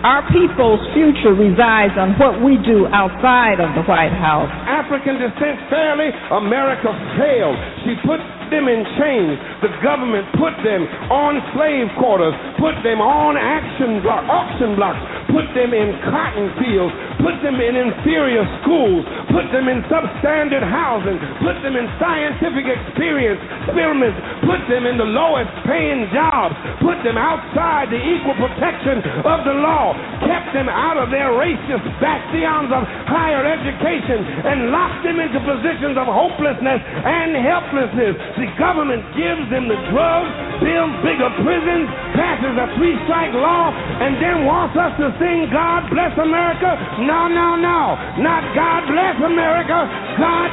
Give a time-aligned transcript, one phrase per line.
[0.00, 4.48] our people's future resides on what we do outside of the White House.
[4.64, 6.88] African descent fairly, America
[7.20, 7.58] failed.
[7.84, 9.36] She put them in chains.
[9.60, 15.70] The government put them on slave quarters, put them on action auction blocks, put them
[15.76, 21.76] in cotton fields, put them in inferior schools, put them in substandard housing, put them
[21.76, 28.00] in scientific experience experiments, put them in the lowest paying jobs, put them outside the
[28.00, 29.92] equal protection of the law,
[30.24, 35.96] kept them out of their racist bastions of higher education, and locked them into positions
[36.00, 38.16] of hopelessness and helplessness.
[38.40, 40.32] The government gives them the drugs,
[40.64, 45.90] builds bigger prisons, passes a three strike law, and then wants us to sing God
[45.90, 46.70] bless America?
[47.10, 47.96] No, no, no.
[48.22, 49.78] Not God bless America.
[50.16, 50.50] God.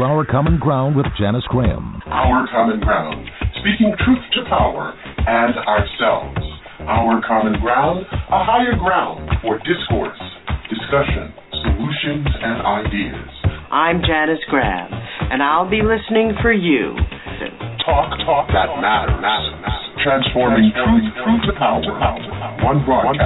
[0.00, 2.00] Our Common Ground with Janice Graham.
[2.06, 3.28] Our common ground,
[3.60, 4.94] speaking truth to power
[5.26, 6.48] and ourselves.
[6.88, 10.16] Our common ground, a higher ground for discourse,
[10.72, 13.28] discussion, solutions, and ideas.
[13.68, 14.88] I'm Janice Graham,
[15.28, 16.96] and I'll be listening for you.
[17.84, 19.20] Talk, talk that matters.
[20.00, 21.84] Transforming truth, truth to power,
[22.64, 23.20] one broadcast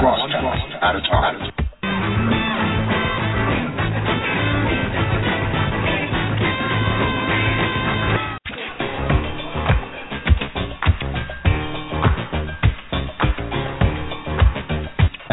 [0.83, 2.42] at a time.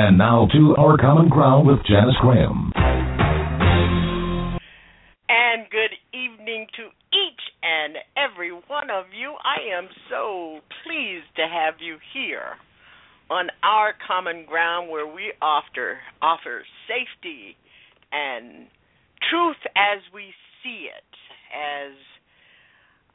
[0.02, 2.72] And now to Our Common Ground with Janice Graham.
[5.28, 9.36] And good evening to each and every one of you.
[9.44, 12.56] I am so pleased to have you here
[13.30, 17.58] on our common ground where we offer offer safety
[18.14, 18.68] and
[19.30, 20.32] truth as we
[20.64, 21.12] see it.
[21.52, 21.92] As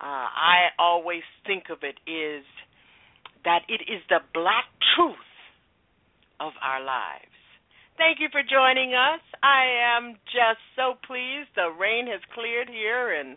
[0.02, 2.44] uh, I always think of it is
[3.46, 5.16] that it is the black truth
[6.40, 7.34] of our lives.
[7.96, 9.20] Thank you for joining us.
[9.42, 11.50] I am just so pleased.
[11.54, 13.36] The rain has cleared here in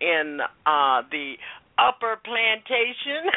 [0.00, 1.34] in uh the
[1.78, 3.26] upper plantation.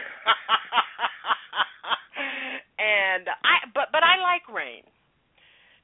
[2.78, 4.84] and I but but I like rain.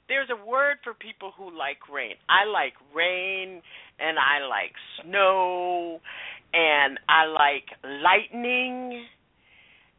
[0.08, 2.16] There's a word for people who like rain.
[2.30, 3.62] I like rain
[4.00, 6.00] and I like snow
[6.54, 9.06] and I like lightning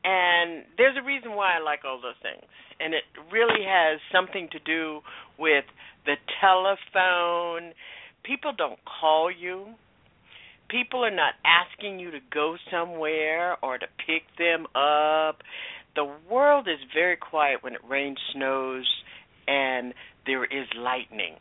[0.05, 2.43] and there's a reason why I like all those things.
[2.81, 5.00] And it really has something to do
[5.38, 5.65] with
[6.06, 7.75] the telephone.
[8.25, 9.75] People don't call you.
[10.71, 15.43] People are not asking you to go somewhere or to pick them up.
[15.97, 18.87] The world is very quiet when it rains, snows,
[19.49, 19.93] and
[20.27, 21.34] there is lightning.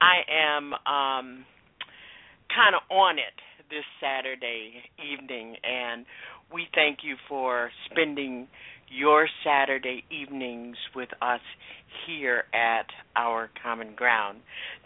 [0.00, 1.44] I am um
[2.48, 3.36] kind of on it
[3.68, 6.04] this Saturday evening and
[6.52, 8.48] we thank you for spending
[8.90, 11.40] your Saturday evenings with us
[12.06, 14.38] here at our common ground.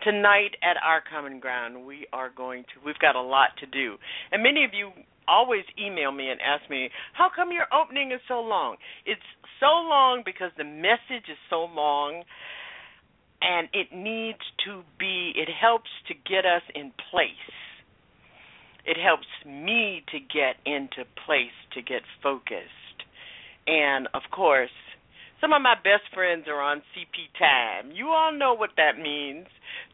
[0.02, 3.96] Tonight at our common ground, we are going to, we've got a lot to do.
[4.30, 4.90] And many of you
[5.26, 8.76] always email me and ask me, how come your opening is so long?
[9.06, 9.22] It's
[9.58, 12.24] so long because the message is so long
[13.40, 17.30] and it needs to be, it helps to get us in place
[18.84, 22.98] it helps me to get into place to get focused.
[23.66, 24.70] And of course
[25.40, 27.92] some of my best friends are on cp time.
[27.94, 29.46] You all know what that means.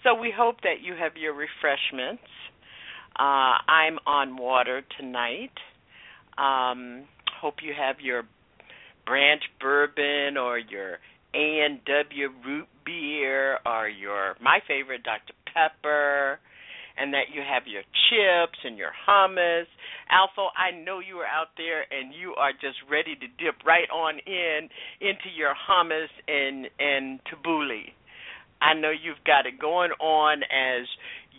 [0.05, 2.23] So we hope that you have your refreshments.
[3.19, 5.57] Uh i'm on water tonight.
[6.39, 7.05] Um
[7.41, 8.25] hope you have your
[9.07, 10.99] branch bourbon or your
[11.35, 16.39] a and W root beer or your my favorite Dr pepper
[17.01, 19.67] and that you have your chips and your hummus.
[20.11, 23.89] Alpha, I know you are out there and you are just ready to dip right
[23.91, 24.69] on in
[25.01, 27.93] into your hummus and and tabbouleh.
[28.61, 30.87] I know you've got it going on as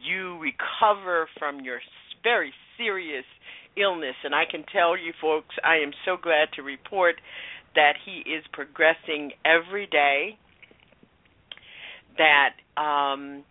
[0.04, 1.80] you recover from your
[2.24, 3.26] very serious
[3.78, 7.16] illness and I can tell you folks I am so glad to report
[7.76, 10.38] that he is progressing every day
[12.18, 13.44] that um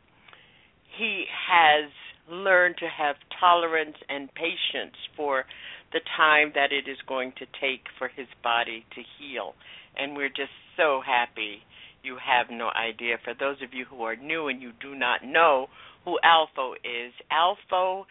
[1.01, 1.91] he has
[2.31, 5.45] learned to have tolerance and patience for
[5.93, 9.55] the time that it is going to take for his body to heal.
[9.97, 11.65] And we're just so happy
[12.03, 13.17] you have no idea.
[13.25, 15.69] For those of you who are new and you do not know
[16.05, 18.03] who Alpha is, Alpha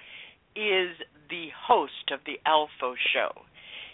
[0.56, 0.98] is
[1.30, 3.32] the host of the Alpha Show.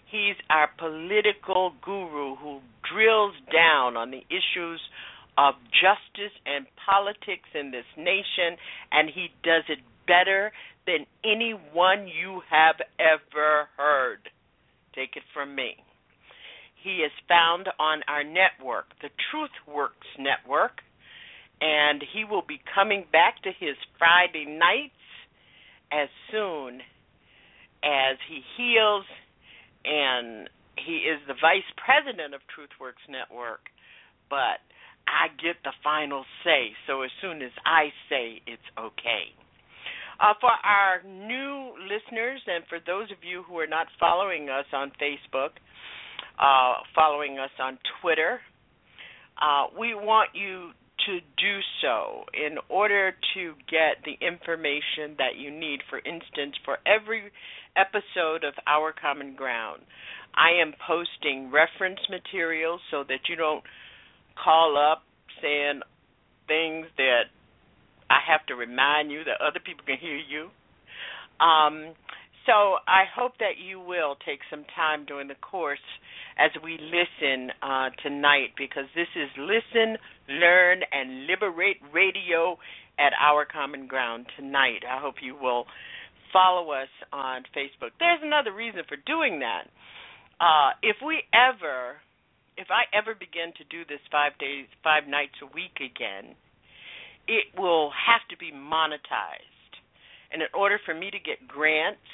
[0.10, 2.60] He's our political guru who
[2.90, 4.80] drills down on the issues
[5.38, 8.58] of justice and politics in this nation,
[8.92, 10.52] and he does it better
[10.88, 14.30] than anyone you have ever heard.
[14.94, 15.76] Take it from me.
[16.82, 20.82] He is found on our network, the TruthWorks Network,
[21.60, 24.94] and he will be coming back to his Friday nights
[25.92, 26.82] as soon
[27.84, 29.06] as he heals
[29.86, 33.70] and he is the vice president of TruthWorks Network,
[34.30, 34.60] but
[35.08, 36.72] I get the final say.
[36.88, 39.34] So as soon as I say it's okay.
[40.20, 44.66] Uh, for our new listeners and for those of you who are not following us
[44.74, 45.52] on Facebook,
[46.40, 48.40] uh, following us on Twitter,
[49.42, 50.72] uh, we want you
[51.06, 55.82] to do so in order to get the information that you need.
[55.90, 57.32] For instance, for every
[57.76, 59.82] episode of Our Common Ground,
[60.34, 63.64] I am posting reference materials so that you don't
[64.42, 65.04] call up
[65.42, 65.82] saying
[66.48, 67.24] things that
[68.10, 70.50] I have to remind you that other people can hear you.
[71.44, 71.96] Um,
[72.46, 75.80] so I hope that you will take some time during the course
[76.38, 79.98] as we listen uh, tonight because this is Listen,
[80.30, 82.58] Learn, and Liberate Radio
[83.00, 84.86] at Our Common Ground tonight.
[84.88, 85.66] I hope you will
[86.32, 87.92] follow us on Facebook.
[88.00, 89.66] There's another reason for doing that.
[90.40, 91.96] Uh, if we ever,
[92.58, 96.36] if I ever begin to do this five days, five nights a week again,
[97.28, 99.74] it will have to be monetized.
[100.32, 102.06] And in order for me to get grants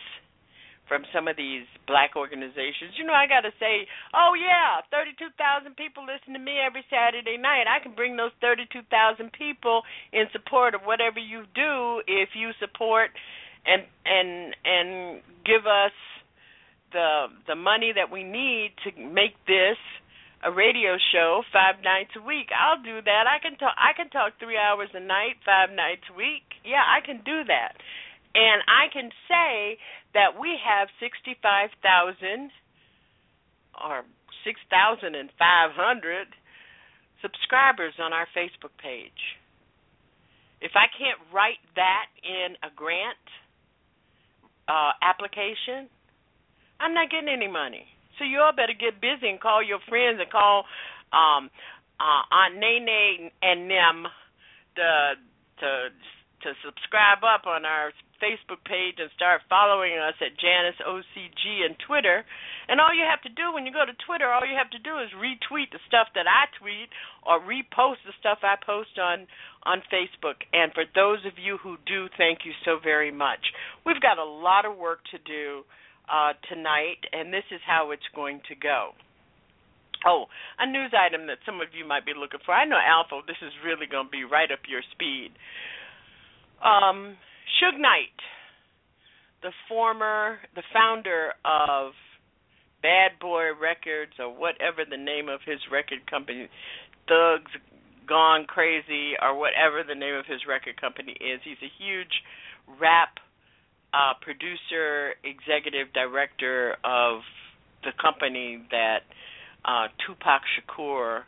[0.88, 5.78] from some of these black organizations, you know, I got to say, oh, yeah, 32,000
[5.78, 7.70] people listen to me every Saturday night.
[7.70, 13.12] I can bring those 32,000 people in support of whatever you do if you support
[13.66, 15.94] and and and give us
[16.92, 19.78] the the money that we need to make this
[20.44, 22.50] a radio show five nights a week.
[22.50, 23.24] I'll do that.
[23.30, 26.46] I can talk I can talk 3 hours a night, 5 nights a week.
[26.66, 27.78] Yeah, I can do that.
[28.34, 29.78] And I can say
[30.14, 32.50] that we have 65,000
[33.76, 34.04] or
[34.46, 35.30] 6,500
[37.22, 39.38] subscribers on our Facebook page.
[40.62, 43.26] If I can't write that in a grant
[44.68, 45.90] uh, application,
[46.80, 47.91] I'm not getting any money.
[48.18, 50.66] So you all better get busy and call your friends and call
[51.14, 51.50] um
[52.00, 54.08] uh Aunt Nene and them
[54.76, 54.90] to
[55.60, 55.70] to
[56.42, 61.74] to subscribe up on our Facebook page and start following us at Janice OCG and
[61.86, 62.26] Twitter.
[62.70, 64.82] And all you have to do when you go to Twitter, all you have to
[64.82, 66.90] do is retweet the stuff that I tweet
[67.26, 69.26] or repost the stuff I post on
[69.66, 70.46] on Facebook.
[70.54, 73.42] And for those of you who do, thank you so very much.
[73.86, 75.66] We've got a lot of work to do
[76.10, 78.92] uh, tonight, and this is how it's going to go.
[80.06, 80.26] Oh,
[80.58, 82.54] a news item that some of you might be looking for.
[82.54, 85.30] I know Alpha, this is really going to be right up your speed.
[86.64, 87.18] Um,
[87.62, 88.18] Suge Knight,
[89.44, 91.94] the former, the founder of
[92.82, 96.50] Bad Boy Records or whatever the name of his record company,
[97.08, 97.52] Thugs
[98.08, 101.42] Gone Crazy or whatever the name of his record company is.
[101.46, 102.26] He's a huge
[102.80, 103.22] rap
[103.94, 107.22] uh, producer, executive director of
[107.84, 109.00] the company that
[109.66, 111.22] uh, Tupac Shakur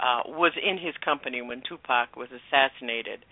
[0.00, 3.24] uh, was in his company when Tupac was assassinated,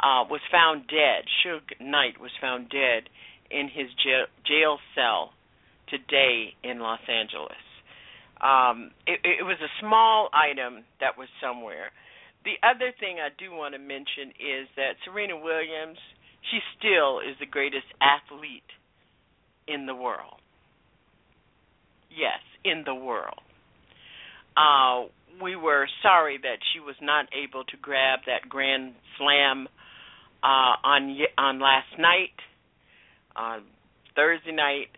[0.00, 1.24] uh, was found dead.
[1.44, 3.08] Suge Knight was found dead
[3.50, 3.88] in his
[4.46, 5.32] jail, cell
[5.88, 7.60] today in Los Angeles.
[8.40, 11.90] Um, it, it was a small item that was somewhere.
[12.44, 15.98] The other thing I do want to mention is that Serena Williams
[16.50, 18.62] she still is the greatest athlete
[19.66, 20.40] in the world.
[22.10, 23.40] Yes, in the world.
[24.56, 25.08] Uh,
[25.42, 29.68] we were sorry that she was not able to grab that Grand Slam
[30.42, 32.34] uh, on on last night,
[33.36, 33.62] on
[34.16, 34.90] Thursday night,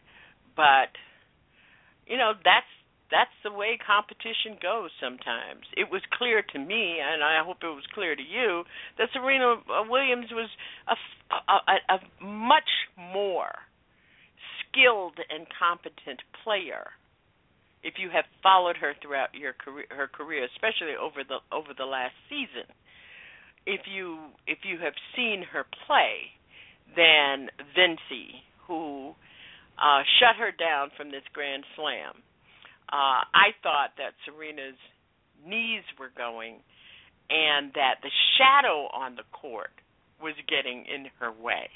[0.57, 0.89] but
[2.07, 2.67] you know that's
[3.11, 5.67] that's the way competition goes sometimes.
[5.77, 8.65] It was clear to me, and I hope it was clear to you,
[8.99, 9.57] that Serena
[9.89, 10.49] Williams was
[10.87, 10.97] a,
[11.35, 13.53] a, a, a much more
[14.63, 16.95] skilled and competent player.
[17.83, 21.89] If you have followed her throughout your career, her career, especially over the over the
[21.89, 22.69] last season,
[23.65, 26.37] if you if you have seen her play,
[26.97, 29.15] than Vinci, who
[29.79, 32.23] uh, shut her down from this Grand Slam
[32.93, 34.79] uh, I thought that Serena's
[35.47, 36.61] knees were going
[37.31, 39.71] and that the shadow on the court
[40.21, 41.71] was getting in her way.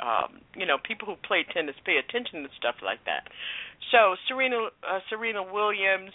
[0.00, 3.28] Um, you know, people who play tennis pay attention to stuff like that.
[3.92, 6.12] So Serena uh, Serena Williams,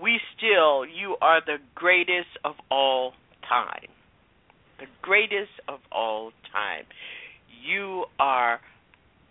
[0.00, 3.12] we still you are the greatest of all
[3.46, 3.90] time.
[4.78, 6.84] The greatest of all time.
[7.62, 8.60] You are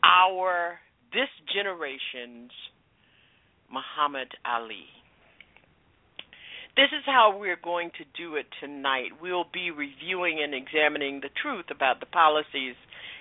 [0.03, 0.80] our
[1.12, 2.51] this generation's
[3.72, 4.88] Muhammad Ali.
[6.75, 9.12] This is how we're going to do it tonight.
[9.22, 12.75] We'll be reviewing and examining the truth about the policies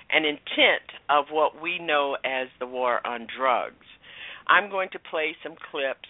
[0.09, 3.87] and intent of what we know as the war on drugs.
[4.47, 6.09] I'm going to play some clips.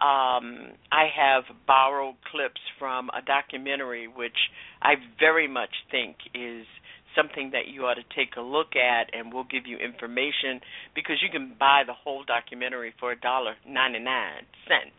[0.00, 4.36] Um, I have borrowed clips from a documentary which
[4.82, 6.66] I very much think is
[7.16, 10.60] something that you ought to take a look at, and we'll give you information
[10.94, 14.94] because you can buy the whole documentary for a dollar ninety nine cents.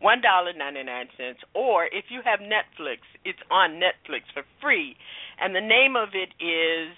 [0.00, 4.96] One dollar ninety nine cents, or if you have Netflix, it's on Netflix for free,
[5.40, 6.96] and the name of it is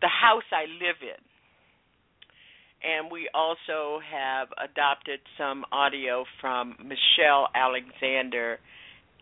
[0.00, 1.22] "The House I Live In."
[2.80, 8.60] And we also have adopted some audio from Michelle Alexander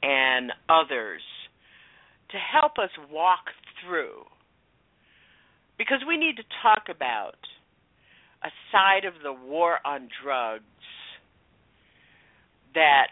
[0.03, 1.23] and others
[2.31, 3.49] to help us walk
[3.85, 4.25] through.
[5.79, 7.37] Because we need to talk about
[8.43, 10.65] a side of the war on drugs
[12.75, 13.09] that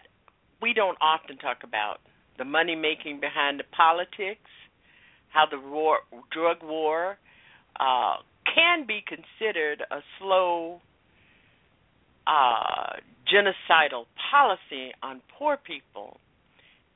[0.61, 1.97] we don't often talk about.
[2.37, 4.49] The money making behind the politics,
[5.29, 5.99] how the war,
[6.31, 7.17] drug war
[7.79, 8.15] uh,
[8.53, 10.81] can be considered a slow
[12.27, 12.97] uh,
[13.31, 16.17] genocidal policy on poor people,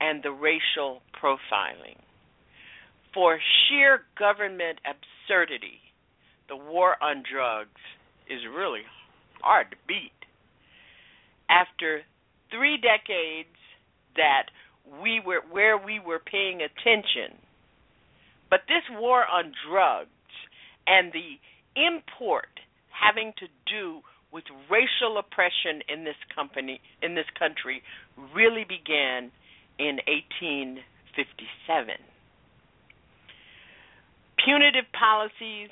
[0.02, 1.98] and the racial profiling
[3.14, 5.80] for sheer government absurdity,
[6.48, 7.82] the war on drugs
[8.30, 8.82] is really
[9.42, 10.12] hard to beat.
[11.50, 12.02] After
[12.52, 13.56] three decades
[14.16, 14.48] that
[15.02, 17.38] we were where we were paying attention,
[18.50, 20.10] but this war on drugs
[20.88, 21.40] and the
[21.76, 24.02] import having to do
[24.32, 27.82] with racial oppression in this company in this country
[28.36, 29.32] really began
[29.80, 31.96] in 1857
[34.46, 35.70] punitive policies,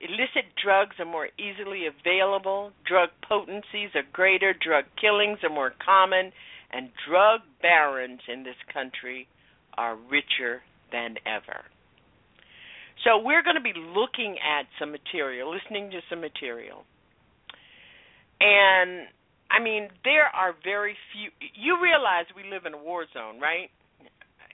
[0.00, 6.32] illicit drugs are more easily available, drug potencies are greater, drug killings are more common,
[6.72, 9.28] and drug barons in this country
[9.74, 11.62] are richer than ever.
[13.04, 16.84] So we're going to be looking at some material, listening to some material.
[18.40, 19.08] And
[19.50, 23.70] I mean, there are very few you realize we live in a war zone, right?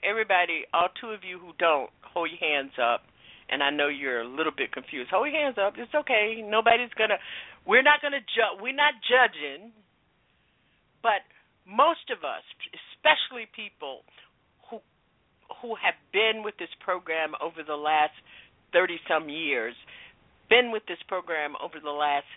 [0.03, 3.03] Everybody, all two of you who don't, hold your hands up.
[3.49, 5.09] And I know you're a little bit confused.
[5.09, 5.73] Hold your hands up.
[5.77, 6.45] It's okay.
[6.45, 7.17] Nobody's gonna.
[7.65, 8.61] We're not gonna judge.
[8.61, 9.73] We're not judging.
[11.01, 11.25] But
[11.65, 12.45] most of us,
[12.93, 14.05] especially people
[14.69, 14.77] who
[15.61, 18.13] who have been with this program over the last
[18.71, 19.73] thirty some years,
[20.49, 22.29] been with this program over the last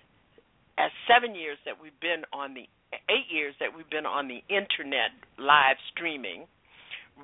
[0.78, 2.64] uh, seven years that we've been on the
[3.08, 6.44] eight years that we've been on the internet live streaming,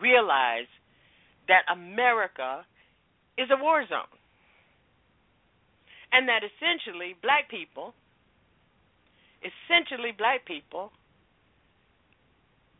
[0.00, 0.68] realize
[1.48, 2.64] that America
[3.36, 4.12] is a war zone.
[6.12, 7.92] And that essentially black people,
[9.44, 10.90] essentially black people,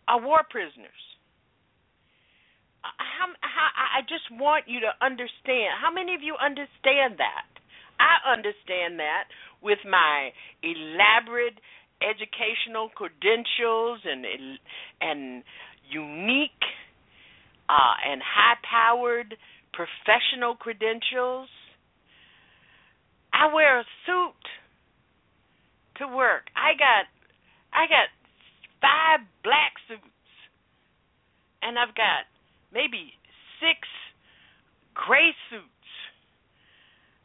[0.09, 1.05] are war prisoners.
[2.85, 5.77] Uh, how, how, I just want you to understand.
[5.77, 7.45] How many of you understand that?
[8.01, 9.29] I understand that
[9.61, 10.31] with my
[10.63, 11.59] elaborate
[12.01, 14.25] educational credentials and
[15.03, 15.43] and
[15.91, 16.63] unique
[17.69, 19.37] uh, and high powered
[19.73, 21.49] professional credentials.
[23.33, 24.43] I wear a suit
[25.99, 26.49] to work.
[26.57, 27.07] I got
[27.73, 28.09] I got
[28.81, 30.03] five black suits
[31.63, 32.27] and I've got
[32.73, 33.13] maybe
[33.61, 33.87] six
[34.95, 35.65] gray suits.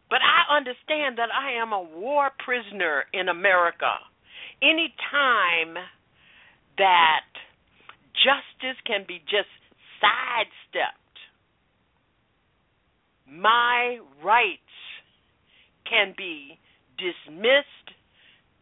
[0.09, 3.97] But I understand that I am a war prisoner in America.
[4.61, 5.75] Any time
[6.77, 7.25] that
[8.13, 9.49] justice can be just
[10.03, 11.03] sidestepped
[13.33, 14.61] my rights
[15.89, 16.59] can be
[16.97, 17.97] dismissed,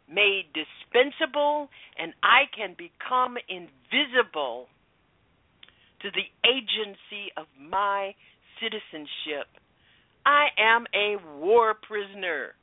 [0.10, 4.68] made dispensable, and I can become invisible
[6.02, 8.16] to the agency of my
[8.60, 9.48] citizenship.
[10.26, 12.56] I am a war prisoner.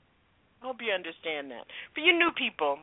[0.62, 1.66] I hope you understand that.
[1.94, 2.78] For you new people,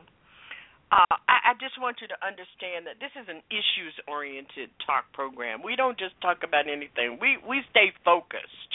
[0.92, 5.10] uh, I, I just want you to understand that this is an issues oriented talk
[5.12, 5.62] program.
[5.62, 7.18] We don't just talk about anything.
[7.20, 8.70] We we stay focused.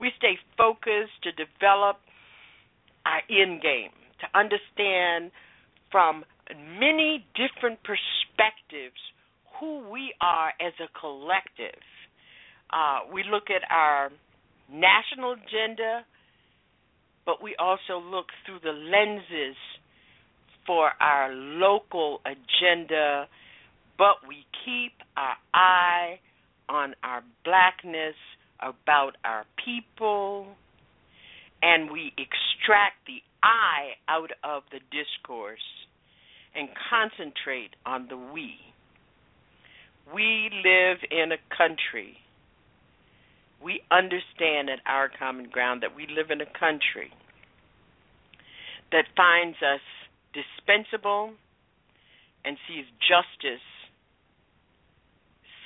[0.00, 2.00] We stay focused to develop
[3.04, 3.92] our end game,
[4.24, 5.32] to understand
[5.92, 6.24] from
[6.80, 8.96] many different perspectives
[9.60, 11.84] who we are as a collective.
[12.72, 14.10] Uh, we look at our
[14.72, 16.06] national agenda,
[17.26, 19.56] but we also look through the lenses
[20.70, 23.26] for our local agenda,
[23.98, 26.20] but we keep our eye
[26.68, 28.14] on our blackness,
[28.60, 30.46] about our people,
[31.60, 35.58] and we extract the I out of the discourse
[36.54, 38.54] and concentrate on the we.
[40.14, 42.18] We live in a country.
[43.60, 47.10] We understand at our common ground that we live in a country
[48.92, 49.80] that finds us
[50.32, 51.32] dispensable
[52.44, 53.64] and sees justice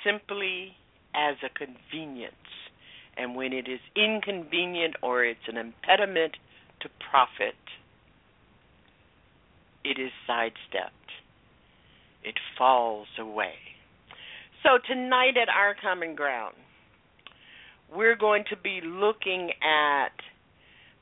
[0.03, 0.75] simply
[1.13, 2.33] as a convenience.
[3.17, 6.33] And when it is inconvenient or it's an impediment
[6.81, 7.55] to profit,
[9.83, 10.93] it is sidestepped.
[12.23, 13.53] It falls away.
[14.63, 16.55] So, tonight at Our Common Ground,
[17.95, 20.11] we're going to be looking at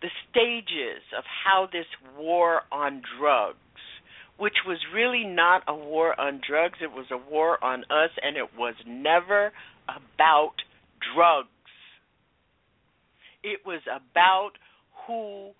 [0.04, 1.86] the stages of how this
[2.18, 3.58] war on drugs,
[4.38, 8.36] which was really not a war on drugs, it was a war on us, and
[8.36, 9.54] it was never
[9.88, 10.56] about
[11.16, 11.48] drugs.
[13.44, 14.52] It was about
[15.08, 15.52] who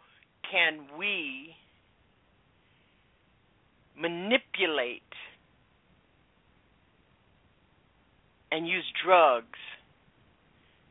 [0.52, 1.56] can we
[3.98, 5.02] manipulate
[8.52, 9.58] and use drugs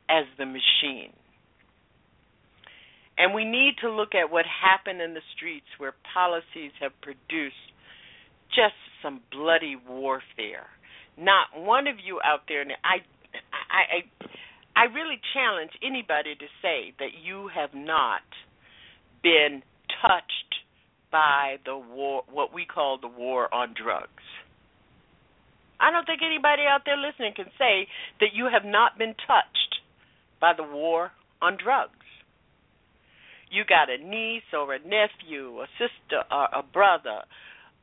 [0.08, 1.12] as the machine.
[3.18, 7.55] And we need to look at what happened in the streets where policies have produced
[8.48, 10.66] just some bloody warfare.
[11.16, 13.05] Not one of you out there, I,
[13.70, 18.22] I, I, I really challenge anybody to say that you have not
[19.22, 19.62] been
[20.01, 20.53] touched
[21.11, 24.25] by the war, what we call the war on drugs.
[25.79, 27.88] I don't think anybody out there listening can say
[28.20, 29.81] that you have not been touched
[30.40, 32.01] by the war on drugs.
[33.52, 37.20] You got a niece or a nephew, a sister or a brother.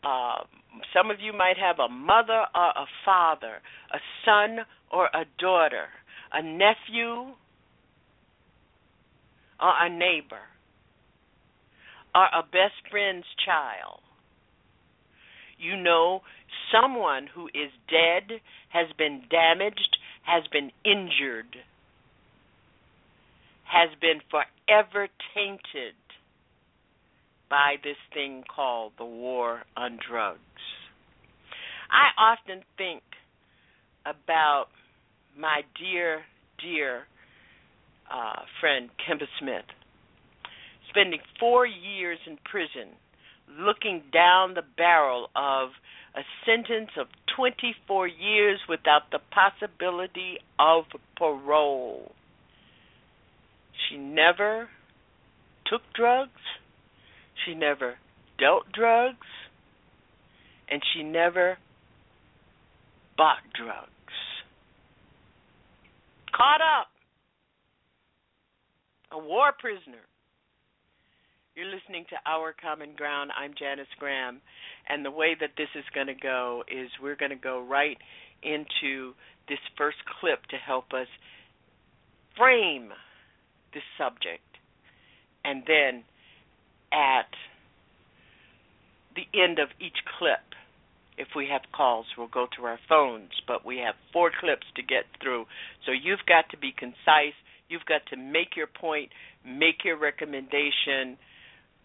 [0.03, 0.43] Uh,
[0.91, 3.62] some of you might have a mother or a father,
[3.93, 5.86] a son or a daughter,
[6.34, 7.36] a nephew
[9.62, 10.41] or a neighbor,
[12.15, 13.99] or a best friend's child.
[15.60, 16.21] You know
[16.71, 21.58] someone who is dead, has been damaged, has been injured,
[23.65, 24.21] has been
[24.69, 25.95] forever tainted
[27.49, 30.39] by this thing called the war on drugs.
[31.91, 33.01] I often think
[34.05, 34.67] about
[35.38, 36.21] my dear,
[36.62, 37.03] dear
[38.12, 39.65] uh, friend Kemba Smith,
[40.89, 42.93] spending four years in prison
[43.60, 45.69] looking down the barrel of
[46.15, 50.84] a sentence of 24 years without the possibility of
[51.17, 52.12] parole.
[53.88, 54.70] She never
[55.68, 56.42] took drugs,
[57.46, 57.96] she never
[58.39, 59.28] dealt drugs,
[60.70, 61.58] and she never
[63.18, 63.89] bought drugs.
[66.36, 66.88] Caught up.
[69.12, 70.06] A war prisoner.
[71.56, 73.32] You're listening to Our Common Ground.
[73.38, 74.39] I'm Janice Graham.
[74.88, 77.98] And the way that this is going to go is we're going to go right
[78.44, 79.13] into
[79.50, 81.08] this first clip to help us
[82.38, 82.94] frame
[83.73, 84.43] this subject.
[85.43, 86.03] And then
[86.91, 87.29] at
[89.15, 90.43] the end of each clip,
[91.17, 94.82] if we have calls, we'll go to our phones, but we have four clips to
[94.82, 95.45] get through.
[95.86, 97.36] So you've got to be concise.
[97.67, 99.10] You've got to make your point,
[99.45, 101.17] make your recommendation,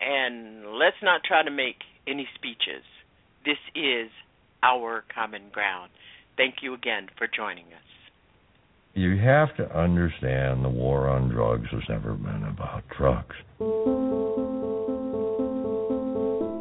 [0.01, 2.85] and let's not try to make any speeches.
[3.44, 4.11] This is
[4.62, 5.90] our common ground.
[6.37, 7.94] Thank you again for joining us.
[8.97, 13.35] You have to understand the war on drugs has never been about drugs.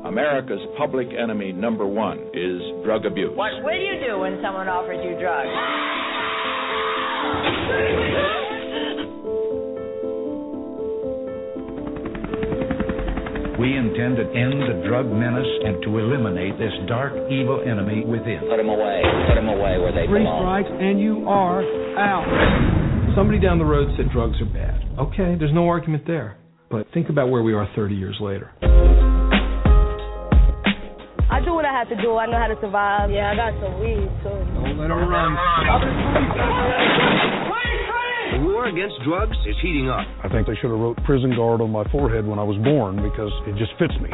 [0.03, 3.31] America's public enemy number one is drug abuse.
[3.35, 5.49] What will you do when someone offers you drugs?
[13.63, 18.43] We intend to end the drug menace and to eliminate this dark, evil enemy within.
[18.43, 18.99] Put them away.
[19.31, 20.43] Put them away where they Three belong.
[20.43, 21.63] strikes and you are
[21.95, 22.27] out.
[23.15, 24.83] Somebody down the road said drugs are bad.
[24.99, 26.35] Okay, there's no argument there.
[26.69, 28.51] But think about where we are 30 years later.
[31.31, 32.17] I do what I have to do.
[32.17, 33.11] I know how to survive.
[33.11, 34.43] Yeah, I got some weed too.
[34.59, 35.37] Don't let her run.
[38.33, 40.01] The war against drugs is heating up.
[40.23, 42.97] I think they should have wrote prison guard on my forehead when I was born
[42.97, 44.09] because it just fits me.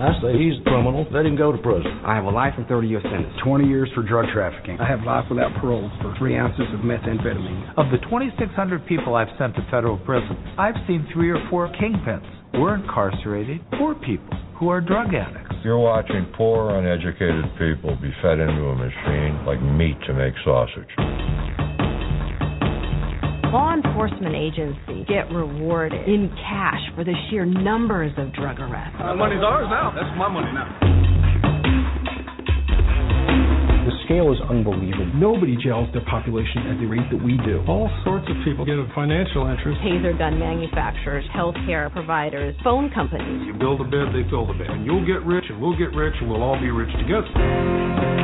[0.00, 1.04] I say he's a criminal.
[1.12, 2.00] Let him go to prison.
[2.00, 3.28] I have a life and 30 year sentence.
[3.44, 4.80] 20 years for drug trafficking.
[4.80, 7.76] I have life without parole for three ounces of methamphetamine.
[7.76, 8.48] Of the 2,600
[8.88, 12.24] people I've sent to federal prison, I've seen three or four kingpins.
[12.56, 14.32] We're incarcerated poor people
[14.64, 15.56] who are drug addicts.
[15.62, 20.88] You're watching poor, uneducated people be fed into a machine like meat to make sausage.
[23.52, 28.96] Law enforcement agencies get rewarded in cash for the sheer numbers of drug arrests.
[28.98, 29.92] My money's ours now.
[29.94, 31.53] That's my money now.
[34.04, 35.06] The scale is unbelievable.
[35.14, 37.64] Nobody jails their population at the rate that we do.
[37.66, 39.80] All sorts of people get a financial interest.
[39.80, 43.46] Taser gun manufacturers, healthcare providers, phone companies.
[43.46, 44.68] You build a bed, they fill the bed.
[44.68, 48.23] And you'll get rich, and we'll get rich, and we'll all be rich together.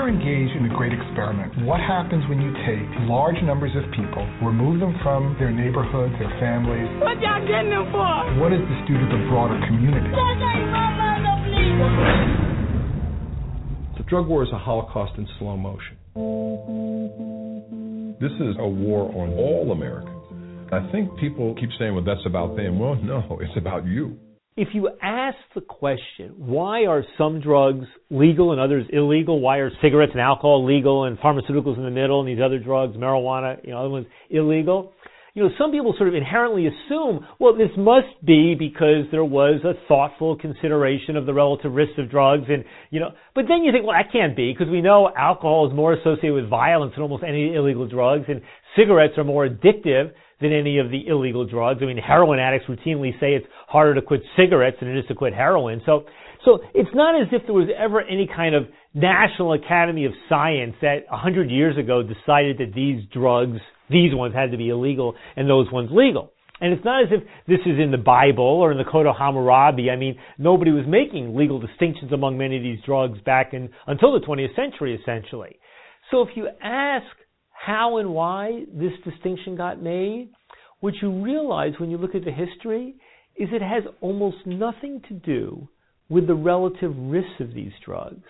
[0.00, 1.52] Are engaged in a great experiment.
[1.68, 6.32] What happens when you take large numbers of people, remove them from their neighborhoods, their
[6.40, 6.88] families?
[7.04, 8.08] What y'all getting them for?
[8.40, 10.08] What does this do to the broader community?
[14.00, 16.00] The drug war is a holocaust in slow motion.
[18.24, 20.16] This is a war on all Americans.
[20.72, 22.78] I think people keep saying, well, that's about them.
[22.78, 24.16] Well, no, it's about you.
[24.60, 29.40] If you ask the question, why are some drugs legal and others illegal?
[29.40, 32.94] Why are cigarettes and alcohol legal and pharmaceuticals in the middle and these other drugs,
[32.94, 34.92] marijuana, you know, other ones illegal?
[35.32, 39.62] You know, some people sort of inherently assume, well, this must be because there was
[39.64, 43.72] a thoughtful consideration of the relative risks of drugs and, you know, but then you
[43.72, 47.02] think, well, that can't be because we know alcohol is more associated with violence than
[47.02, 48.42] almost any illegal drugs and
[48.76, 51.80] cigarettes are more addictive than any of the illegal drugs.
[51.82, 55.14] I mean, heroin addicts routinely say it's harder to quit cigarettes than it is to
[55.14, 55.82] quit heroin.
[55.84, 56.04] So,
[56.44, 60.74] so it's not as if there was ever any kind of National Academy of Science
[60.82, 63.58] that a hundred years ago decided that these drugs,
[63.90, 66.32] these ones had to be illegal and those ones legal.
[66.60, 69.16] And it's not as if this is in the Bible or in the Code of
[69.16, 69.90] Hammurabi.
[69.90, 74.12] I mean, nobody was making legal distinctions among many of these drugs back in until
[74.12, 75.58] the 20th century, essentially.
[76.10, 77.06] So if you ask
[77.70, 80.28] how and why this distinction got made,
[80.80, 82.96] what you realize when you look at the history
[83.36, 85.68] is it has almost nothing to do
[86.08, 88.26] with the relative risks of these drugs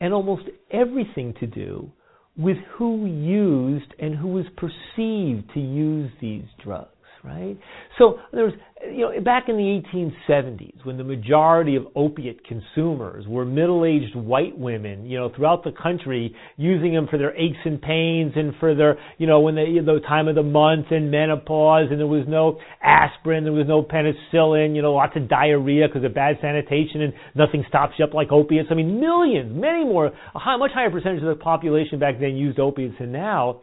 [0.00, 1.92] and almost everything to do
[2.38, 6.88] with who used and who was perceived to use these drugs
[7.22, 7.56] right?
[7.98, 13.26] So there was, you know, back in the 1870s, when the majority of opiate consumers
[13.28, 17.80] were middle-aged white women, you know, throughout the country, using them for their aches and
[17.82, 21.88] pains and for their, you know, when they, the time of the month and menopause,
[21.90, 26.04] and there was no aspirin, there was no penicillin, you know, lots of diarrhea because
[26.04, 28.68] of bad sanitation, and nothing stops you up like opiates.
[28.70, 32.36] I mean, millions, many more, a high, much higher percentage of the population back then
[32.36, 33.60] used opiates than now,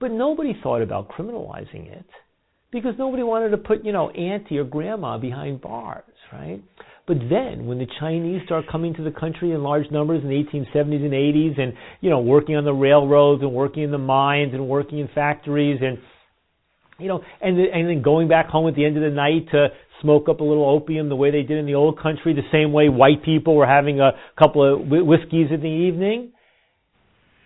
[0.00, 2.06] but nobody thought about criminalizing it
[2.72, 6.62] because nobody wanted to put, you know, auntie or grandma behind bars, right?
[7.06, 10.34] But then, when the Chinese start coming to the country in large numbers in the
[10.34, 14.54] 1870s and 80s, and you know, working on the railroads and working in the mines
[14.54, 15.98] and working in factories, and
[16.98, 19.68] you know, and and then going back home at the end of the night to
[20.02, 22.72] smoke up a little opium the way they did in the old country, the same
[22.72, 26.32] way white people were having a couple of whiskeys in the evening,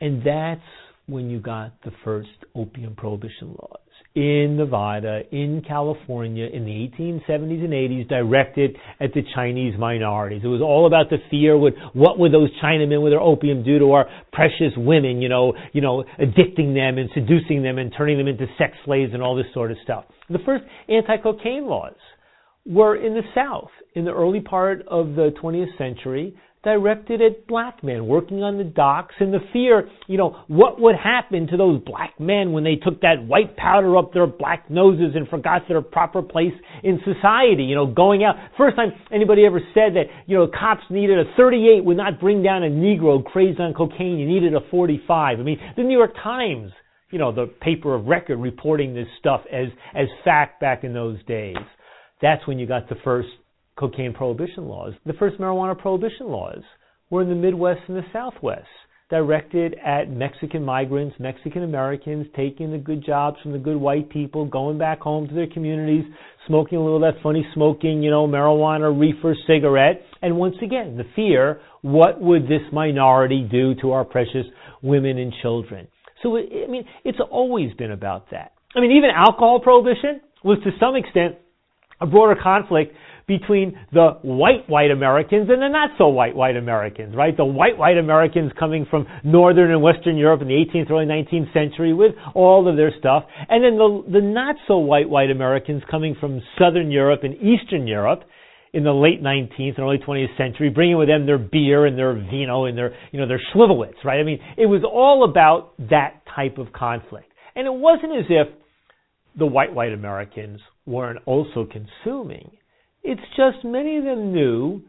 [0.00, 0.64] and that's
[1.06, 3.79] when you got the first opium prohibition laws
[4.14, 10.42] in Nevada, in California, in the 1870s and 80s, directed at the Chinese minorities.
[10.42, 13.78] It was all about the fear: would what would those Chinamen with their opium do
[13.78, 15.22] to our precious women?
[15.22, 19.12] You know, you know, addicting them and seducing them and turning them into sex slaves
[19.14, 20.04] and all this sort of stuff.
[20.28, 21.94] The first anti-cocaine laws
[22.66, 27.82] were in the South in the early part of the 20th century directed at black
[27.82, 31.80] men working on the docks and the fear, you know, what would happen to those
[31.86, 35.80] black men when they took that white powder up their black noses and forgot their
[35.80, 38.34] proper place in society, you know, going out.
[38.58, 42.42] First time anybody ever said that, you know, cops needed a 38 would not bring
[42.42, 45.40] down a Negro crazed on cocaine, you needed a 45.
[45.40, 46.72] I mean, the New York Times,
[47.10, 51.22] you know, the paper of record reporting this stuff as, as fact back in those
[51.24, 51.56] days.
[52.20, 53.28] That's when you got the first
[53.80, 54.92] cocaine prohibition laws.
[55.06, 56.62] The first marijuana prohibition laws
[57.08, 58.68] were in the Midwest and the Southwest.
[59.10, 64.46] directed at Mexican migrants, Mexican Americans, taking the good jobs from the good white people,
[64.46, 66.04] going back home to their communities,
[66.46, 70.00] smoking a little of that funny smoking, you know, marijuana, reefer, cigarette.
[70.22, 74.46] And once again, the fear, what would this minority do to our precious
[74.80, 75.88] women and children?
[76.22, 78.52] So, I mean, it's always been about that.
[78.76, 81.34] I mean, even alcohol prohibition was to some extent
[82.00, 82.94] a broader conflict
[83.30, 87.36] between the white white Americans and the not so white white Americans, right?
[87.36, 91.52] The white white Americans coming from northern and western Europe in the 18th early 19th
[91.52, 95.84] century with all of their stuff, and then the the not so white white Americans
[95.88, 98.22] coming from southern Europe and eastern Europe
[98.72, 102.14] in the late 19th and early 20th century, bringing with them their beer and their
[102.14, 104.18] vino and their you know their slivovitz, right?
[104.18, 108.48] I mean, it was all about that type of conflict, and it wasn't as if
[109.38, 112.50] the white white Americans weren't also consuming
[113.02, 114.82] it's just many of them knew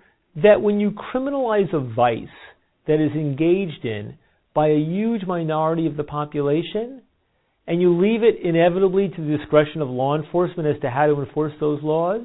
[0.44, 2.28] that when you criminalize a vice
[2.88, 4.18] that is engaged in
[4.54, 7.02] by a huge minority of the population,
[7.68, 11.22] and you leave it inevitably to the discretion of law enforcement as to how to
[11.22, 12.22] enforce those laws,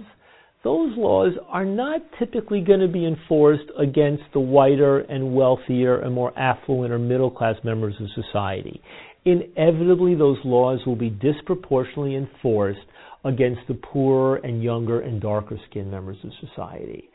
[0.64, 6.12] those laws are not typically going to be enforced against the whiter and wealthier and
[6.12, 8.80] more affluent or middle class members of society.
[9.24, 12.80] Inevitably, those laws will be disproportionately enforced
[13.26, 17.10] against the poorer and younger and darker skinned members of society.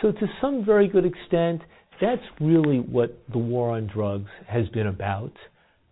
[0.00, 1.62] So, to some very good extent,
[2.00, 5.32] that's really what the war on drugs has been about.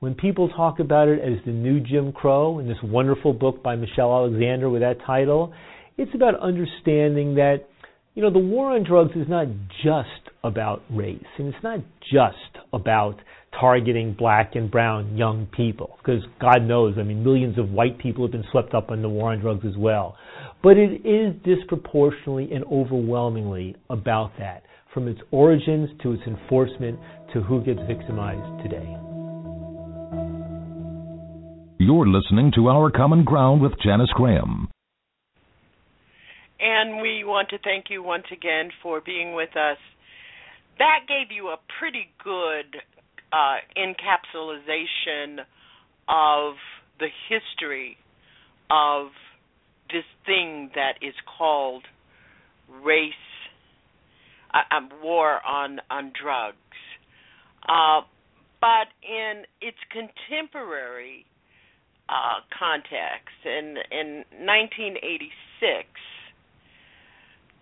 [0.01, 3.75] When people talk about it as the new Jim Crow in this wonderful book by
[3.77, 5.53] Michelle Alexander with that title,
[5.97, 7.69] it's about understanding that,
[8.15, 9.49] you know, the war on drugs is not
[9.83, 10.09] just
[10.45, 11.81] about race, and it's not
[12.13, 12.37] just
[12.73, 13.17] about
[13.59, 18.25] targeting black and brown young people because God knows, I mean, millions of white people
[18.25, 20.17] have been swept up in the war on drugs as well.
[20.63, 26.99] But it is disproportionately and overwhelmingly about that, from its origins to its enforcement
[27.33, 28.97] to who gets victimized today.
[31.81, 34.69] You're listening to Our Common Ground with Janice Graham.
[36.61, 39.79] And we want to thank you once again for being with us.
[40.79, 42.77] That gave you a pretty good
[43.33, 45.41] uh, encapsulation
[46.09, 46.55] of
[46.99, 47.97] the history
[48.71, 49.09] of
[49.91, 51.85] this thing that is called
[52.83, 53.13] race,
[54.53, 56.57] uh, um, war on on drugs.
[57.69, 58.03] Uh,
[58.61, 61.27] but in its contemporary
[62.09, 65.89] uh, context, in in 1986,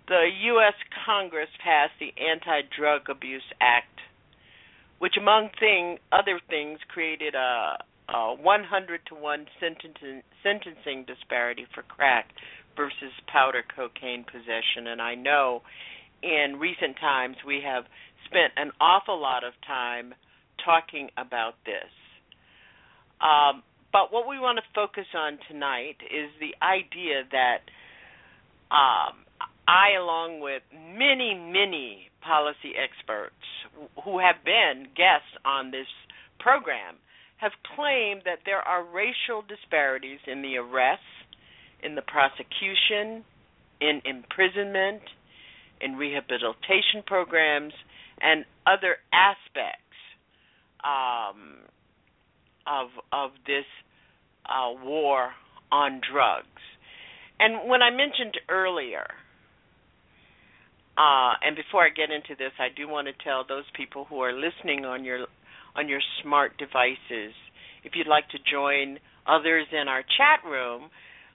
[0.09, 0.75] the U.S.
[1.07, 3.93] Congress passed the Anti-Drug Abuse Act
[5.03, 7.77] which among thing other things created a,
[8.09, 12.29] a 100 to 1 sentencing, sentencing disparity for crack
[12.77, 15.63] versus powder cocaine possession and I know
[16.23, 17.83] in recent times we have
[18.27, 20.15] spent an awful lot of time
[20.65, 21.91] talking about this.
[23.21, 27.67] Um, but what we want to focus on tonight is the idea that
[28.71, 29.27] um,
[29.69, 33.35] I, along with many, many policy experts
[34.05, 35.87] who have been guests on this
[36.39, 36.97] program,
[37.37, 41.05] have claimed that there are racial disparities in the arrests,
[41.83, 43.25] in the prosecution,
[43.81, 45.03] in imprisonment,
[45.81, 47.73] in rehabilitation programs,
[48.21, 49.99] and other aspects
[50.85, 51.67] um,
[52.67, 53.67] of of this
[54.47, 55.31] uh, war
[55.73, 56.47] on drugs.
[57.41, 59.07] And when I mentioned earlier
[60.97, 64.21] uh, and before I get into this, I do want to tell those people who
[64.21, 65.27] are listening on your
[65.75, 67.33] on your smart devices,
[67.83, 70.91] if you'd like to join others in our chat room,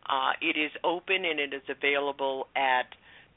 [0.07, 2.85] uh, it is open and it is available at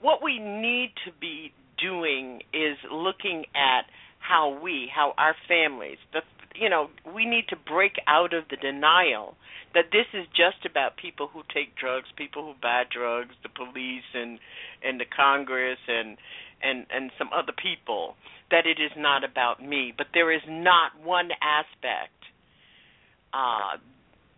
[0.00, 3.82] what we need to be doing is looking at
[4.18, 6.20] how we, how our families, the
[6.54, 9.36] you know, we need to break out of the denial
[9.72, 14.08] that this is just about people who take drugs, people who buy drugs, the police
[14.14, 14.38] and
[14.82, 16.18] and the Congress and
[16.62, 18.14] and and some other people
[18.50, 22.18] that it is not about me, but there is not one aspect
[23.32, 23.78] uh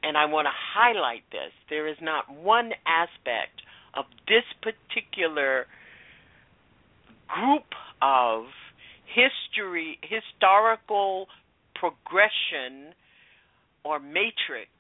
[0.05, 1.53] and I want to highlight this.
[1.71, 3.63] There is not one aspect
[3.95, 5.67] of this particular
[7.29, 7.67] group
[8.01, 8.45] of
[9.07, 11.27] history historical
[11.75, 12.95] progression
[13.85, 14.71] or matrix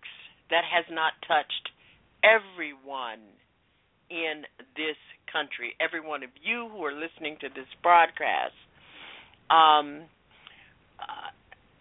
[0.50, 1.70] that has not touched
[2.22, 3.20] everyone
[4.10, 4.44] in
[4.76, 4.96] this
[5.32, 5.74] country.
[5.80, 8.54] Every one of you who are listening to this broadcast
[9.50, 10.02] um,
[11.00, 11.28] uh,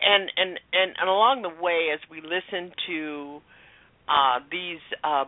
[0.02, 3.42] and and and, and along the way, as we listen to
[4.10, 5.26] uh, these uh,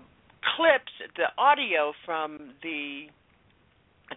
[0.55, 3.07] clips, the audio from the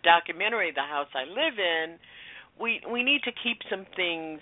[0.03, 1.99] documentary "The House I Live In,"
[2.61, 4.41] we we need to keep some things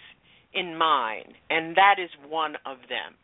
[0.53, 3.14] in mind, and that is one of them.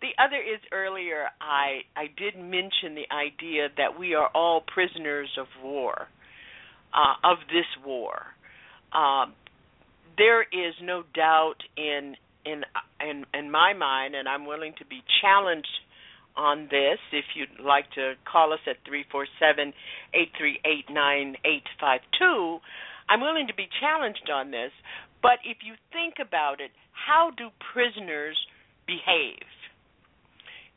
[0.00, 5.30] The other is earlier I I did mention the idea that we are all prisoners
[5.38, 6.08] of war,
[6.94, 8.26] uh, of this war.
[8.92, 9.34] Um,
[10.16, 12.64] there is no doubt in in
[13.00, 15.68] in in my mind, and I'm willing to be challenged
[16.38, 17.02] on this.
[17.12, 19.74] If you'd like to call us at three four seven
[20.14, 22.58] eight three eight nine eight five two,
[23.10, 24.70] I'm willing to be challenged on this.
[25.20, 28.38] But if you think about it, how do prisoners
[28.86, 29.42] behave?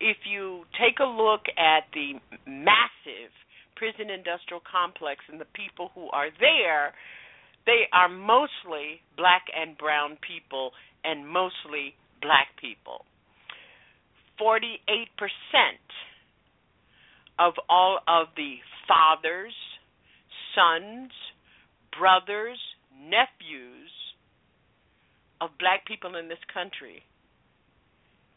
[0.02, 2.18] If you take a look at the
[2.50, 3.30] massive
[3.78, 6.94] prison industrial complex and the people who are there,
[7.66, 10.72] they are mostly black and brown people
[11.04, 13.06] and mostly black people.
[14.42, 14.58] 48%
[17.40, 18.56] of all of the
[18.88, 19.54] fathers,
[20.56, 21.12] sons,
[21.98, 22.58] brothers,
[23.00, 23.92] nephews
[25.40, 27.04] of black people in this country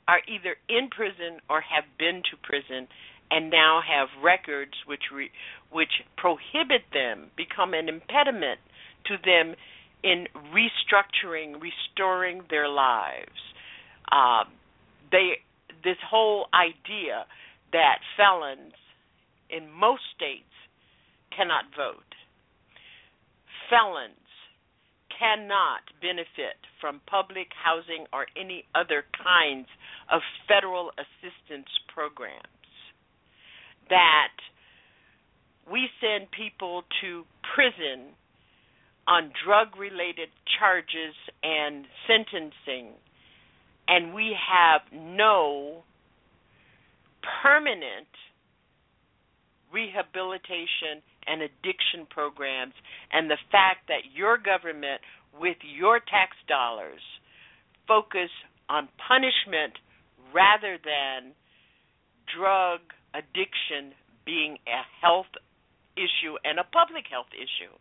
[0.06, 2.86] are either in prison or have been to prison
[3.30, 5.30] and now have records which re,
[5.72, 8.60] which prohibit them become an impediment
[9.06, 9.54] to them
[10.02, 13.40] in restructuring, restoring their lives.
[14.12, 14.44] Uh,
[15.10, 15.40] they
[15.85, 17.27] this whole idea
[17.73, 18.75] that felons
[19.51, 20.51] in most states
[21.37, 22.14] cannot vote.
[23.70, 24.25] Felons
[25.18, 29.68] cannot benefit from public housing or any other kinds
[30.11, 32.42] of federal assistance programs.
[33.90, 34.35] That
[35.70, 38.12] we send people to prison
[39.07, 42.97] on drug related charges and sentencing,
[43.88, 45.83] and we have no
[47.42, 48.09] permanent
[49.73, 52.75] rehabilitation and addiction programs,
[53.12, 55.01] and the fact that your government,
[55.40, 57.01] with your tax dollars,
[57.88, 58.31] focus
[58.68, 59.75] on punishment
[60.33, 61.33] rather than
[62.31, 62.81] drug
[63.14, 63.92] addiction
[64.25, 65.31] being a health
[65.97, 67.73] issue and a public health issue.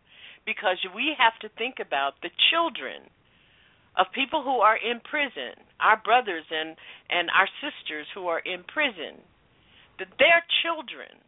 [0.44, 3.08] Because we have to think about the children
[3.96, 6.76] of people who are in prison, our brothers and
[7.10, 9.22] and our sisters who are in prison,
[9.98, 11.22] that their children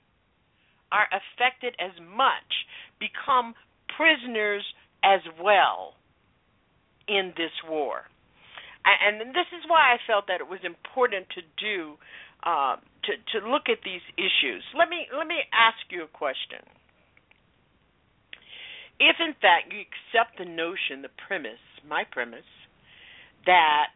[0.90, 2.66] are affected as much,
[2.98, 3.55] become
[3.96, 4.64] prisoners
[5.02, 5.94] as well
[7.09, 8.11] in this war.
[8.87, 11.98] And this is why I felt that it was important to do
[12.46, 14.62] uh, to to look at these issues.
[14.79, 16.62] Let me let me ask you a question
[18.98, 22.44] if in fact you accept the notion, the premise, my premise,
[23.46, 23.94] that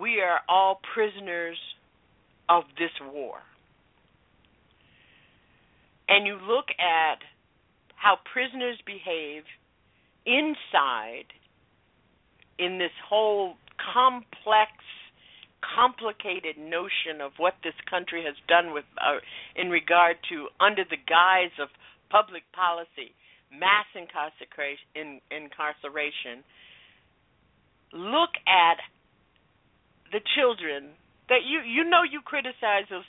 [0.00, 1.58] we are all prisoners
[2.48, 3.38] of this war,
[6.08, 7.18] and you look at
[7.94, 9.42] how prisoners behave
[10.26, 11.26] inside
[12.58, 13.54] in this whole
[13.92, 14.72] complex
[15.74, 19.18] complicated notion of what this country has done with uh,
[19.56, 21.68] in regard to under the guise of
[22.10, 23.10] public policy,
[23.52, 26.44] mass incarceration, in, incarceration,
[27.92, 28.78] look at
[30.12, 30.94] the children
[31.28, 33.06] that you you know you criticize those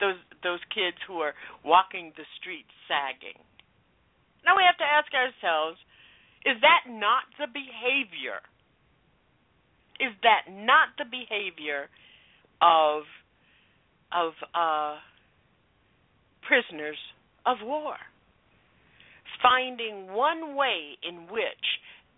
[0.00, 3.36] those those kids who are walking the streets sagging.
[4.44, 5.78] Now we have to ask ourselves,
[6.46, 8.40] is that not the behavior?
[10.00, 11.90] Is that not the behavior
[12.62, 13.02] of
[14.12, 14.96] of uh,
[16.46, 16.98] prisoners
[17.44, 17.96] of war?
[19.42, 21.66] Finding one way in which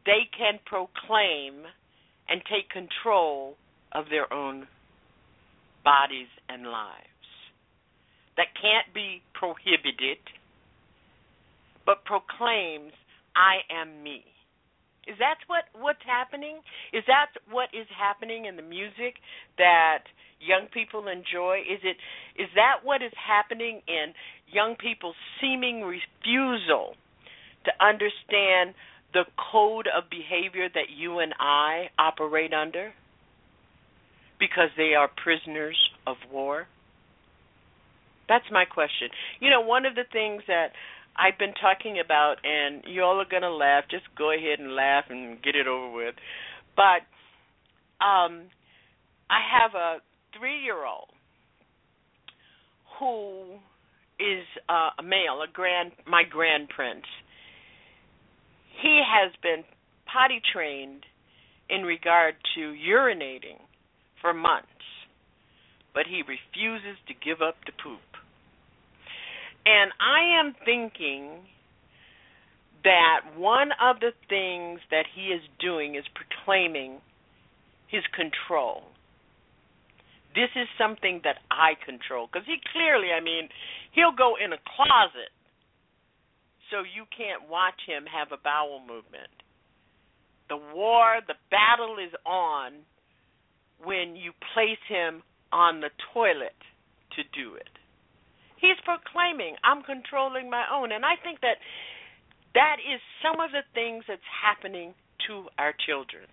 [0.06, 1.64] they can proclaim
[2.28, 3.56] and take control
[3.92, 4.66] of their own
[5.84, 7.06] bodies and lives.
[8.36, 10.22] That can't be prohibited,
[11.84, 12.92] but proclaims,
[13.36, 14.24] I am me.
[15.06, 16.60] Is that what what's happening?
[16.92, 19.18] Is that what is happening in the music
[19.58, 20.04] that
[20.40, 21.64] young people enjoy?
[21.66, 21.96] Is it
[22.40, 24.12] is that what is happening in
[24.46, 26.94] young people's seeming refusal
[27.70, 28.74] to understand
[29.12, 32.92] the code of behavior that you and I operate under
[34.38, 36.66] because they are prisoners of war?
[38.28, 39.08] That's my question.
[39.40, 40.68] You know, one of the things that
[41.16, 44.74] I've been talking about, and you all are going to laugh, just go ahead and
[44.74, 46.14] laugh and get it over with.
[46.76, 47.02] But
[48.04, 48.46] um,
[49.28, 49.96] I have a
[50.38, 51.08] three year old
[52.98, 53.56] who
[54.20, 57.04] is uh, a male, a grand, my grand prince
[58.82, 59.64] he has been
[60.06, 61.04] potty trained
[61.68, 63.60] in regard to urinating
[64.20, 64.66] for months,
[65.94, 68.00] but he refuses to give up the poop.
[69.66, 71.46] And I am thinking
[72.82, 76.98] that one of the things that he is doing is proclaiming
[77.88, 78.84] his control.
[80.34, 82.28] This is something that I control.
[82.32, 83.48] Because he clearly, I mean,
[83.92, 85.28] he'll go in a closet
[86.70, 89.30] so you can't watch him have a bowel movement.
[90.48, 92.82] The war, the battle is on
[93.82, 96.58] when you place him on the toilet
[97.16, 97.70] to do it.
[98.60, 100.92] He's proclaiming, I'm controlling my own.
[100.92, 101.56] And I think that
[102.54, 104.94] that is some of the things that's happening
[105.26, 106.26] to our children.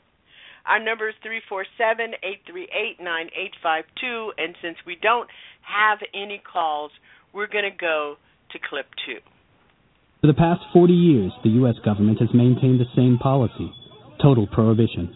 [0.65, 4.33] Our number is 347 838 9852.
[4.37, 5.29] And since we don't
[5.63, 6.91] have any calls,
[7.31, 8.17] we're going to go
[8.51, 9.23] to clip two.
[10.21, 11.75] For the past 40 years, the U.S.
[11.85, 13.71] government has maintained the same policy
[14.19, 15.15] total prohibition.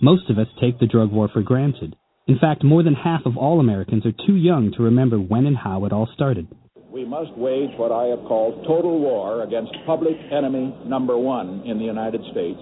[0.00, 1.94] Most of us take the drug war for granted.
[2.26, 5.56] In fact, more than half of all Americans are too young to remember when and
[5.56, 6.48] how it all started.
[6.90, 11.76] We must wage what I have called total war against public enemy number one in
[11.76, 12.60] the United States,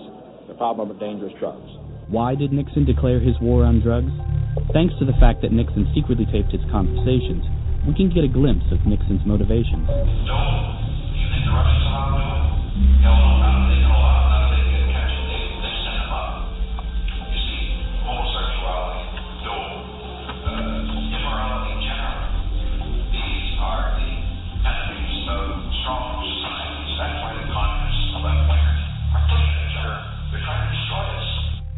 [0.48, 1.70] the problem of dangerous drugs.
[2.08, 4.10] Why did Nixon declare his war on drugs?
[4.72, 7.46] Thanks to the fact that Nixon secretly taped his conversations,
[7.86, 9.86] we can get a glimpse of Nixon's motivations.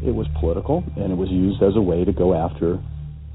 [0.03, 2.77] It was political, and it was used as a way to go after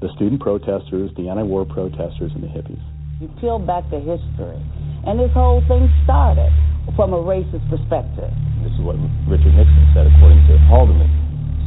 [0.01, 2.79] the student protesters, the anti war protesters, and the hippies.
[3.19, 4.61] You peel back the history,
[5.07, 6.51] and this whole thing started
[6.95, 8.31] from a racist perspective.
[8.63, 11.07] This is what Richard Nixon said, according to Haldeman.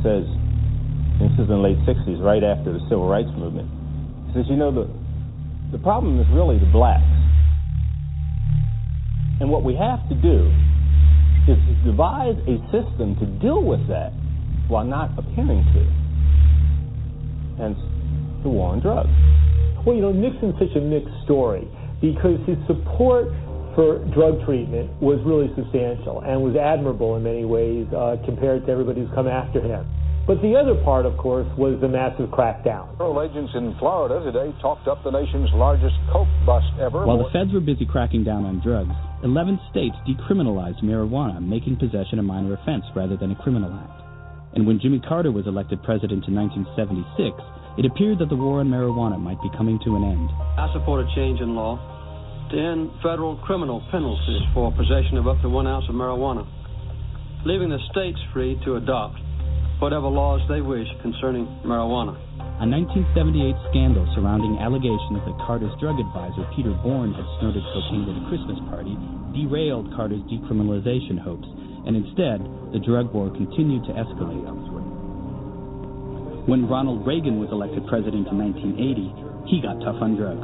[0.05, 0.26] Says,
[1.16, 3.70] this is in the late 60s, right after the Civil Rights Movement.
[4.28, 4.91] He says, you know, the,
[5.72, 7.07] the problem is really the blacks.
[9.41, 10.53] And what we have to do
[11.49, 14.12] is devise a system to deal with that
[14.68, 15.83] while not appearing to.
[17.57, 17.78] Hence,
[18.43, 19.11] the war on drugs.
[19.87, 21.66] Well, you know, Nixon's such a mixed story
[22.03, 23.30] because his support
[23.78, 28.72] for drug treatment was really substantial and was admirable in many ways uh, compared to
[28.72, 29.86] everybody who's come after him.
[30.26, 32.94] But the other part, of course, was the massive crackdown.
[32.94, 37.07] Federal agents in Florida today talked up the nation's largest coke bust ever.
[37.07, 38.94] While the feds were busy cracking down on drugs,
[39.24, 43.98] 11 states decriminalized marijuana, making possession a minor offense rather than a criminal act.
[44.55, 47.34] And when Jimmy Carter was elected president in 1976,
[47.78, 50.28] it appeared that the war on marijuana might be coming to an end.
[50.58, 51.80] I support a change in law
[52.50, 56.44] to end federal criminal penalties for possession of up to one ounce of marijuana,
[57.44, 59.16] leaving the states free to adopt
[59.80, 62.14] whatever laws they wish concerning marijuana.
[62.60, 68.20] A 1978 scandal surrounding allegations that Carter's drug advisor, Peter Bourne, had snorted cocaine at
[68.20, 68.94] a Christmas party
[69.34, 71.48] derailed Carter's decriminalization hopes
[71.86, 72.38] and instead,
[72.72, 74.82] the drug war continued to escalate.
[76.43, 80.43] When Ronald Reagan was elected president in 1980, he got tough on drugs.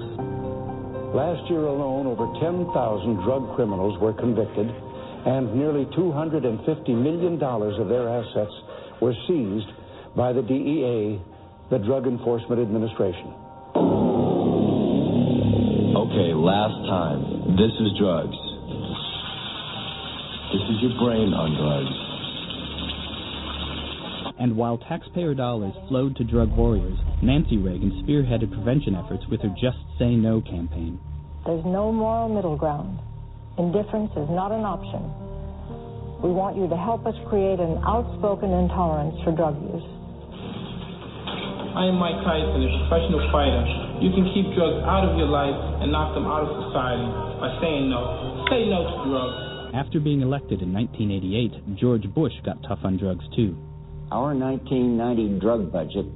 [1.10, 2.70] Last year alone, over 10,000
[3.26, 6.54] drug criminals were convicted, and nearly $250
[6.94, 8.54] million of their assets
[9.02, 9.66] were seized
[10.14, 11.18] by the DEA,
[11.74, 13.34] the Drug Enforcement Administration.
[15.98, 17.58] Okay, last time.
[17.58, 18.38] This is drugs.
[20.54, 22.07] This is your brain on drugs.
[24.38, 29.52] And while taxpayer dollars flowed to drug warriors, Nancy Reagan spearheaded prevention efforts with her
[29.60, 31.00] Just Say No campaign.
[31.44, 33.00] There's no moral middle ground.
[33.58, 35.02] Indifference is not an option.
[36.22, 39.86] We want you to help us create an outspoken intolerance for drug use.
[41.74, 43.62] I am Mike Tyson, a professional fighter.
[44.02, 47.06] You can keep drugs out of your life and knock them out of society
[47.42, 48.46] by saying no.
[48.50, 49.38] Say no to drugs.
[49.74, 53.58] After being elected in 1988, George Bush got tough on drugs too.
[54.10, 56.06] Our 1990 drug budget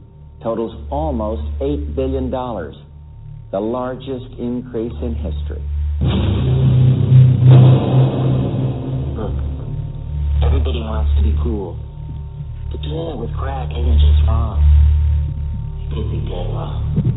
[0.43, 5.61] totals almost $8 billion, the largest increase in history.
[9.12, 9.36] Look,
[10.40, 11.76] everybody wants to be cool,
[12.72, 14.57] but doing it with crack isn't just wrong,
[15.93, 17.12] dead wrong.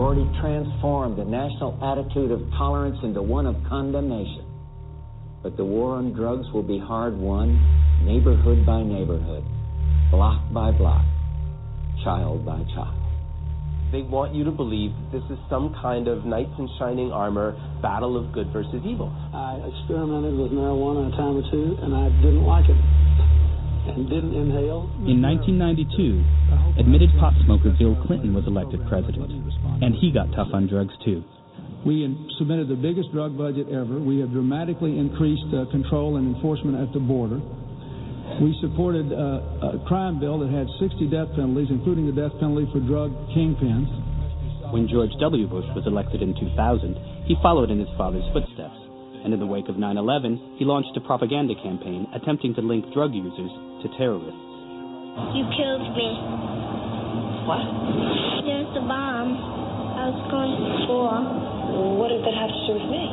[0.00, 4.49] already transformed the national attitude of tolerance into one of condemnation.
[5.42, 7.56] But the war on drugs will be hard won,
[8.04, 9.42] neighborhood by neighborhood,
[10.10, 11.04] block by block,
[12.04, 12.96] child by child.
[13.90, 18.20] They want you to believe this is some kind of knights in shining armor battle
[18.20, 19.08] of good versus evil.
[19.32, 22.76] I experimented with marijuana a time or two, and I didn't like it
[23.88, 24.92] and didn't inhale.
[25.08, 29.32] In 1992, admitted pot smoker Bill Clinton was elected president,
[29.80, 31.24] and he got tough on drugs too.
[31.86, 32.04] We
[32.36, 33.96] submitted the biggest drug budget ever.
[33.96, 37.40] We have dramatically increased uh, control and enforcement at the border.
[38.38, 42.68] We supported uh, a crime bill that had 60 death penalties, including the death penalty
[42.72, 43.88] for drug kingpins.
[44.72, 45.48] When George W.
[45.48, 48.76] Bush was elected in 2000, he followed in his father's footsteps,
[49.24, 52.86] and in the wake of 9 11, he launched a propaganda campaign attempting to link
[52.92, 53.50] drug users
[53.82, 54.40] to terrorists.
[55.34, 56.08] You killed me.
[57.50, 57.66] What?
[58.46, 59.32] There's the bomb.
[60.00, 61.59] I was going to school.
[61.70, 63.04] What does that have to do with me?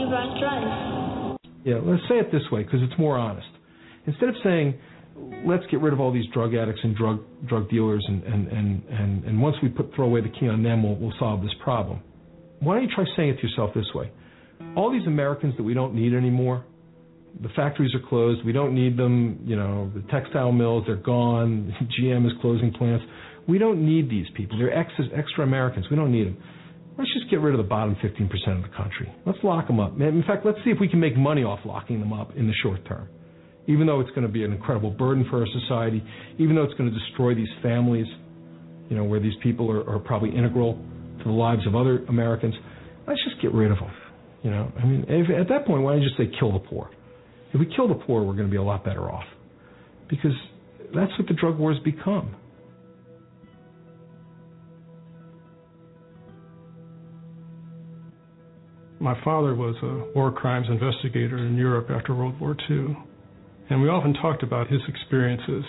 [0.00, 1.38] You brought drugs.
[1.64, 3.46] Yeah, let's say it this way because it's more honest.
[4.06, 4.78] Instead of saying,
[5.44, 8.82] let's get rid of all these drug addicts and drug drug dealers, and and and
[8.88, 11.54] and, and once we put throw away the key on them, we'll, we'll solve this
[11.62, 12.00] problem.
[12.60, 14.10] Why don't you try saying it to yourself this way?
[14.76, 16.64] All these Americans that we don't need anymore,
[17.42, 18.44] the factories are closed.
[18.44, 19.40] We don't need them.
[19.44, 21.74] You know, the textile mills, they're gone.
[22.00, 23.04] GM is closing plants.
[23.48, 24.58] We don't need these people.
[24.58, 25.86] They're ex- extra Americans.
[25.90, 26.38] We don't need them.
[27.00, 29.10] Let's just get rid of the bottom 15% of the country.
[29.24, 29.98] Let's lock them up.
[29.98, 32.52] In fact, let's see if we can make money off locking them up in the
[32.62, 33.08] short term.
[33.66, 36.04] Even though it's going to be an incredible burden for our society,
[36.36, 38.04] even though it's going to destroy these families,
[38.90, 42.54] you know, where these people are, are probably integral to the lives of other Americans,
[43.08, 43.92] let's just get rid of them.
[44.42, 46.58] You know, I mean, if, at that point, why don't you just say kill the
[46.58, 46.90] poor?
[47.54, 49.24] If we kill the poor, we're going to be a lot better off.
[50.10, 50.36] Because
[50.94, 52.36] that's what the drug war has become.
[59.02, 62.94] My father was a war crimes investigator in Europe after World War II,
[63.70, 65.64] and we often talked about his experiences.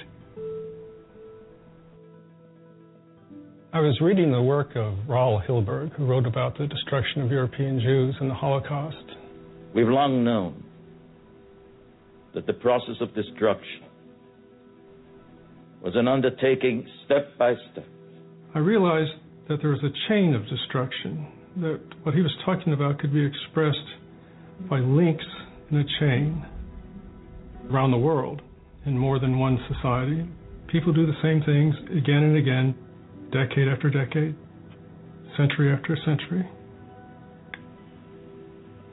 [3.72, 7.80] I was reading the work of Raul Hilberg, who wrote about the destruction of European
[7.80, 9.16] Jews and the Holocaust.
[9.74, 10.66] We've long known
[12.34, 13.84] that the process of destruction
[15.82, 17.88] was an undertaking step by step.
[18.54, 19.12] I realized
[19.48, 21.28] that there was a chain of destruction,
[21.58, 23.78] that what he was talking about could be expressed
[24.70, 25.26] by links
[25.70, 26.46] in a chain
[27.70, 28.42] around the world
[28.86, 30.28] in more than one society.
[30.72, 32.76] People do the same things again and again,
[33.32, 34.36] decade after decade,
[35.38, 36.48] century after century.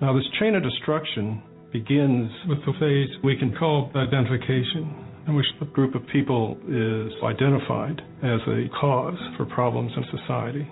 [0.01, 1.43] Now, this chain of destruction
[1.73, 4.95] begins with the phase we can call identification,
[5.27, 10.67] in which a group of people is identified as a cause for problems in society.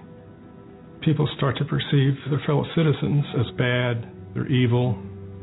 [1.07, 5.01] People start to perceive their fellow citizens as bad, they're evil.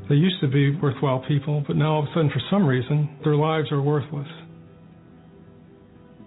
[0.10, 3.18] They used to be worthwhile people, but now all of a sudden, for some reason,
[3.24, 4.28] their lives are worthless.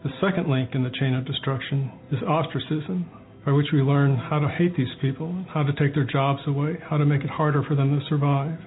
[0.03, 3.05] The second link in the chain of destruction is ostracism,
[3.45, 6.78] by which we learn how to hate these people, how to take their jobs away,
[6.89, 8.59] how to make it harder for them to survive.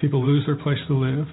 [0.00, 1.26] People lose their place to live.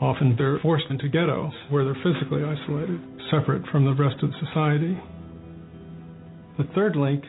[0.00, 2.98] Often they're forced into ghettos where they're physically isolated,
[3.30, 4.98] separate from the rest of society.
[6.56, 7.24] The third link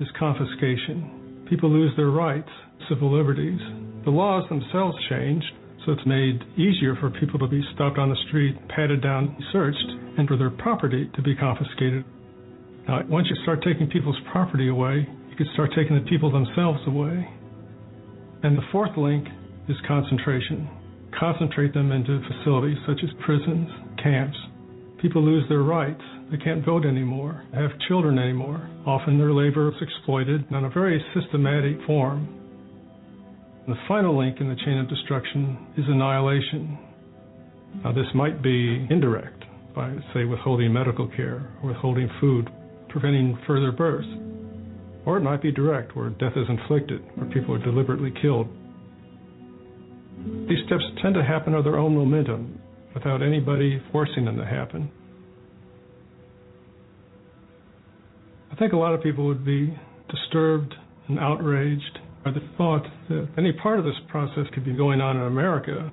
[0.00, 1.46] is confiscation.
[1.48, 2.48] People lose their rights,
[2.88, 3.60] civil liberties.
[4.04, 5.46] The laws themselves changed,
[5.84, 9.90] so it's made easier for people to be stopped on the street, patted down, searched,
[10.18, 12.04] and for their property to be confiscated.
[12.88, 16.80] Now, once you start taking people's property away, you can start taking the people themselves
[16.86, 17.28] away.
[18.42, 19.26] And the fourth link
[19.68, 20.68] is concentration.
[21.18, 23.68] Concentrate them into facilities such as prisons,
[24.02, 24.36] camps.
[25.00, 26.02] People lose their rights.
[26.30, 28.68] They can't vote anymore, have children anymore.
[28.86, 32.28] Often their labor is exploited in a very systematic form.
[33.68, 36.78] The final link in the chain of destruction is annihilation.
[37.84, 42.48] Now, this might be indirect by, say, withholding medical care, withholding food,
[42.88, 44.08] preventing further births.
[45.04, 48.48] Or it might be direct, where death is inflicted, where people are deliberately killed
[50.48, 52.60] these steps tend to happen of their own momentum
[52.94, 54.90] without anybody forcing them to happen.
[58.56, 59.78] I think a lot of people would be
[60.08, 60.74] disturbed
[61.08, 65.18] and outraged by the thought that any part of this process could be going on
[65.18, 65.92] in America.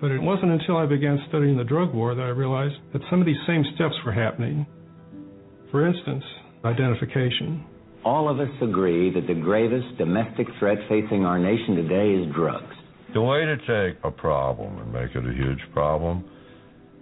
[0.00, 3.18] But it wasn't until I began studying the drug war that I realized that some
[3.18, 4.64] of these same steps were happening.
[5.72, 6.22] For instance,
[6.64, 7.64] identification.
[8.04, 12.76] All of us agree that the gravest domestic threat facing our nation today is drugs.
[13.14, 16.24] The way to take a problem and make it a huge problem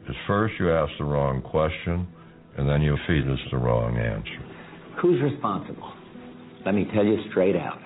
[0.08, 2.08] is first you ask the wrong question,
[2.56, 5.00] and then you feed us the wrong answer.
[5.00, 5.92] Who's responsible?
[6.64, 7.78] Let me tell you straight out.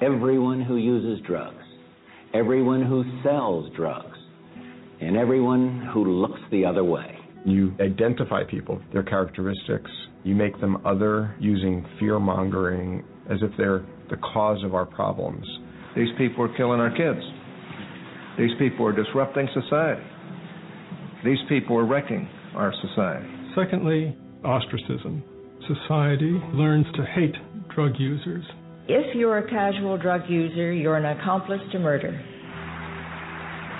[0.00, 1.62] Everyone who uses drugs,
[2.34, 4.16] everyone who sells drugs,
[5.00, 7.16] and everyone who looks the other way.
[7.44, 9.90] You identify people, their characteristics.
[10.24, 15.44] You make them other using fear mongering as if they're the cause of our problems.
[15.96, 17.20] These people are killing our kids.
[18.38, 20.02] These people are disrupting society.
[21.24, 23.41] These people are wrecking our society.
[23.56, 25.22] Secondly, ostracism.
[25.68, 27.34] Society learns to hate
[27.74, 28.44] drug users.
[28.88, 32.20] If you're a casual drug user, you're an accomplice to murder.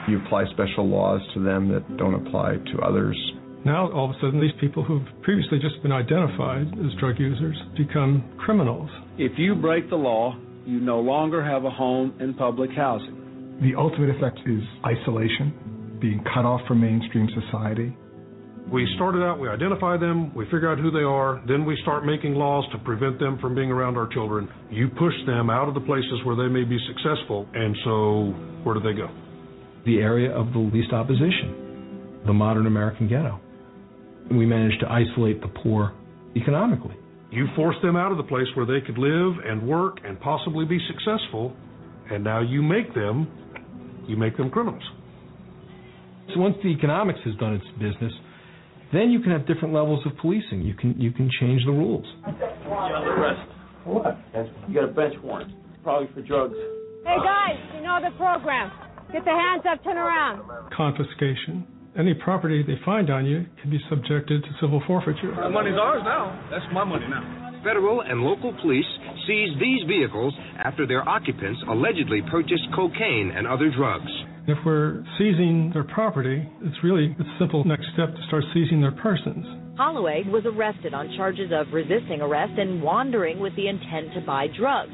[0.08, 3.16] You apply special laws to them that don't apply to others.
[3.64, 7.56] Now, all of a sudden, these people who've previously just been identified as drug users
[7.76, 8.90] become criminals.
[9.18, 13.58] If you break the law, you no longer have a home in public housing.
[13.62, 17.96] The ultimate effect is isolation, being cut off from mainstream society.
[18.72, 22.06] We started out, we identify them, we figure out who they are, then we start
[22.06, 24.48] making laws to prevent them from being around our children.
[24.70, 28.32] You push them out of the places where they may be successful, and so
[28.64, 29.08] where do they go?
[29.84, 33.38] The area of the least opposition, the modern American ghetto.
[34.30, 35.92] We managed to isolate the poor
[36.34, 36.96] economically.
[37.30, 40.64] You force them out of the place where they could live and work and possibly
[40.64, 41.54] be successful,
[42.10, 43.28] and now you make them,
[44.08, 44.82] you make them criminals.
[46.32, 48.12] So once the economics has done its business,
[48.93, 50.62] then you can have different levels of policing.
[50.62, 52.07] You can you can change the rules.
[52.26, 53.49] arrest.
[53.84, 54.18] What?
[54.68, 56.55] You got a bench warrant, probably for drugs.
[57.05, 58.70] Hey guys, you know the program.
[59.12, 60.43] Get the hands up, turn around.
[60.76, 61.66] Confiscation.
[61.99, 65.34] Any property they find on you can be subjected to civil forfeiture.
[65.36, 66.32] The money's ours now.
[66.51, 67.61] That's my money now.
[67.62, 68.86] Federal and local police
[69.26, 70.32] seized these vehicles
[70.64, 74.11] after their occupants allegedly purchased cocaine and other drugs.
[74.49, 78.90] If we're seizing their property, it's really a simple next step to start seizing their
[78.90, 79.47] persons.
[79.78, 84.49] Holloway was arrested on charges of resisting arrest and wandering with the intent to buy
[84.59, 84.90] drugs.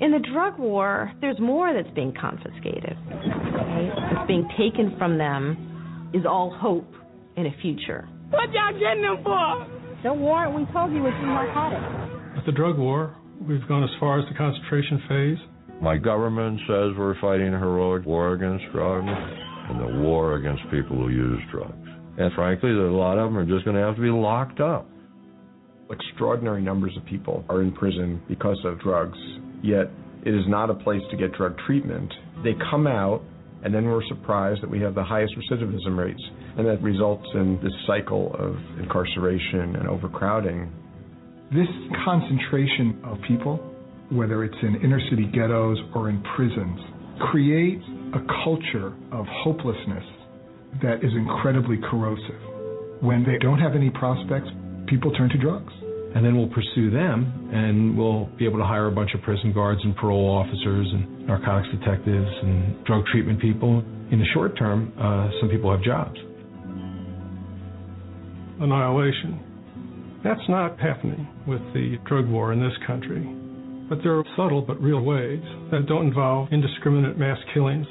[0.00, 2.96] In the drug war, there's more that's being confiscated.
[3.10, 3.90] Okay?
[4.14, 6.90] What's being taken from them is all hope
[7.36, 8.08] in a future.
[8.30, 9.66] What y'all getting them for?
[10.04, 12.36] The warrant we told you was in narcotics.
[12.36, 15.38] With the drug war, we've gone as far as the concentration phase.
[15.84, 20.96] My government says we're fighting a heroic war against drugs and the war against people
[20.96, 21.76] who use drugs.
[22.16, 24.88] And frankly, a lot of them are just going to have to be locked up.
[25.90, 29.18] Extraordinary numbers of people are in prison because of drugs,
[29.62, 29.90] yet
[30.24, 32.10] it is not a place to get drug treatment.
[32.42, 33.20] They come out,
[33.62, 36.22] and then we're surprised that we have the highest recidivism rates,
[36.56, 40.72] and that results in this cycle of incarceration and overcrowding.
[41.52, 41.68] This
[42.06, 43.73] concentration of people,
[44.10, 46.80] whether it's in inner city ghettos or in prisons,
[47.30, 47.80] create
[48.14, 50.04] a culture of hopelessness
[50.82, 52.40] that is incredibly corrosive.
[53.00, 54.48] When they don't have any prospects,
[54.86, 55.72] people turn to drugs.
[56.14, 59.52] And then we'll pursue them, and we'll be able to hire a bunch of prison
[59.52, 63.82] guards and parole officers and narcotics detectives and drug treatment people.
[64.12, 66.16] In the short term, uh, some people have jobs.
[68.60, 70.20] Annihilation.
[70.22, 73.26] That's not happening with the drug war in this country.
[73.88, 77.86] But there are subtle but real ways that don't involve indiscriminate mass killings,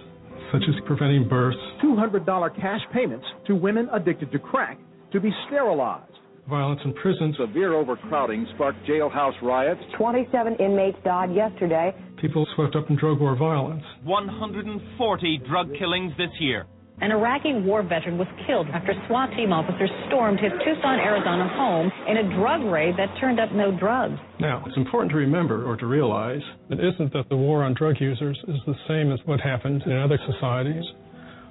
[0.51, 1.57] such as preventing births.
[1.83, 4.79] $200 cash payments to women addicted to crack
[5.11, 6.11] to be sterilized.
[6.49, 7.35] Violence in prisons.
[7.37, 9.81] Severe overcrowding sparked jailhouse riots.
[9.97, 11.95] 27 inmates died yesterday.
[12.19, 13.83] People swept up in drug war violence.
[14.03, 16.65] 140 drug killings this year.
[17.01, 21.91] An Iraqi war veteran was killed after SWAT team officers stormed his Tucson, Arizona home
[22.07, 24.19] in a drug raid that turned up no drugs.
[24.39, 27.95] Now, it's important to remember or to realize it isn't that the war on drug
[27.99, 30.83] users is the same as what happened in other societies,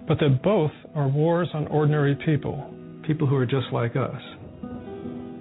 [0.07, 2.73] but that both are wars on ordinary people,
[3.07, 4.23] people who are just like us.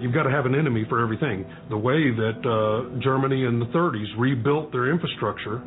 [0.02, 1.46] You've got to have an enemy for everything.
[1.70, 5.62] The way that uh, Germany in the 30s rebuilt their infrastructure,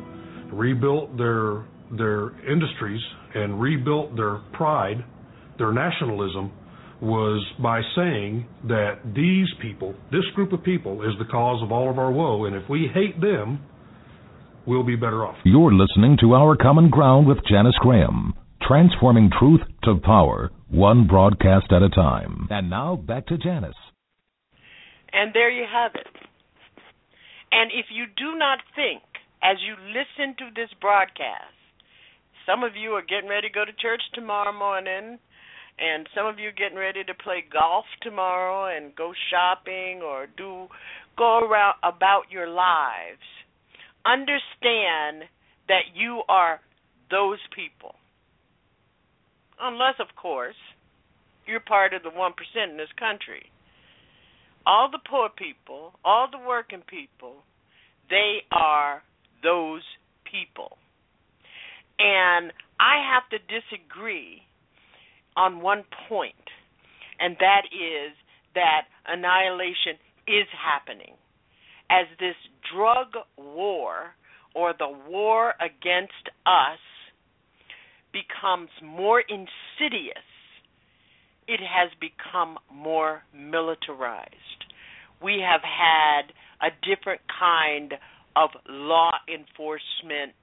[0.51, 3.01] rebuilt their their industries,
[3.33, 5.03] and rebuilt their pride,
[5.57, 6.51] their nationalism,
[7.01, 11.89] was by saying that these people, this group of people, is the cause of all
[11.89, 13.59] of our woe, and if we hate them,
[14.65, 15.35] we'll be better off.
[15.43, 21.67] You're listening to Our Common Ground with Janice Graham, transforming truth to power, one broadcast
[21.71, 22.47] at a time.
[22.49, 23.75] And now back to Janice.
[25.11, 26.07] And there you have it.
[27.51, 29.03] And if you do not think,
[29.43, 31.54] as you listen to this broadcast,
[32.45, 35.17] some of you are getting ready to go to church tomorrow morning,
[35.79, 40.27] and some of you are getting ready to play golf tomorrow and go shopping or
[40.37, 40.67] do
[41.17, 43.25] go around about your lives.
[44.05, 45.27] Understand
[45.67, 46.59] that you are
[47.09, 47.95] those people.
[49.59, 50.55] Unless, of course,
[51.47, 52.31] you're part of the 1%
[52.69, 53.49] in this country.
[54.67, 57.43] All the poor people, all the working people,
[58.09, 59.01] they are
[59.43, 59.83] those
[60.29, 60.77] people.
[61.99, 64.41] And I have to disagree
[65.37, 65.83] on one
[67.19, 68.15] and that is
[68.55, 71.13] that annihilation is happening.
[71.89, 72.35] As this
[72.73, 74.15] drug war
[74.53, 76.13] or the war against
[76.45, 76.79] us
[78.11, 80.23] becomes more insidious,
[81.47, 84.31] it has become more militarized.
[85.21, 87.93] We have had a different kind
[88.35, 90.33] of law enforcement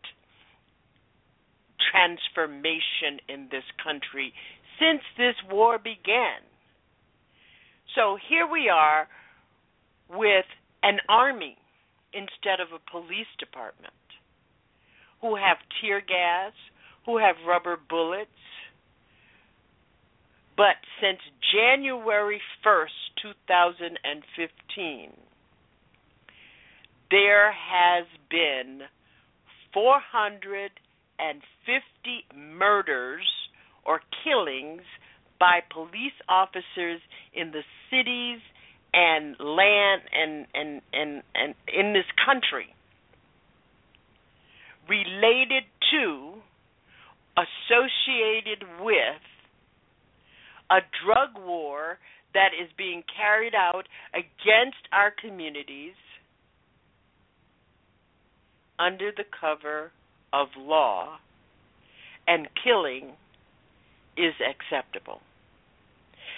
[1.91, 4.33] transformation in this country
[4.79, 6.43] since this war began.
[7.95, 9.09] So here we are
[10.09, 10.47] with
[10.83, 11.57] an army
[12.13, 13.93] instead of a police department
[15.21, 16.53] who have tear gas,
[17.07, 18.31] who have rubber bullets.
[20.57, 21.21] But since
[21.53, 22.89] January 1st,
[23.23, 25.13] 2015,
[27.11, 28.83] there has been
[29.73, 30.92] 450
[32.35, 33.27] murders
[33.85, 34.83] or killings
[35.39, 37.01] by police officers
[37.35, 38.41] in the cities
[38.95, 42.75] and land and and and, and in this country
[44.89, 46.35] related to
[47.37, 49.23] associated with
[50.71, 51.99] a drug war
[52.35, 55.95] that is being carried out against our communities
[58.79, 59.93] under the cover
[60.33, 61.19] of law
[62.27, 63.13] and killing
[64.17, 65.21] is acceptable.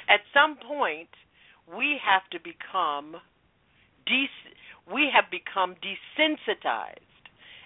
[0.08, 1.08] At some point,
[1.76, 3.16] we have to become
[4.06, 7.00] des- we have become desensitized.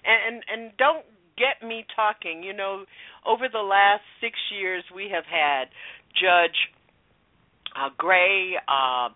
[0.04, 1.04] And, and and don't
[1.36, 2.42] get me talking.
[2.42, 2.84] You know,
[3.26, 5.68] over the last six years, we have had
[6.14, 6.56] Judge
[7.76, 9.08] uh, Gray, uh,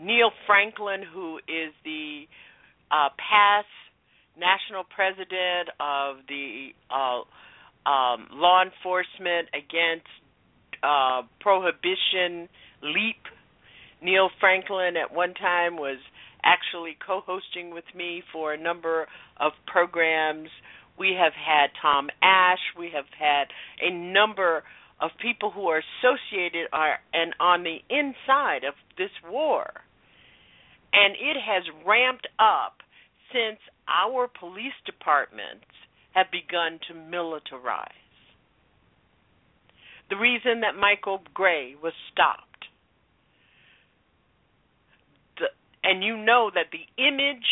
[0.00, 2.24] Neil Franklin, who is the
[2.90, 3.66] uh, past
[4.40, 7.20] national president of the uh,
[7.88, 10.08] um, law enforcement against
[10.82, 12.48] uh, prohibition
[12.82, 13.20] leap.
[14.02, 15.98] Neil franklin at one time was
[16.42, 20.48] actually co-hosting with me for a number of programs.
[20.98, 23.48] We have had tom ash we have had
[23.82, 24.64] a number
[25.00, 29.70] of people who are associated are and on the inside of this war.
[30.92, 32.78] And it has ramped up
[33.32, 33.58] since
[33.90, 35.66] our police departments
[36.14, 37.86] have begun to militarize.
[40.08, 42.66] The reason that Michael Gray was stopped,
[45.38, 45.46] the,
[45.84, 47.46] and you know that the image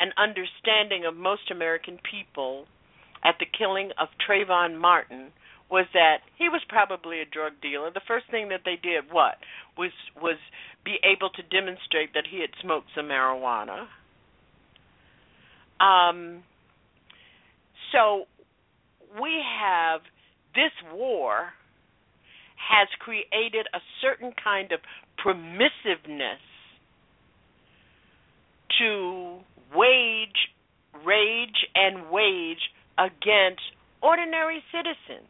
[0.00, 2.66] and understanding of most American people
[3.24, 5.32] at the killing of Trayvon Martin
[5.70, 7.90] was that he was probably a drug dealer.
[7.92, 9.36] The first thing that they did what
[9.76, 10.38] was was
[10.84, 13.86] be able to demonstrate that he had smoked some marijuana.
[15.80, 16.42] Um,
[17.92, 18.24] so
[19.20, 20.00] we have
[20.54, 21.52] this war
[22.56, 24.80] has created a certain kind of
[25.24, 26.38] permissiveness
[28.78, 29.38] to
[29.74, 30.50] wage
[31.04, 33.62] rage and wage against
[34.02, 35.28] ordinary citizens.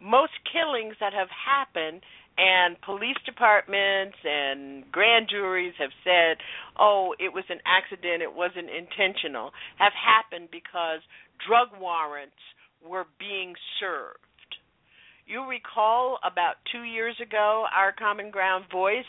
[0.00, 2.02] Most killings that have happened
[2.36, 6.38] and police departments and grand juries have said,
[6.78, 11.00] "Oh, it was an accident, it wasn't intentional," have happened because
[11.46, 12.40] drug warrants
[12.82, 14.18] were being served.
[15.26, 19.06] You recall about two years ago, our Common Ground voice,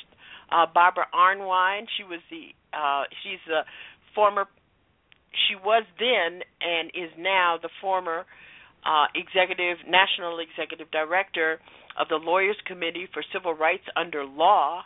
[0.51, 1.87] uh, Barbara Arnwine.
[1.97, 3.65] She was the uh, she's the
[4.13, 4.47] former.
[5.47, 8.25] She was then and is now the former
[8.85, 11.59] uh, executive national executive director
[11.97, 14.83] of the Lawyers Committee for Civil Rights under law,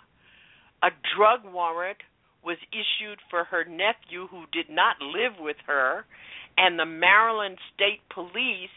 [0.84, 1.98] a drug warrant
[2.44, 6.06] was issued for her nephew who did not live with her,
[6.58, 8.70] and the Maryland State Police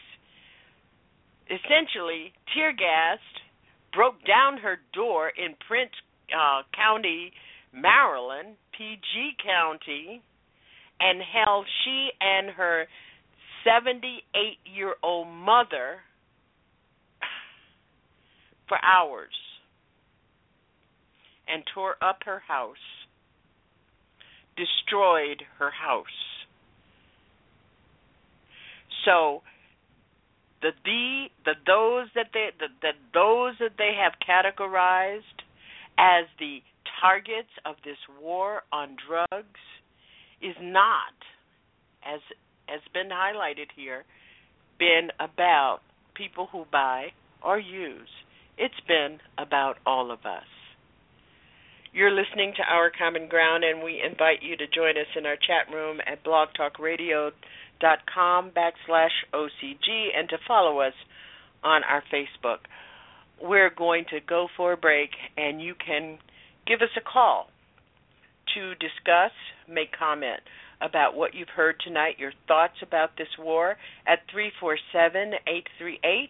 [1.47, 3.41] essentially tear gassed,
[3.93, 5.91] broke down her door in Prince
[6.31, 7.31] uh, County,
[7.73, 10.21] Maryland, PG County,
[10.99, 12.85] and held she and her
[13.63, 16.01] 78 year old mother
[18.67, 19.33] for hours
[21.47, 22.77] and tore up her house,
[24.55, 26.05] destroyed her house.
[29.05, 29.41] So
[30.61, 35.19] the the, the those that they the, the those that they have categorized
[35.97, 36.59] as the
[37.01, 39.59] targets of this war on drugs
[40.41, 41.13] is not
[42.05, 42.21] as
[42.67, 44.05] has been highlighted here
[44.79, 45.79] been about
[46.15, 47.07] people who buy
[47.43, 48.09] or use
[48.57, 50.45] it's been about all of us.
[51.93, 55.35] You're listening to Our Common Ground, and we invite you to join us in our
[55.35, 60.93] chat room at blogtalkradio.com backslash OCG and to follow us
[61.63, 62.59] on our Facebook.
[63.41, 66.17] we're going to go for a break, and you can
[66.65, 67.47] give us a call
[68.55, 69.31] to discuss,
[69.67, 70.41] make comment
[70.81, 73.77] about what you've heard tonight, your thoughts about this war
[74.07, 76.29] at 347 838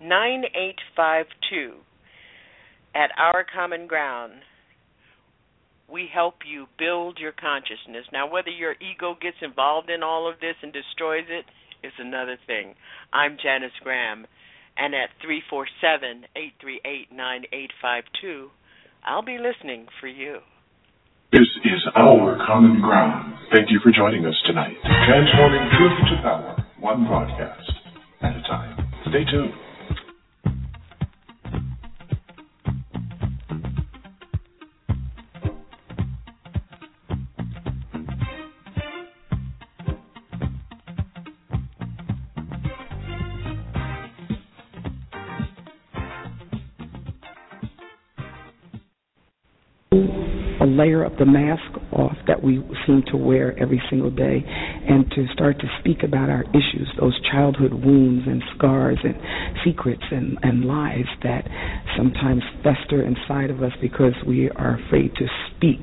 [0.00, 1.74] 9852.
[2.94, 4.42] At Our Common Ground,
[5.88, 8.04] we help you build your consciousness.
[8.12, 11.44] Now, whether your ego gets involved in all of this and destroys it
[11.86, 12.74] is another thing.
[13.12, 14.26] I'm Janice Graham,
[14.76, 18.50] and at 347 838 9852,
[19.04, 20.40] I'll be listening for you.
[21.32, 23.34] This is our common ground.
[23.52, 24.76] Thank you for joining us tonight.
[25.08, 27.70] Transforming truth to power, one broadcast
[28.22, 28.76] at a time.
[29.10, 29.65] Stay tuned.
[50.76, 51.62] Layer of the mask
[51.92, 56.28] off that we seem to wear every single day and to start to speak about
[56.28, 59.14] our issues, those childhood wounds and scars and
[59.64, 61.42] secrets and, and lies that
[61.96, 65.80] sometimes fester inside of us because we are afraid to speak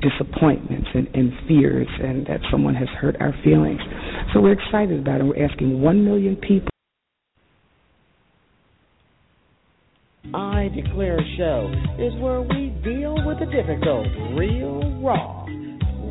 [0.00, 3.80] disappointments and, and fears and that someone has hurt our feelings.
[4.32, 5.24] So we're excited about it.
[5.24, 6.70] We're asking one million people.
[10.32, 14.06] I Declare a Show is where we deal with the difficult
[14.36, 15.44] real raw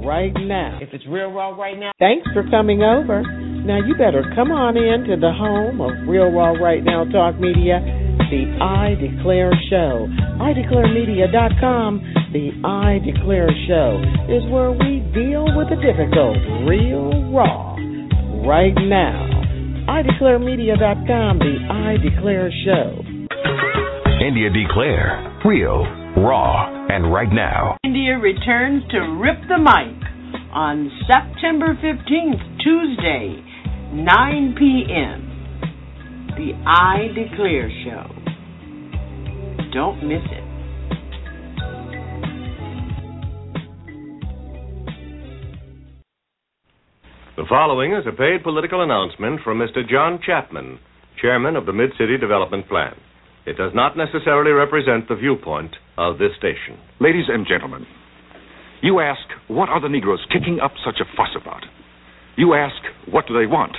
[0.05, 0.79] right now.
[0.81, 3.23] If it's real raw right now, thanks for coming over.
[3.23, 7.35] Now you better come on in to the home of Real Raw Right Now Talk
[7.39, 7.81] Media,
[8.31, 10.07] the I Declare Show.
[10.39, 11.99] IDeclareMedia.com.
[12.31, 13.99] The I Declare Show
[14.31, 16.37] is where we deal with the difficult
[16.69, 17.75] real raw
[18.47, 19.27] right now.
[19.89, 21.39] IDeclareMedia.com.
[21.39, 23.03] The I Declare Show.
[24.23, 25.41] India Declare.
[25.45, 25.83] Real,
[26.23, 27.77] raw, and right now.
[27.83, 29.95] India returns to Rip the Mic
[30.51, 33.43] on September 15th, Tuesday,
[33.93, 35.25] 9 p.m.
[36.35, 38.19] The I Declare Show.
[39.73, 40.43] Don't miss it.
[47.37, 49.87] The following is a paid political announcement from Mr.
[49.89, 50.79] John Chapman,
[51.21, 52.95] Chairman of the Mid City Development Plan.
[53.45, 56.79] It does not necessarily represent the viewpoint of this station.
[57.01, 57.85] Ladies and gentlemen,
[58.81, 59.19] you ask,
[59.49, 61.63] what are the Negroes kicking up such a fuss about?
[62.37, 62.79] You ask,
[63.11, 63.75] what do they want?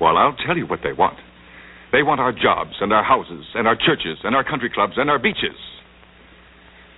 [0.00, 1.18] Well, I'll tell you what they want.
[1.90, 5.10] They want our jobs and our houses and our churches and our country clubs and
[5.10, 5.58] our beaches.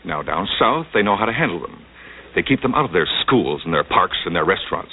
[0.05, 1.83] Now, down south, they know how to handle them.
[2.37, 4.93] They keep them out of their schools and their parks and their restaurants.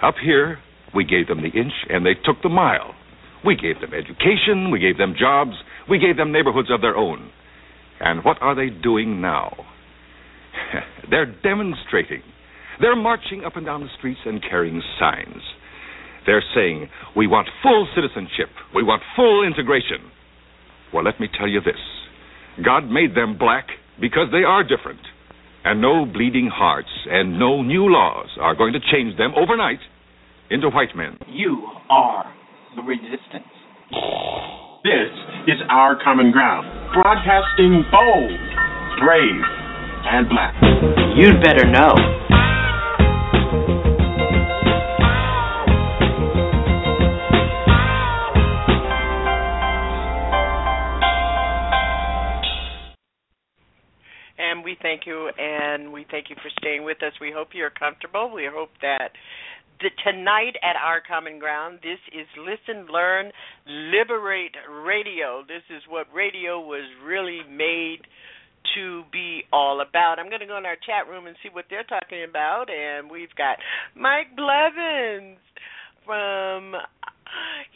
[0.00, 0.58] Up here,
[0.94, 2.94] we gave them the inch and they took the mile.
[3.44, 5.52] We gave them education, we gave them jobs,
[5.90, 7.32] we gave them neighborhoods of their own.
[8.02, 9.54] And what are they doing now?
[11.10, 12.22] They're demonstrating.
[12.80, 15.42] They're marching up and down the streets and carrying signs.
[16.26, 18.48] They're saying, We want full citizenship.
[18.74, 20.10] We want full integration.
[20.92, 21.80] Well, let me tell you this
[22.64, 23.68] God made them black
[24.00, 25.00] because they are different.
[25.64, 29.78] And no bleeding hearts and no new laws are going to change them overnight
[30.50, 31.18] into white men.
[31.28, 32.34] You are
[32.74, 33.46] the resistance.
[34.84, 35.14] This
[35.46, 38.32] is our common ground, broadcasting bold,
[38.98, 39.40] brave,
[40.10, 40.56] and black.
[41.14, 41.94] You'd better know.
[54.36, 57.12] And we thank you, and we thank you for staying with us.
[57.20, 58.32] We hope you're comfortable.
[58.34, 59.12] We hope that
[59.80, 63.32] the, tonight at our common ground this is listen learn
[63.66, 65.42] liberate radio.
[65.46, 68.00] This is what radio was really made
[68.74, 70.18] to be all about.
[70.18, 73.10] I'm going to go in our chat room and see what they're talking about and
[73.10, 73.58] we've got
[73.94, 75.38] mike blevins
[76.04, 76.74] from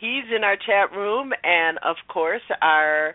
[0.01, 3.15] he's in our chat room and of course our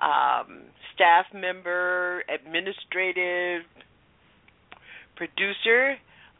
[0.00, 0.62] um,
[0.94, 3.62] staff member administrative
[5.16, 5.96] producer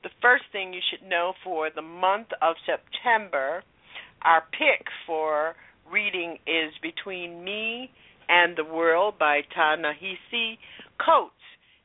[0.03, 3.63] the first thing you should know for the month of September,
[4.21, 5.55] our pick for
[5.91, 7.89] reading is Between Me
[8.29, 10.57] and the World by Ta-Nehisi
[11.03, 11.33] Coates.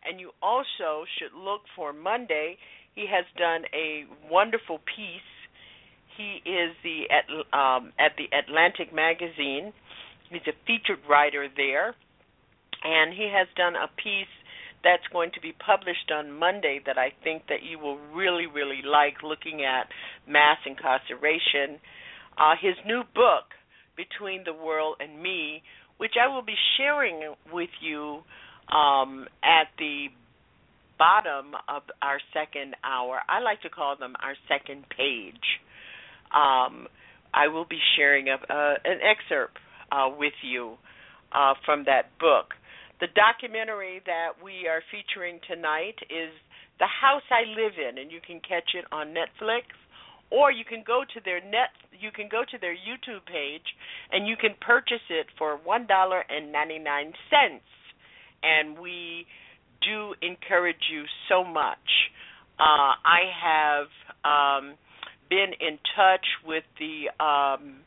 [0.05, 2.57] And you also should look for Monday.
[2.95, 5.31] He has done a wonderful piece.
[6.17, 7.25] He is the at,
[7.57, 9.73] um, at the Atlantic Magazine.
[10.31, 11.95] He's a featured writer there,
[12.85, 14.31] and he has done a piece
[14.83, 18.81] that's going to be published on Monday that I think that you will really, really
[18.85, 19.89] like looking at
[20.27, 21.81] mass incarceration.
[22.39, 23.53] Uh, his new book,
[23.97, 25.63] Between the World and Me,
[25.99, 28.23] which I will be sharing with you
[28.73, 30.07] um, at the
[30.99, 33.21] bottom of our second hour.
[33.29, 35.59] I like to call them our second page.
[36.31, 36.87] Um,
[37.33, 39.57] I will be sharing a, uh, an excerpt
[39.91, 40.77] uh, with you
[41.33, 42.53] uh, from that book.
[43.01, 46.31] The documentary that we are featuring tonight is
[46.79, 49.73] The House I Live In, and you can catch it on Netflix
[50.31, 53.67] or you can go to their net you can go to their YouTube page
[54.13, 57.67] and you can purchase it for one dollar and ninety nine cents
[58.43, 59.27] and we
[59.83, 61.79] do encourage you so much
[62.61, 63.89] uh, I have
[64.23, 64.75] um,
[65.31, 67.81] been in touch with the um,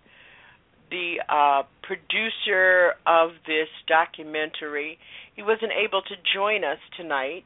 [0.90, 4.98] the uh, producer of this documentary.
[5.36, 7.46] He wasn't able to join us tonight,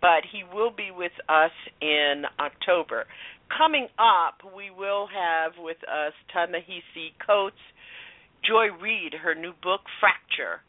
[0.00, 3.04] but he will be with us in October.
[3.56, 7.56] Coming up, we will have with us Ta-Nehisi Coates,
[8.46, 10.60] Joy Reid, her new book Fracture.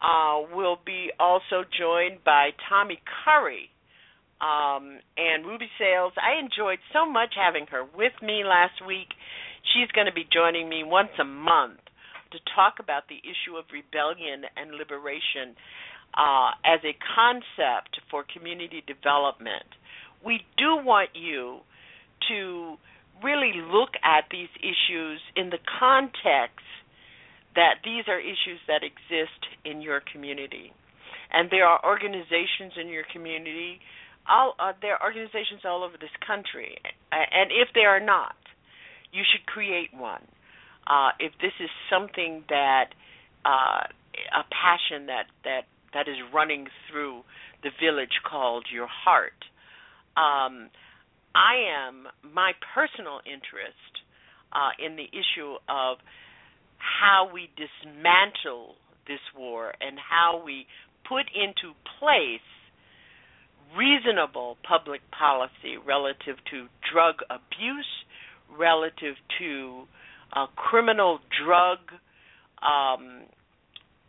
[0.00, 3.68] Uh, will be also joined by Tommy Curry
[4.40, 6.14] um, and Ruby Sales.
[6.16, 9.08] I enjoyed so much having her with me last week
[9.62, 11.80] She's going to be joining me once a month
[12.32, 15.54] to talk about the issue of rebellion and liberation
[16.14, 19.66] uh, as a concept for community development.
[20.24, 21.60] We do want you
[22.28, 22.76] to
[23.22, 26.64] really look at these issues in the context
[27.60, 30.72] that these are issues that exist in your community.
[31.28, 33.78] And there are organizations in your community,
[34.24, 36.80] all, uh, there are organizations all over this country.
[37.12, 38.36] And if they are not,
[39.12, 40.24] you should create one.
[40.86, 42.96] Uh, if this is something that
[43.44, 43.84] uh,
[44.32, 47.22] a passion that that that is running through
[47.62, 49.36] the village called your heart.
[50.16, 50.70] Um,
[51.34, 53.92] I am my personal interest
[54.52, 55.98] uh, in the issue of
[56.80, 58.74] how we dismantle
[59.06, 60.66] this war and how we
[61.08, 62.40] put into place
[63.76, 67.86] reasonable public policy relative to drug abuse
[68.58, 69.84] relative to
[70.32, 71.78] uh, criminal drug
[72.62, 73.22] um,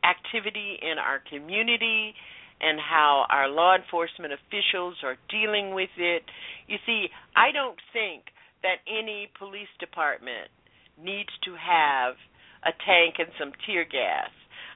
[0.04, 2.14] activity in our community
[2.62, 6.24] and how our law enforcement officials are dealing with it.
[6.68, 8.26] You see, I don't think
[8.62, 10.50] that any police department
[10.98, 12.16] needs to have
[12.64, 14.30] a tank and some tear gas.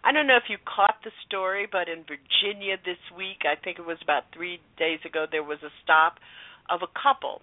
[0.03, 3.79] I don't know if you caught the story, but in Virginia this week, I think
[3.79, 6.17] it was about three days ago, there was a stop
[6.69, 7.41] of a couple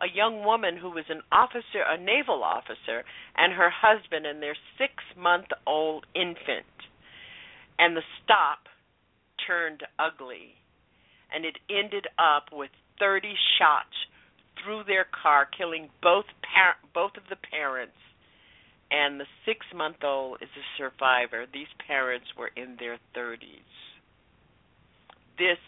[0.00, 3.04] a young woman who was an officer, a naval officer,
[3.36, 6.66] and her husband and their six month old infant.
[7.78, 8.66] And the stop
[9.46, 10.58] turned ugly.
[11.34, 13.94] And it ended up with 30 shots
[14.62, 17.98] through their car, killing both par- both of the parents.
[18.90, 21.46] And the six month old is a survivor.
[21.52, 23.64] These parents were in their 30s.
[25.38, 25.58] This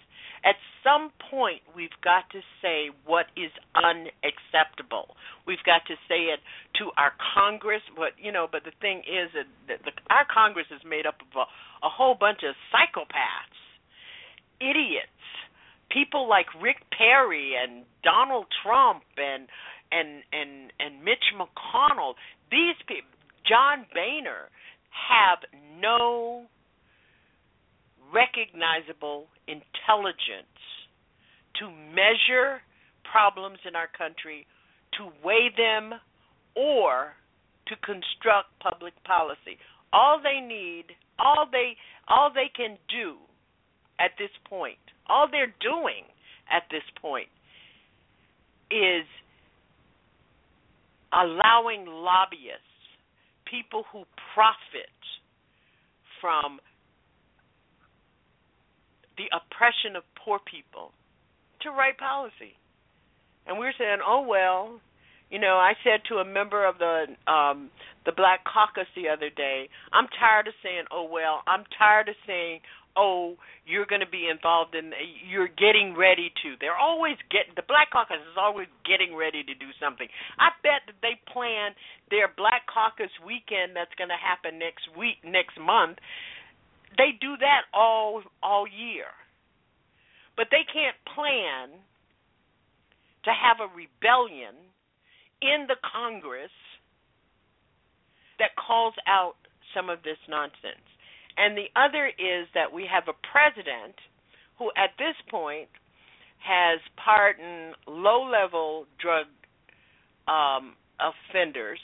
[0.46, 0.54] at
[0.84, 5.16] some point, we've got to say what is unacceptable.
[5.44, 6.38] We've got to say it
[6.78, 7.82] to our Congress.
[7.96, 11.34] But you know, but the thing is that the, our Congress is made up of
[11.34, 11.46] a,
[11.86, 13.58] a whole bunch of psychopaths,
[14.62, 15.10] idiots,
[15.90, 19.48] people like Rick Perry and Donald Trump and
[19.90, 22.14] and and and Mitch McConnell.
[22.50, 23.10] These people,
[23.48, 24.48] John Boehner,
[24.90, 25.38] have
[25.80, 26.46] no
[28.12, 30.56] recognizable intelligence
[31.60, 32.60] to measure
[33.10, 34.46] problems in our country,
[34.98, 35.94] to weigh them,
[36.54, 37.14] or
[37.68, 39.58] to construct public policy.
[39.92, 40.84] all they need,
[41.18, 41.76] all they
[42.08, 43.16] all they can do
[43.98, 44.78] at this point,
[45.08, 46.04] all they're doing
[46.50, 47.28] at this point
[48.70, 49.06] is
[51.12, 52.62] allowing lobbyists,
[53.44, 54.04] people who
[54.34, 54.90] profit
[56.20, 56.58] from
[59.16, 60.92] the oppression of poor people,
[61.62, 62.52] to write policy.
[63.46, 64.80] And we're saying, oh well,
[65.30, 67.70] you know, I said to a member of the um
[68.04, 72.14] the Black Caucus the other day, I'm tired of saying, "Oh well." I'm tired of
[72.26, 72.60] saying,
[72.96, 73.36] "Oh,
[73.66, 74.92] you're going to be involved in
[75.28, 79.54] you're getting ready to." They're always getting the Black Caucus is always getting ready to
[79.54, 80.08] do something.
[80.38, 81.74] I bet that they plan
[82.10, 85.98] their Black Caucus weekend that's going to happen next week, next month.
[86.96, 89.12] They do that all all year.
[90.36, 91.80] But they can't plan
[93.24, 94.54] to have a rebellion
[95.42, 96.52] in the Congress
[98.38, 99.34] that calls out
[99.74, 100.84] some of this nonsense.
[101.36, 103.94] And the other is that we have a president
[104.58, 105.68] who, at this point,
[106.38, 109.26] has pardoned low level drug
[110.28, 111.80] um, offenders,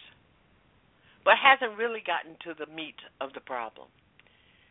[1.24, 3.88] but hasn't really gotten to the meat of the problem.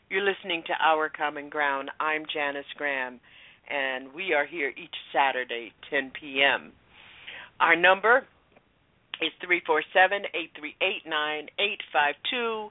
[0.10, 1.90] You're listening to Our Common Ground.
[2.00, 3.20] I'm Janice Graham,
[3.70, 6.74] and we are here each Saturday, 10 p.m.
[7.60, 8.26] Our number
[9.22, 12.70] is 347 838 9852.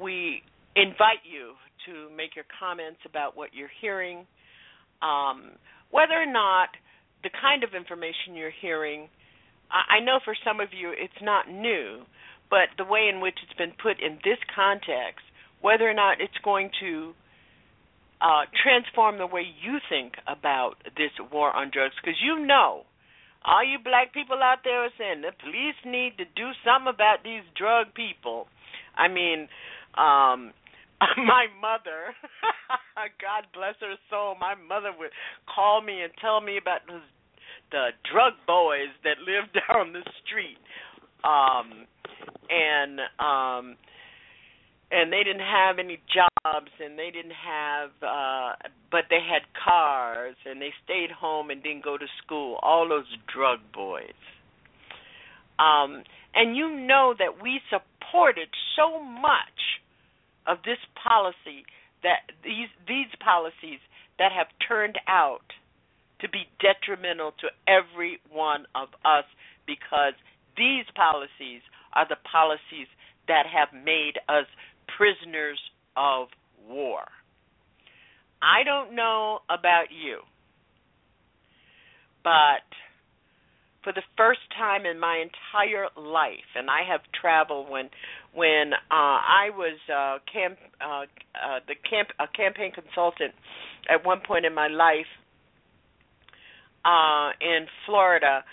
[0.00, 0.42] We
[0.76, 1.56] invite you
[1.88, 4.26] to make your comments about what you're hearing,
[5.00, 5.56] um,
[5.90, 6.68] whether or not
[7.24, 9.08] the kind of information you're hearing.
[9.72, 12.04] I know for some of you it's not new,
[12.50, 15.24] but the way in which it's been put in this context,
[15.60, 17.14] whether or not it's going to
[18.20, 22.84] uh, transform the way you think about this war on drugs, because you know
[23.44, 27.24] all you black people out there are saying the police need to do something about
[27.24, 28.46] these drug people.
[28.96, 29.48] I mean,
[29.96, 30.52] um
[31.16, 32.14] my mother,
[33.20, 35.10] God bless her soul, my mother would
[35.52, 37.00] call me and tell me about the,
[38.10, 40.58] drug boys that live down the street.
[41.24, 41.86] Um
[42.48, 43.76] and um
[44.92, 48.54] and they didn't have any jobs and they didn't have uh
[48.92, 52.58] but they had cars and they stayed home and didn't go to school.
[52.62, 54.14] All those drug boys.
[55.58, 59.82] Um and you know that we supported so much
[60.46, 61.64] of this policy
[62.02, 63.80] that these these policies
[64.18, 65.52] that have turned out
[66.20, 69.24] to be detrimental to every one of us
[69.66, 70.14] because
[70.56, 71.60] these policies
[71.92, 72.88] are the policies
[73.28, 74.46] that have made us
[74.96, 75.60] prisoners
[75.96, 76.28] of
[76.68, 77.02] war.
[78.40, 80.20] I don't know about you,
[82.22, 82.64] but
[83.82, 87.88] for the first time in my entire life, and I have traveled when
[88.36, 91.02] when uh, I was uh, camp uh,
[91.34, 93.32] uh, the camp a campaign consultant
[93.88, 95.10] at one point in my life
[96.84, 98.44] uh, in Florida,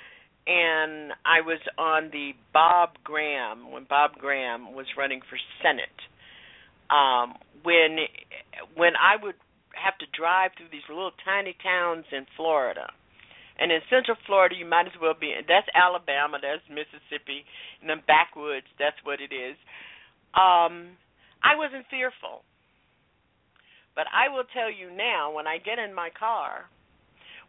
[0.47, 5.89] and I was on the Bob Graham when Bob Graham was running for Senate
[6.89, 7.97] um when
[8.75, 9.36] when I would
[9.73, 12.88] have to drive through these little tiny towns in Florida.
[13.60, 15.34] And in Central Florida, you might as well be.
[15.47, 16.38] That's Alabama.
[16.41, 17.45] That's Mississippi.
[17.82, 19.56] In the backwoods, that's what it is.
[20.34, 20.97] Um,
[21.44, 22.41] I wasn't fearful,
[23.95, 25.32] but I will tell you now.
[25.32, 26.65] When I get in my car,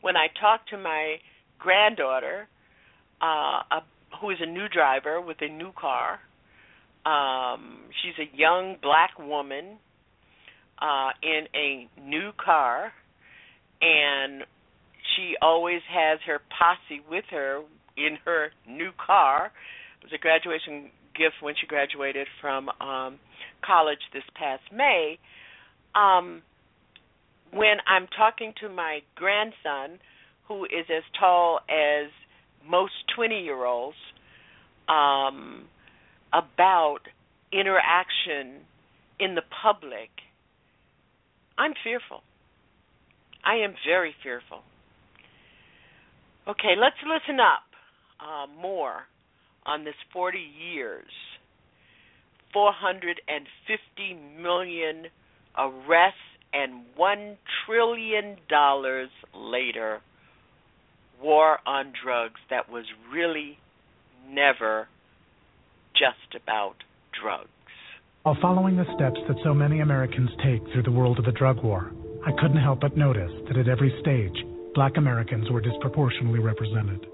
[0.02, 1.16] when I talk to my
[1.58, 2.48] granddaughter,
[3.22, 3.80] uh, a,
[4.20, 6.20] who is a new driver with a new car,
[7.06, 9.78] um, she's a young black woman
[10.78, 12.92] uh, in a new car,
[13.80, 14.42] and
[15.16, 17.62] she always has her posse with her
[17.96, 19.52] in her new car.
[20.00, 23.18] It was a graduation gift when she graduated from um,
[23.64, 25.18] college this past May.
[25.94, 26.42] Um,
[27.52, 30.00] when I'm talking to my grandson,
[30.48, 32.10] who is as tall as
[32.68, 33.96] most 20 year olds,
[34.88, 35.64] um,
[36.32, 36.98] about
[37.52, 38.60] interaction
[39.20, 40.10] in the public,
[41.56, 42.22] I'm fearful.
[43.44, 44.62] I am very fearful.
[46.46, 47.64] Okay, let's listen up
[48.20, 49.04] uh, more
[49.64, 51.08] on this 40 years,
[52.52, 55.06] 450 million
[55.56, 56.18] arrests,
[56.52, 58.36] and $1 trillion
[59.34, 60.00] later,
[61.22, 63.58] war on drugs that was really
[64.28, 64.86] never
[65.94, 66.74] just about
[67.20, 67.48] drugs.
[68.22, 71.64] While following the steps that so many Americans take through the world of the drug
[71.64, 71.90] war,
[72.26, 74.36] I couldn't help but notice that at every stage,
[74.74, 77.06] black Americans were disproportionately represented.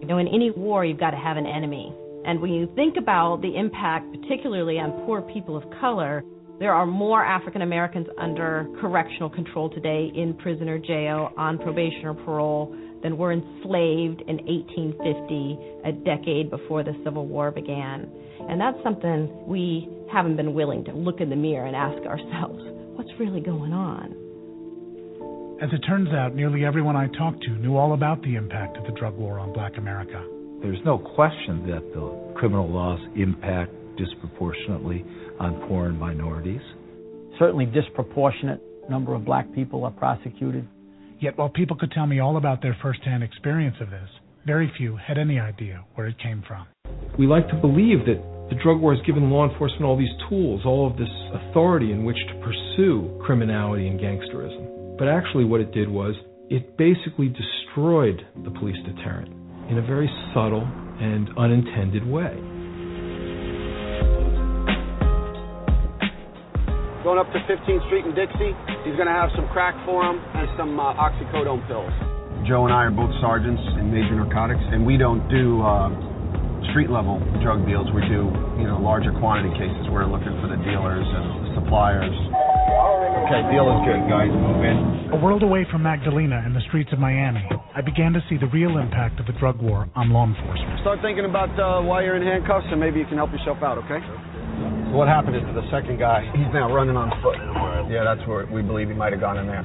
[0.00, 1.94] You know, in any war, you've got to have an enemy.
[2.24, 6.22] And when you think about the impact, particularly on poor people of color,
[6.60, 12.04] there are more African Americans under correctional control today in prison or jail, on probation
[12.04, 18.08] or parole, than were enslaved in 1850, a decade before the Civil War began.
[18.48, 22.62] And that's something we haven't been willing to look in the mirror and ask ourselves
[22.94, 24.21] what's really going on?
[25.62, 28.84] As it turns out, nearly everyone I talked to knew all about the impact of
[28.84, 30.26] the drug war on black America.
[30.60, 35.04] There's no question that the criminal laws impact disproportionately
[35.38, 36.62] on poor and minorities.
[37.38, 38.60] Certainly, disproportionate
[38.90, 40.66] number of black people are prosecuted.
[41.20, 44.08] Yet, while people could tell me all about their firsthand experience of this,
[44.44, 46.66] very few had any idea where it came from.
[47.16, 48.20] We like to believe that
[48.50, 52.04] the drug war has given law enforcement all these tools, all of this authority in
[52.04, 54.71] which to pursue criminality and gangsterism.
[54.98, 56.14] But actually, what it did was
[56.50, 59.32] it basically destroyed the police deterrent
[59.70, 60.68] in a very subtle
[61.00, 62.36] and unintended way.
[67.02, 68.54] Going up to 15th Street in Dixie,
[68.86, 71.90] he's going to have some crack for him and some uh, oxycodone pills.
[72.46, 75.90] Joe and I are both sergeants in major narcotics, and we don't do uh,
[76.70, 77.90] street level drug deals.
[77.90, 79.90] We do, you know, larger quantity cases.
[79.90, 82.14] We're looking for the dealers and the suppliers.
[82.62, 84.30] Okay, deal is good, guys.
[84.30, 84.76] Move in.
[85.12, 87.44] A world away from Magdalena and the streets of Miami,
[87.74, 90.80] I began to see the real impact of the drug war on law enforcement.
[90.80, 93.78] Start thinking about uh, why you're in handcuffs, and maybe you can help yourself out.
[93.78, 94.00] Okay?
[94.90, 97.40] So what happened is to the second guy, he's now running on foot.
[97.88, 99.64] Yeah, that's where we believe he might have gone in there.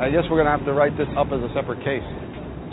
[0.00, 2.06] I guess we're going to have to write this up as a separate case.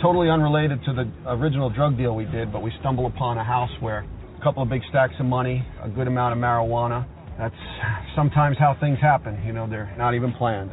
[0.00, 3.70] Totally unrelated to the original drug deal we did, but we stumble upon a house
[3.80, 7.06] where a couple of big stacks of money, a good amount of marijuana.
[7.38, 7.54] That's
[8.16, 9.40] sometimes how things happen.
[9.46, 10.70] You know, they're not even planned.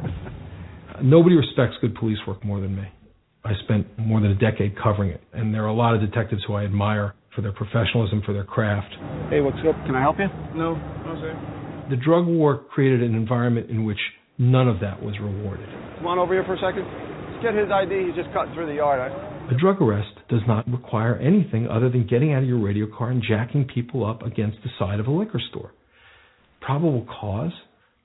[1.02, 2.84] Nobody respects good police work more than me.
[3.44, 6.42] I spent more than a decade covering it, and there are a lot of detectives
[6.46, 8.90] who I admire for their professionalism, for their craft.
[9.30, 9.76] Hey, what's up?
[9.86, 10.26] Can I help you?
[10.56, 11.86] No, no, sir.
[11.90, 14.00] The drug war created an environment in which
[14.38, 15.68] none of that was rewarded.
[15.98, 16.82] Come on over here for a second.
[16.82, 18.06] Let's get his ID.
[18.06, 18.98] He's just cutting through the yard.
[18.98, 19.54] I...
[19.54, 23.10] A drug arrest does not require anything other than getting out of your radio car
[23.10, 25.70] and jacking people up against the side of a liquor store.
[26.66, 27.52] Probable cause?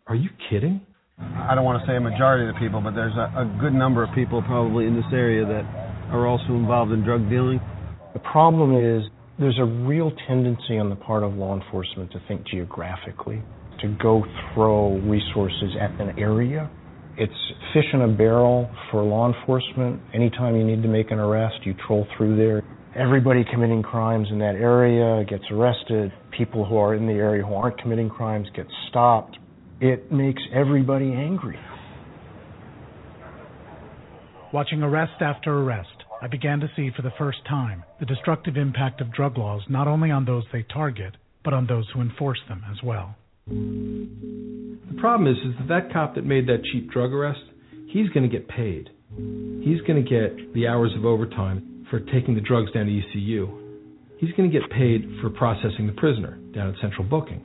[0.05, 0.81] Are you kidding?
[1.17, 3.73] I don't want to say a majority of the people, but there's a, a good
[3.73, 5.65] number of people probably in this area that
[6.13, 7.59] are also involved in drug dealing.
[8.13, 9.01] The problem is
[9.39, 13.41] there's a real tendency on the part of law enforcement to think geographically,
[13.81, 14.23] to go
[14.53, 16.69] throw resources at an area.
[17.17, 17.33] It's
[17.73, 19.99] fish in a barrel for law enforcement.
[20.13, 22.61] Anytime you need to make an arrest, you troll through there.
[22.95, 26.11] Everybody committing crimes in that area gets arrested.
[26.37, 29.37] People who are in the area who aren't committing crimes get stopped.
[29.79, 31.57] It makes everybody angry.
[34.51, 35.87] Watching arrest after arrest,
[36.21, 39.87] I began to see for the first time the destructive impact of drug laws not
[39.87, 41.15] only on those they target,
[41.45, 43.15] but on those who enforce them as well.
[43.47, 47.39] The problem is, is that that cop that made that cheap drug arrest,
[47.87, 48.89] he's going to get paid.
[49.63, 53.47] He's going to get the hours of overtime for taking the drugs down to ECU.
[54.17, 57.43] He's going to get paid for processing the prisoner down at central booking.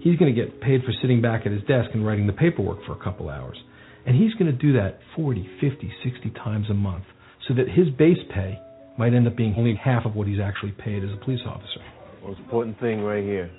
[0.00, 2.84] He's going to get paid for sitting back at his desk and writing the paperwork
[2.84, 3.56] for a couple hours.
[4.04, 7.04] And he's going to do that 40, 50, 60 times a month
[7.48, 8.58] so that his base pay
[8.98, 11.80] might end up being only half of what he's actually paid as a police officer.
[12.22, 13.50] Most important thing right here.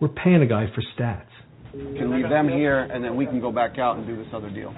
[0.00, 1.24] We're paying a guy for stats.
[1.72, 4.48] Can leave them here, and then we can go back out and do this other
[4.48, 4.74] deal.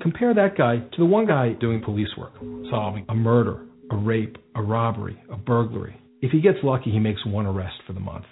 [0.00, 2.32] Compare that guy to the one guy doing police work,
[2.70, 6.00] solving a murder, a rape, a robbery, a burglary.
[6.20, 8.26] If he gets lucky, he makes one arrest for the month.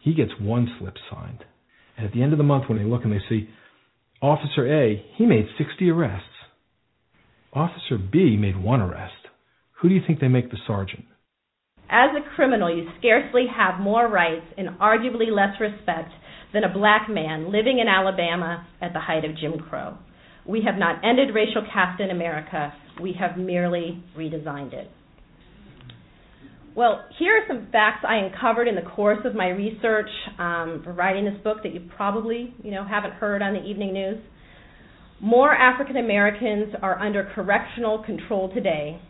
[0.00, 1.44] He gets one slip signed.
[1.96, 3.48] And at the end of the month, when they look and they see
[4.22, 6.26] Officer A, he made 60 arrests.
[7.52, 9.12] Officer B made one arrest.
[9.80, 11.04] Who do you think they make the sergeant?
[11.90, 16.12] As a criminal, you scarcely have more rights and arguably less respect
[16.52, 19.96] than a black man living in Alabama at the height of Jim Crow.
[20.46, 24.90] We have not ended racial caste in America, we have merely redesigned it.
[26.74, 30.08] Well, here are some facts I uncovered in the course of my research
[30.38, 33.92] um, for writing this book that you probably, you know, haven't heard on the evening
[33.92, 34.18] news.
[35.20, 39.00] More African Americans are under correctional control today,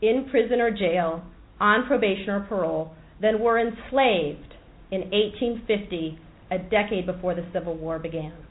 [0.00, 1.22] in prison or jail,
[1.60, 4.54] on probation or parole, than were enslaved
[4.90, 6.18] in 1850,
[6.50, 8.43] a decade before the Civil War began.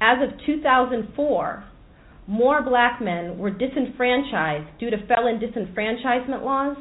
[0.00, 1.64] As of 2004,
[2.26, 6.76] more black men were disenfranchised due to felon disenfranchisement laws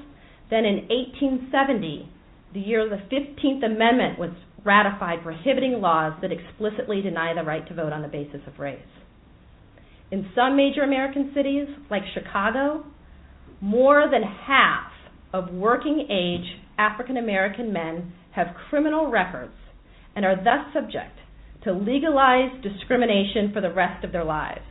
[0.49, 2.09] than in 1870,
[2.53, 4.31] the year the 15th Amendment was
[4.63, 8.79] ratified prohibiting laws that explicitly deny the right to vote on the basis of race.
[10.11, 12.85] In some major American cities, like Chicago,
[13.59, 14.91] more than half
[15.33, 19.53] of working age African American men have criminal records
[20.15, 21.17] and are thus subject
[21.63, 24.61] to legalize discrimination for the rest of their lives.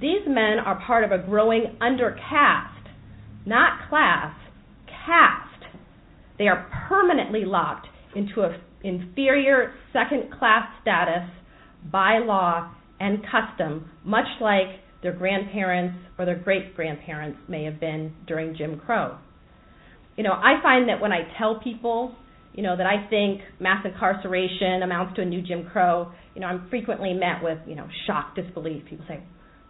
[0.00, 2.88] These men are part of a growing undercaste,
[3.44, 4.34] not class,
[4.86, 5.74] caste.
[6.38, 7.86] They are permanently locked
[8.16, 11.28] into an inferior second class status
[11.92, 14.68] by law and custom, much like
[15.02, 19.16] their grandparents or their great grandparents may have been during Jim Crow.
[20.16, 22.14] You know, I find that when I tell people,
[22.54, 26.48] you know, that I think mass incarceration amounts to a new Jim Crow, you know,
[26.48, 28.84] I'm frequently met with, you know, shock, disbelief.
[28.86, 29.20] People say,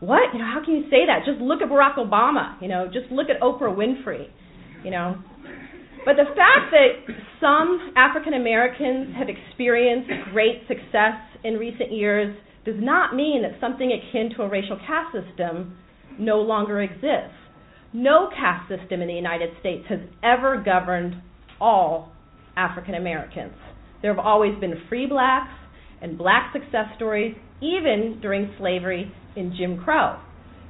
[0.00, 0.32] "What?
[0.32, 1.24] You know, how can you say that?
[1.26, 2.60] Just look at Barack Obama.
[2.60, 4.28] You know, just look at Oprah Winfrey.
[4.84, 5.16] You know."
[6.04, 12.34] But the fact that some African Americans have experienced great success in recent years
[12.64, 15.76] does not mean that something akin to a racial caste system
[16.18, 17.36] no longer exists.
[17.92, 21.16] No caste system in the United States has ever governed
[21.60, 22.12] all
[22.56, 23.54] African Americans.
[24.02, 25.52] There have always been free blacks
[26.00, 30.18] and black success stories, even during slavery in Jim Crow.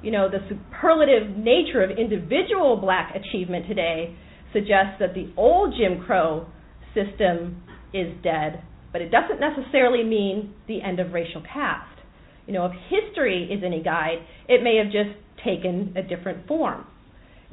[0.02, 4.16] You know, the superlative nature of individual black achievement today
[4.52, 6.46] suggests that the old Jim Crow
[6.94, 7.62] system
[7.94, 8.62] is dead,
[8.92, 11.86] but it doesn't necessarily mean the end of racial caste.
[12.46, 16.84] You know, if history is any guide, it may have just taken a different form.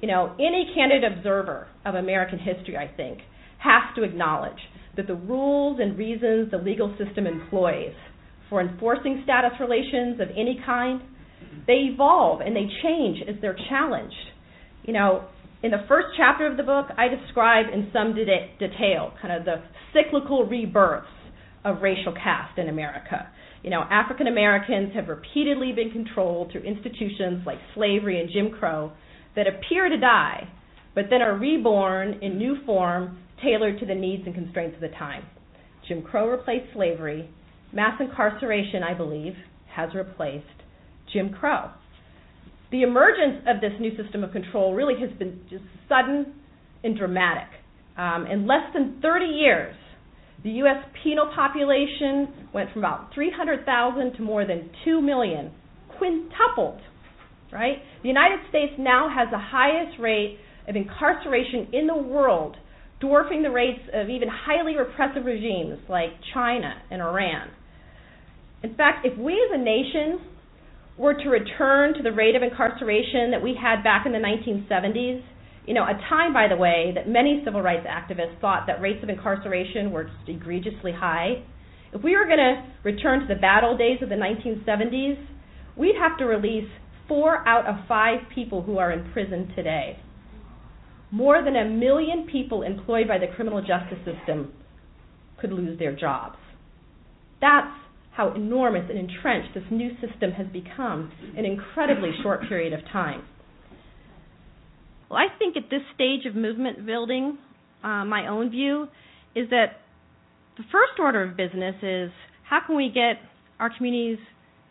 [0.02, 3.20] You know, any candid observer of American history, I think,
[3.60, 4.60] has to acknowledge
[4.96, 7.94] that the rules and reasons the legal system employs
[8.50, 11.02] for enforcing status relations of any kind,
[11.68, 14.16] they evolve and they change as they're challenged.
[14.84, 15.26] You know,
[15.64, 18.26] in the first chapter of the book, I describe in some de-
[18.60, 19.64] detail kind of the
[19.94, 21.08] cyclical rebirths
[21.66, 23.28] of racial caste in America.
[23.64, 28.92] You know, African Americans have repeatedly been controlled through institutions like slavery and Jim Crow
[29.36, 30.48] that appear to die,
[30.96, 34.96] but then are reborn in new form tailored to the needs and constraints of the
[34.98, 35.24] time.
[35.88, 37.30] Jim Crow replaced slavery.
[37.74, 39.34] Mass incarceration, I believe,
[39.74, 40.46] has replaced
[41.14, 41.72] Jim Crow.
[42.72, 46.34] The emergence of this new system of control really has been just sudden
[46.84, 47.48] and dramatic.
[47.98, 49.76] Um, in less than 30 years,
[50.44, 50.84] the U.S.
[51.04, 55.52] penal population went from about 300,000 to more than 2 million,
[55.98, 56.82] quintupled.
[57.52, 57.78] Right?
[58.02, 60.38] The United States now has the highest rate
[60.68, 62.58] of incarceration in the world
[63.00, 67.50] dwarfing the rates of even highly repressive regimes like China and Iran.
[68.64, 70.20] In fact, if we as a nation
[70.98, 75.22] were to return to the rate of incarceration that we had back in the 1970s,
[75.68, 79.04] you know, a time, by the way, that many civil rights activists thought that rates
[79.04, 81.44] of incarceration were egregiously high.
[81.94, 85.24] If we were going to return to the bad old days of the 1970s,
[85.76, 86.70] we'd have to release
[87.08, 90.00] four out of five people who are in prison today
[91.12, 94.54] more than a million people employed by the criminal justice system
[95.40, 96.38] could lose their jobs.
[97.40, 97.72] That's
[98.12, 102.80] how enormous and entrenched this new system has become in an incredibly short period of
[102.92, 103.24] time.
[105.10, 107.38] Well, I think at this stage of movement building,
[107.84, 108.88] uh, my own view
[109.36, 109.82] is that
[110.58, 112.12] the first order of business is
[112.50, 113.22] how can we get
[113.60, 114.18] our communities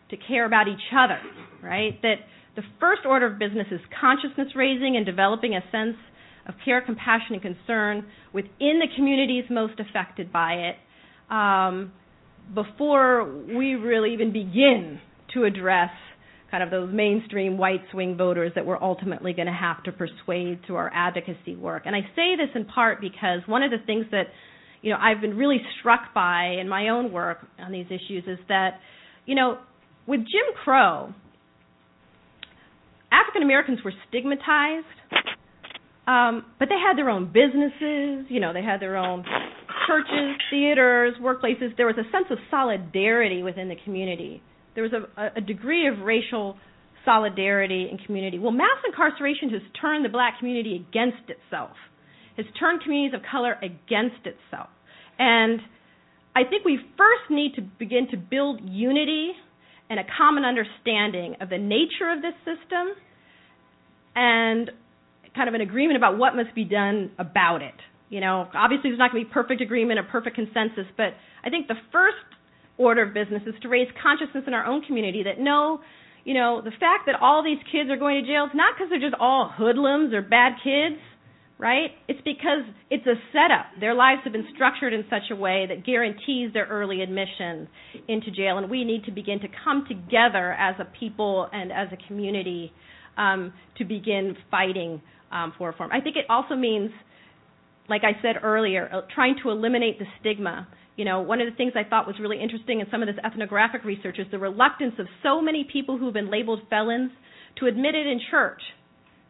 [0.09, 1.19] to care about each other,
[1.63, 1.99] right?
[2.01, 2.15] That
[2.55, 5.95] the first order of business is consciousness raising and developing a sense
[6.47, 10.75] of care, compassion, and concern within the communities most affected by it
[11.29, 11.91] um,
[12.53, 14.99] before we really even begin
[15.33, 15.89] to address
[16.49, 20.59] kind of those mainstream white swing voters that we're ultimately going to have to persuade
[20.65, 21.83] through our advocacy work.
[21.85, 24.27] And I say this in part because one of the things that
[24.81, 28.39] you know I've been really struck by in my own work on these issues is
[28.47, 28.79] that
[29.25, 29.57] you know
[30.05, 31.13] with Jim Crow
[33.11, 34.85] African Americans were stigmatized
[36.07, 39.25] um, but they had their own businesses, you know, they had their own
[39.87, 41.75] churches, theaters, workplaces.
[41.75, 44.41] There was a sense of solidarity within the community.
[44.73, 46.57] There was a, a degree of racial
[47.03, 48.39] solidarity and community.
[48.39, 51.71] Well, mass incarceration has turned the black community against itself,
[52.37, 54.69] has turned communities of color against itself.
[55.19, 55.59] And
[56.35, 59.31] I think we first need to begin to build unity
[59.89, 62.95] and a common understanding of the nature of this system
[64.15, 64.71] and
[65.37, 67.75] kind of an agreement about what must be done about it.
[68.09, 71.49] You know, obviously there's not going to be perfect agreement or perfect consensus, but I
[71.49, 72.17] think the first
[72.77, 75.81] order of business is to raise consciousness in our own community that no,
[76.23, 78.89] you know, the fact that all these kids are going to jail is not because
[78.89, 81.01] they're just all hoodlums or bad kids,
[81.57, 81.91] right?
[82.07, 83.65] It's because it's a setup.
[83.79, 87.67] Their lives have been structured in such a way that guarantees their early admission
[88.07, 91.87] into jail, and we need to begin to come together as a people and as
[91.91, 92.71] a community
[93.17, 95.01] um, to begin fighting
[95.31, 95.91] um, for reform.
[95.91, 96.91] I think it also means,
[97.89, 100.67] like I said earlier, uh, trying to eliminate the stigma.
[100.95, 103.17] You know, one of the things I thought was really interesting in some of this
[103.23, 107.11] ethnographic research is the reluctance of so many people who've been labeled felons
[107.59, 108.61] to admit it in church.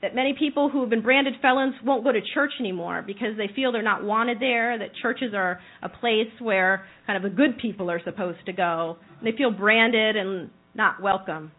[0.01, 3.49] That many people who have been branded felons won't go to church anymore because they
[3.55, 7.57] feel they're not wanted there, that churches are a place where kind of the good
[7.57, 8.97] people are supposed to go.
[9.19, 11.51] And they feel branded and not welcome.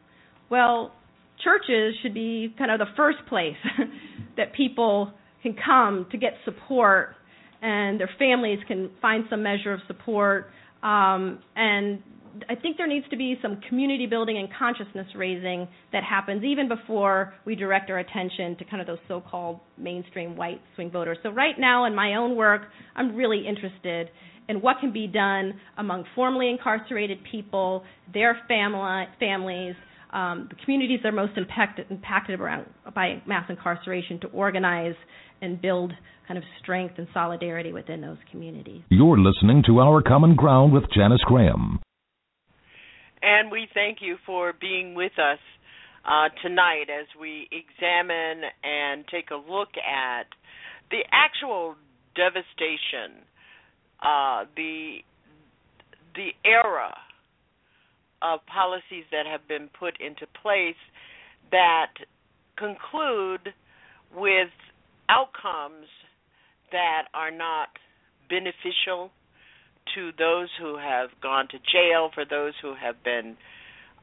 [0.51, 0.94] Well,
[1.43, 3.56] churches should be kind of the first place
[4.39, 5.12] that people
[5.43, 7.15] can come to get support
[7.60, 10.47] and their families can find some measure of support.
[10.82, 12.02] Um, and
[12.48, 16.69] I think there needs to be some community building and consciousness raising that happens even
[16.69, 21.19] before we direct our attention to kind of those so-called mainstream white swing voters.
[21.23, 22.62] So right now in my own work,
[22.94, 24.10] I'm really interested
[24.48, 27.82] in what can be done among formerly incarcerated people,
[28.15, 29.74] their family, families,
[30.12, 34.94] um, the communities that are most impacted, impacted around, by mass incarceration to organize
[35.40, 35.93] and build
[36.26, 38.82] kind of strength and solidarity within those communities.
[38.90, 41.80] You're listening to Our Common Ground with Janice Graham.
[43.22, 45.39] And we thank you for being with us
[46.05, 50.26] uh, tonight as we examine and take a look at
[50.90, 51.74] the actual
[52.14, 53.24] devastation,
[54.02, 54.98] uh, the
[56.14, 56.97] the era
[58.22, 60.80] of policies that have been put into place
[61.50, 61.92] that
[62.56, 63.52] conclude
[64.14, 64.50] with
[65.08, 65.86] outcomes
[66.72, 67.68] that are not
[68.28, 69.10] beneficial
[69.94, 73.36] to those who have gone to jail, for those who have been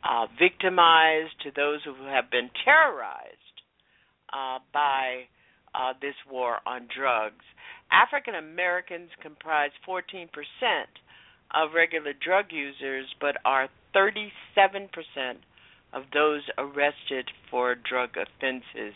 [0.03, 3.55] uh, victimized, to those who have been terrorized
[4.33, 5.25] uh, by
[5.75, 7.43] uh, this war on drugs.
[7.91, 10.27] African Americans comprise 14%
[11.56, 14.90] of regular drug users, but are 37%
[15.94, 18.94] of those arrested for drug offenses.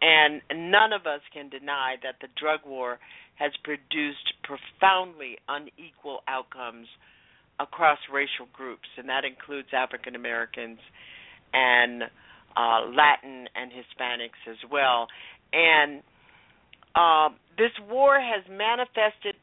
[0.00, 2.98] And none of us can deny that the drug war
[3.36, 6.88] has produced profoundly unequal outcomes
[7.60, 10.78] across racial groups, and that includes African Americans
[11.52, 12.02] and
[12.56, 15.06] uh, Latin and Hispanics as well.
[15.52, 16.02] And
[16.94, 19.34] uh, this war has manifested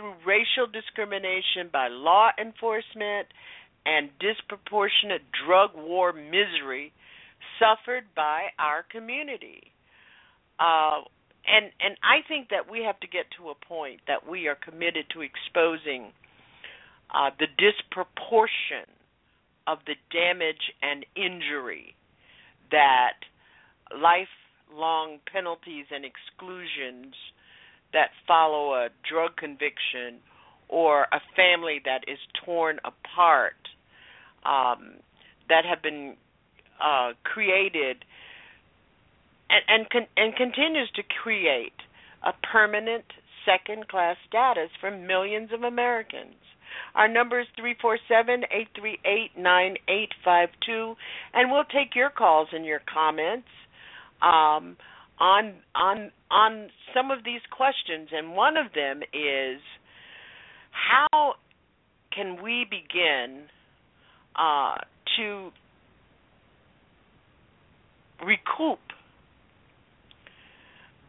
[0.00, 3.28] through racial discrimination by law enforcement
[3.84, 6.92] and disproportionate drug war misery
[7.58, 9.72] suffered by our community.
[10.58, 11.04] Uh,
[11.46, 14.56] and and I think that we have to get to a point that we are
[14.56, 16.12] committed to exposing
[17.12, 18.88] uh, the disproportion
[19.66, 21.94] of the damage and injury
[22.70, 23.16] that
[23.92, 27.14] lifelong penalties and exclusions
[27.92, 30.20] that follow a drug conviction
[30.68, 33.56] or a family that is torn apart
[34.44, 34.94] um,
[35.48, 36.14] that have been
[36.82, 38.04] uh, created
[39.50, 41.72] and and, con- and continues to create
[42.24, 43.04] a permanent
[43.44, 46.36] second class status for millions of Americans.
[46.94, 50.94] Our number is three four seven eight three eight nine eight five two,
[51.34, 53.48] and we'll take your calls and your comments
[54.22, 54.76] um,
[55.20, 58.08] on on on some of these questions.
[58.12, 59.60] And one of them is
[60.70, 61.34] how
[62.14, 63.44] can we begin
[64.36, 64.76] uh,
[65.16, 65.50] to
[68.24, 68.80] recoup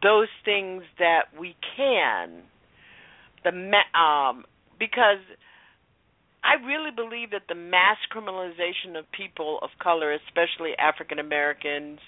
[0.02, 2.42] those things that we can
[3.44, 3.50] the
[3.98, 4.44] um
[4.78, 5.18] because
[6.42, 12.00] I really believe that the mass criminalization of people of color, especially African Americans,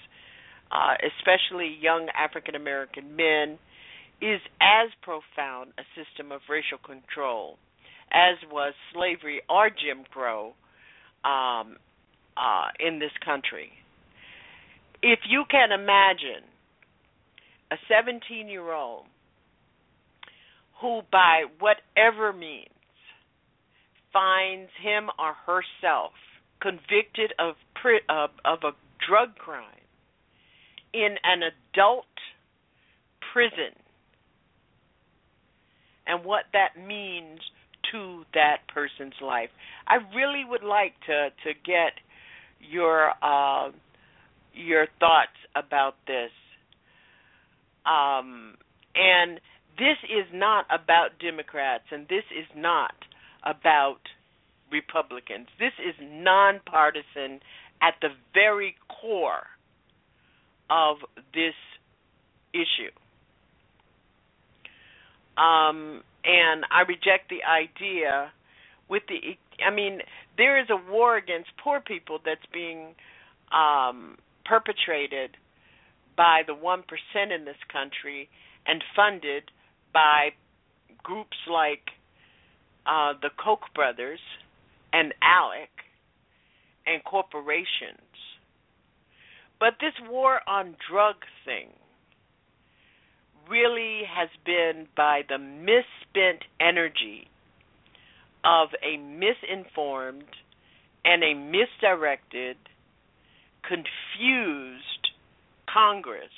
[0.71, 3.57] uh, especially young African American men,
[4.21, 7.57] is as profound a system of racial control
[8.11, 10.53] as was slavery or Jim Crow
[11.23, 11.77] um,
[12.37, 13.71] uh, in this country.
[15.01, 16.47] If you can imagine
[17.71, 19.05] a 17 year old
[20.81, 22.69] who, by whatever means,
[24.13, 26.11] finds him or herself
[26.61, 27.55] convicted of,
[28.09, 28.71] of, of a
[29.05, 29.74] drug crime
[30.95, 32.05] in an adult
[33.33, 33.75] prison
[36.07, 37.39] and what that means
[37.91, 39.49] to that person's life.
[39.87, 41.93] I really would like to to get
[42.61, 43.71] your uh,
[44.53, 46.31] your thoughts about this.
[47.85, 48.55] Um,
[48.95, 49.39] and
[49.77, 52.95] this is not about Democrats, and this is not
[53.43, 53.99] about
[54.71, 55.47] Republicans.
[55.59, 57.41] This is nonpartisan
[57.81, 59.45] at the very core
[60.69, 60.97] of
[61.33, 61.55] this
[62.53, 62.91] issue.
[65.37, 68.31] Um, and I reject the idea
[68.89, 69.35] with the
[69.65, 70.01] I mean
[70.37, 72.95] there is a war against poor people that's being
[73.51, 75.37] um, perpetrated
[76.15, 76.83] by the 1%
[77.35, 78.29] in this country
[78.65, 79.43] and funded
[79.93, 80.29] by
[81.03, 81.91] groups like
[82.85, 84.19] uh, the Koch brothers
[84.93, 85.69] and ALEC
[86.87, 88.04] and corporations.
[89.65, 91.69] But this war on drug thing
[93.49, 97.27] really has been by the misspent energy
[98.43, 100.29] of a misinformed
[101.03, 102.57] and a misdirected,
[103.63, 105.09] confused
[105.67, 106.29] Congress,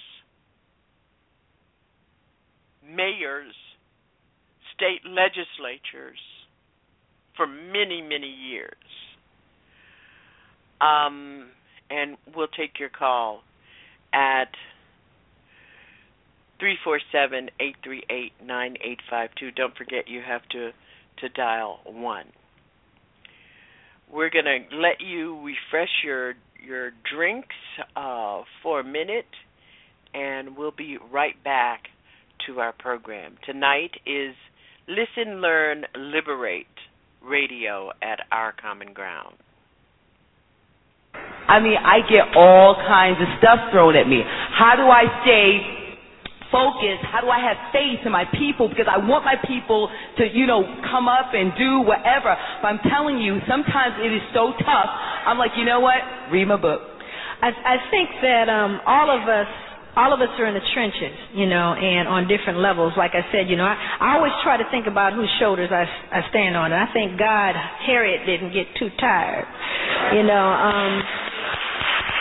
[2.82, 3.56] mayors,
[4.74, 6.20] state legislatures
[7.36, 8.72] for many, many years.
[10.80, 11.50] Um,
[11.90, 13.42] and we'll take your call
[14.14, 14.50] at
[16.60, 19.52] three four seven eight three eight nine eight five two.
[19.52, 20.72] Don't forget you have to
[21.20, 22.28] to dial one.
[24.12, 26.36] We're gonna let you refresh your
[26.66, 27.56] your drinks
[27.96, 29.26] uh, for a minute,
[30.14, 31.84] and we'll be right back
[32.46, 33.38] to our program.
[33.46, 34.36] Tonight is
[34.88, 36.68] Listen, Learn, Liberate
[37.22, 39.36] Radio at Our Common Ground.
[41.48, 44.22] I mean, I get all kinds of stuff thrown at me.
[44.24, 45.78] How do I stay
[46.52, 47.04] focused?
[47.08, 48.68] How do I have faith in my people?
[48.68, 52.36] Because I want my people to, you know, come up and do whatever.
[52.62, 54.90] But I'm telling you, sometimes it is so tough.
[55.28, 56.00] I'm like, you know what?
[56.32, 56.82] Read my book.
[57.42, 59.48] I, I think that um, all of us
[59.98, 62.94] all of us are in the trenches, you know, and on different levels.
[62.96, 65.90] Like I said, you know, I, I always try to think about whose shoulders I,
[66.14, 66.70] I stand on.
[66.72, 69.50] And I think God, Harriet didn't get too tired,
[70.14, 70.46] you know.
[70.54, 71.02] Um,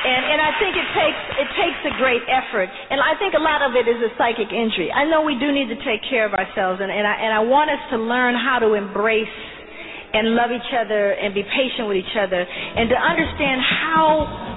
[0.05, 3.43] and and I think it takes it takes a great effort, and I think a
[3.43, 4.93] lot of it is a psychic injury.
[4.93, 7.40] I know we do need to take care of ourselves, and and I and I
[7.40, 9.32] want us to learn how to embrace
[10.12, 14.52] and love each other and be patient with each other, and to understand how.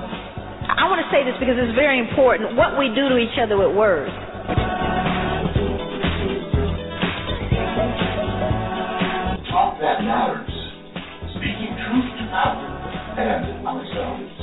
[0.69, 2.55] I want to say this because it's very important.
[2.55, 4.13] What we do to each other with words.
[9.49, 10.47] Talk that matters.
[11.35, 12.63] Speaking truth to power
[13.17, 14.38] and ourselves.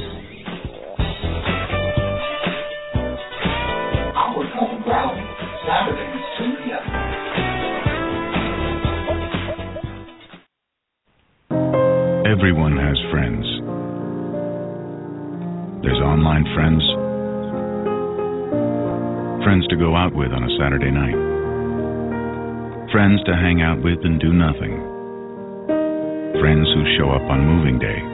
[12.37, 13.49] Everyone has friends.
[15.81, 16.85] There's online friends,
[19.41, 21.17] friends to go out with on a Saturday night,
[22.93, 24.77] friends to hang out with and do nothing,
[26.37, 28.05] friends who show up on moving day.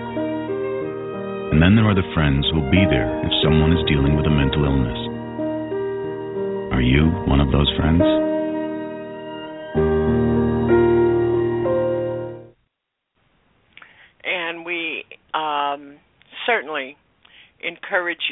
[1.51, 4.31] And then there are the friends who'll be there if someone is dealing with a
[4.31, 5.03] mental illness.
[6.71, 8.32] Are you one of those friends?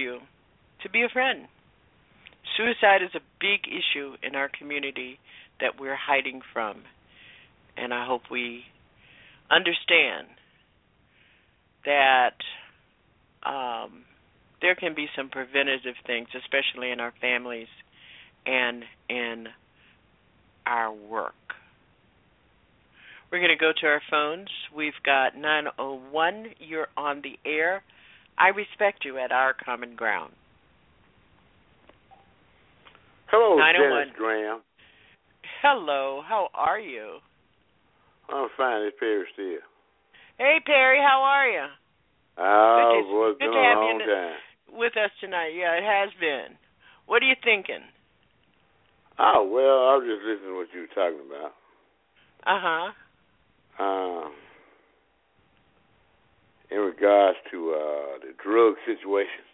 [0.00, 0.18] You
[0.82, 1.46] to be a friend.
[2.56, 5.18] Suicide is a big issue in our community
[5.60, 6.82] that we're hiding from.
[7.76, 8.62] And I hope we
[9.50, 10.26] understand
[11.84, 12.36] that
[13.42, 14.04] um,
[14.60, 17.68] there can be some preventative things, especially in our families
[18.46, 19.48] and in
[20.66, 21.34] our work.
[23.30, 24.48] We're going to go to our phones.
[24.74, 26.46] We've got 901.
[26.58, 27.82] You're on the air.
[28.40, 30.32] I respect you at our common ground.
[33.30, 34.00] Hello, 901.
[34.00, 34.60] Janice Graham.
[35.62, 37.18] Hello, how are you?
[38.30, 38.82] I'm fine.
[38.86, 39.60] It's Perry Steele.
[40.38, 41.66] Hey, Perry, how are you?
[42.38, 44.36] Oh, Good to- boy, it's good to have you time.
[44.72, 45.52] With us tonight.
[45.54, 46.56] Yeah, it has been.
[47.06, 47.84] What are you thinking?
[49.18, 51.52] Oh, well, I was just listening to what you were talking about.
[52.46, 52.60] Uh
[53.76, 53.84] huh.
[53.84, 54.32] Um,
[56.70, 59.44] in regards to uh, the drug situation.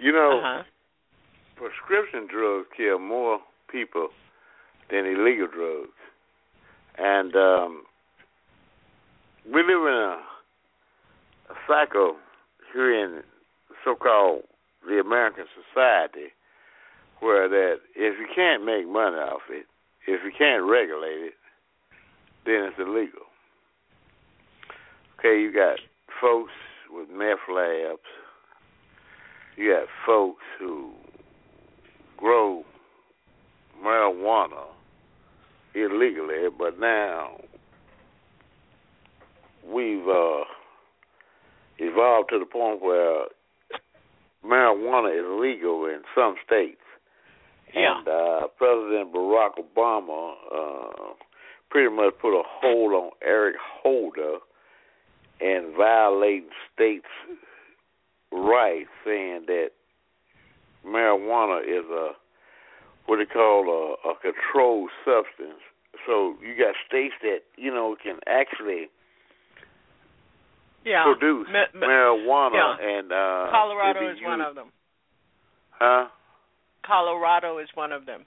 [0.00, 0.62] You know, Uh huh.
[1.56, 3.38] prescription drugs kill more
[3.70, 4.08] people
[4.90, 5.98] than illegal drugs.
[6.98, 7.82] And um,
[9.46, 10.18] we live in a,
[11.50, 12.16] a cycle
[12.72, 13.22] here in
[13.84, 14.42] so-called
[14.86, 16.32] the American society
[17.20, 19.66] where that if you can't make money off it,
[20.06, 21.34] if you can't regulate it,
[22.44, 23.22] then it's illegal.
[25.24, 25.78] Okay, you got
[26.20, 26.52] folks
[26.90, 27.98] with meth labs.
[29.56, 30.92] You got folks who
[32.18, 32.62] grow
[33.82, 34.66] marijuana
[35.74, 37.40] illegally, but now
[39.66, 40.44] we've uh,
[41.78, 43.24] evolved to the point where
[44.44, 46.82] marijuana is legal in some states.
[47.74, 47.96] Yeah.
[47.96, 51.14] And uh, President Barack Obama uh,
[51.70, 54.40] pretty much put a hold on Eric Holder
[55.40, 57.06] and violating states'
[58.32, 59.70] rights, saying that
[60.86, 62.12] marijuana is a
[63.06, 65.60] what they call a, a controlled substance.
[66.06, 68.88] So you got states that you know can actually
[70.84, 71.04] yeah.
[71.04, 72.98] produce Ma- ma- marijuana, yeah.
[72.98, 74.72] and uh, Colorado is be one of them.
[75.70, 76.06] Huh?
[76.86, 78.24] Colorado is one of them.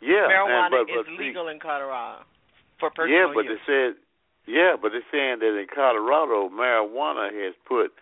[0.00, 2.24] Yeah, Marijuana and, but, but is see- legal in Colorado
[2.80, 3.28] for personal use.
[3.28, 3.58] Yeah, but use.
[3.66, 3.90] they said,
[4.46, 7.92] yeah, but they're saying that in Colorado, marijuana has put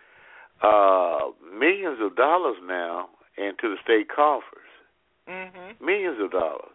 [0.63, 4.71] uh millions of dollars now into the state coffers,
[5.29, 5.81] Mhm.
[5.81, 6.71] millions of dollars.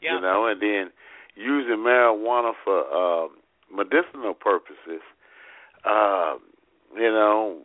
[0.00, 0.16] Yeah.
[0.16, 0.92] You know, and then
[1.34, 3.28] using marijuana for uh,
[3.74, 5.00] medicinal purposes.
[5.84, 6.36] Uh,
[6.94, 7.58] you know,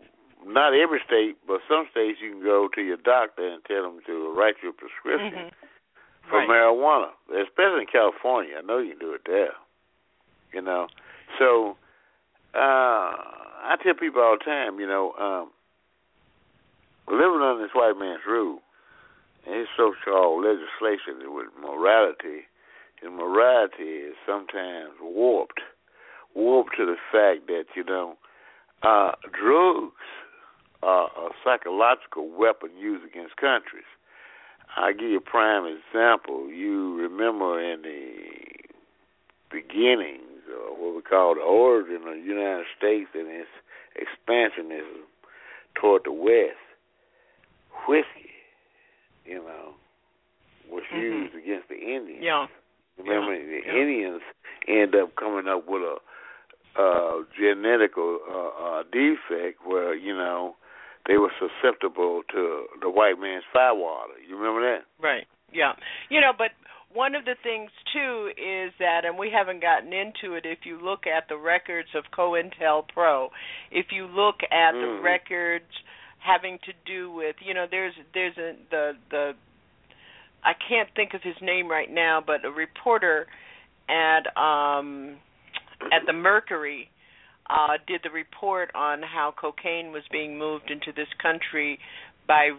[0.45, 3.99] not every state, but some states you can go to your doctor and tell them
[4.05, 5.51] to write you a prescription Mhm.
[6.29, 6.49] for Right.
[6.49, 8.57] marijuana, especially in California.
[8.57, 9.55] I know you can do it there.
[10.53, 10.87] You know,
[11.37, 11.77] so
[12.55, 15.51] uh, I tell people all the time, you know, um,
[17.07, 18.59] living under this white man's rule
[19.45, 22.45] and his so-called legislation with morality,
[23.01, 25.61] and morality is sometimes warped,
[26.35, 28.15] warped to the fact that you know,
[28.83, 29.93] uh, drugs
[30.83, 33.87] are a psychological weapon used against countries.
[34.75, 36.49] I'll give you a prime example.
[36.49, 38.13] You remember in the
[39.51, 40.28] beginnings,
[40.69, 43.49] or what we call the origin of the United States and its
[43.97, 45.03] expansionism
[45.75, 46.57] toward the West,
[47.87, 48.31] whiskey,
[49.25, 49.73] you know,
[50.69, 51.01] was Mhm.
[51.01, 52.23] used against the Indians.
[52.23, 52.47] Yeah.
[52.97, 53.73] Remember, Yeah, the yeah.
[53.73, 54.21] Indians
[54.67, 55.99] end up coming up with a
[56.75, 60.55] uh, genetical uh, uh, defect where you know
[61.07, 64.13] they were susceptible to the white man's firewater.
[64.19, 64.85] You remember that?
[64.99, 65.27] Right.
[65.51, 65.73] Yeah.
[66.09, 66.51] You know, but
[66.93, 70.45] one of the things too is that, and we haven't gotten into it.
[70.45, 73.29] If you look at the records of COINTELPRO,
[73.71, 75.03] if you look at the Mm.
[75.03, 75.71] records
[76.19, 79.35] having to do with, you know, there's there's a the the
[80.43, 83.27] I can't think of his name right now, but a reporter
[83.87, 85.17] at um
[85.91, 86.89] at the Mercury
[87.49, 91.79] uh did the report on how cocaine was being moved into this country
[92.27, 92.51] by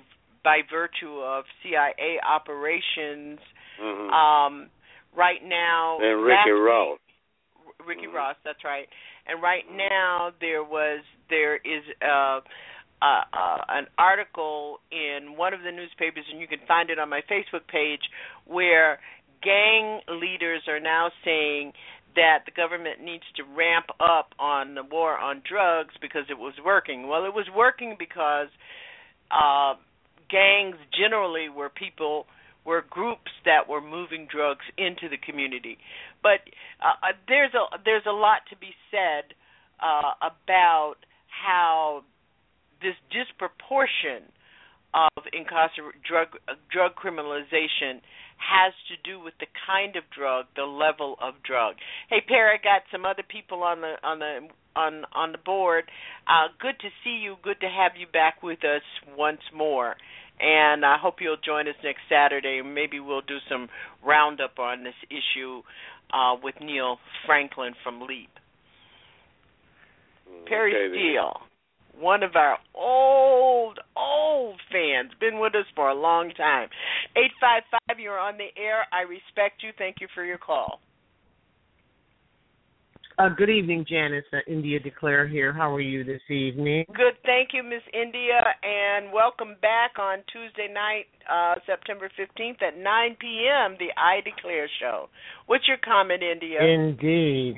[0.43, 3.40] by virtue of CIA operations.
[3.81, 4.12] Mhm.
[4.12, 4.70] Um
[5.15, 6.98] right now and Ricky week- Ross.
[7.86, 8.15] Ricky Mm-hmm.
[8.16, 8.89] Ross, that's right.
[9.27, 11.01] And right now there was
[11.31, 12.40] there is uh,
[13.01, 17.09] uh, uh, an article in one of the newspapers, and you can find it on
[17.09, 18.01] my Facebook page,
[18.44, 18.98] where
[19.43, 21.73] gang leaders are now saying
[22.16, 26.52] that the government needs to ramp up on the war on drugs because it was
[26.65, 27.09] working.
[27.09, 28.48] Well, it was working because
[29.31, 29.74] uh,
[30.28, 32.27] gangs generally were people
[32.65, 35.78] were groups that were moving drugs into the community.
[36.23, 36.41] But
[36.82, 39.35] uh, uh, there's a there's a lot to be said
[39.81, 40.97] uh, about
[41.27, 42.03] how
[42.82, 44.28] this disproportion
[44.93, 48.01] of incarcer- drug uh, drug criminalization
[48.41, 51.77] has to do with the kind of drug, the level of drug.
[52.09, 55.85] Hey, Perry, I got some other people on the on the on on the board.
[56.27, 57.37] Uh, good to see you.
[57.43, 58.82] Good to have you back with us
[59.16, 59.97] once more.
[60.41, 62.62] And I hope you'll join us next Saturday.
[62.62, 63.69] Maybe we'll do some
[64.05, 65.62] roundup on this issue
[66.12, 68.31] uh, with Neill Franklin from LEAP.
[70.47, 70.99] Perry Okay, then.
[70.99, 76.69] Steele, one of our old, old fans, been with us for a long time.
[77.17, 78.87] 855, you're on the air.
[78.93, 79.71] I respect you.
[79.77, 80.81] Thank you for your call.
[83.21, 84.25] Uh, good evening, Janice.
[84.33, 85.53] Uh, India Declare here.
[85.53, 86.87] How are you this evening?
[86.97, 92.79] Good, thank you, Miss India, and welcome back on Tuesday night, uh, September 15th at
[92.79, 95.11] 9 p.m., the I Declare show.
[95.49, 96.63] What's your comment, India?
[96.63, 97.57] Indeed.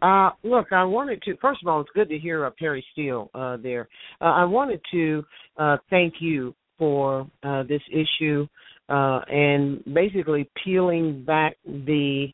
[0.00, 1.36] Uh, look, I wanted to.
[1.42, 3.88] First of all, it's good to hear uh, Perry Steele uh, there.
[4.20, 5.24] Uh, I wanted to
[5.56, 8.46] uh, thank you for uh, this issue
[8.88, 12.28] uh, and basically peeling back the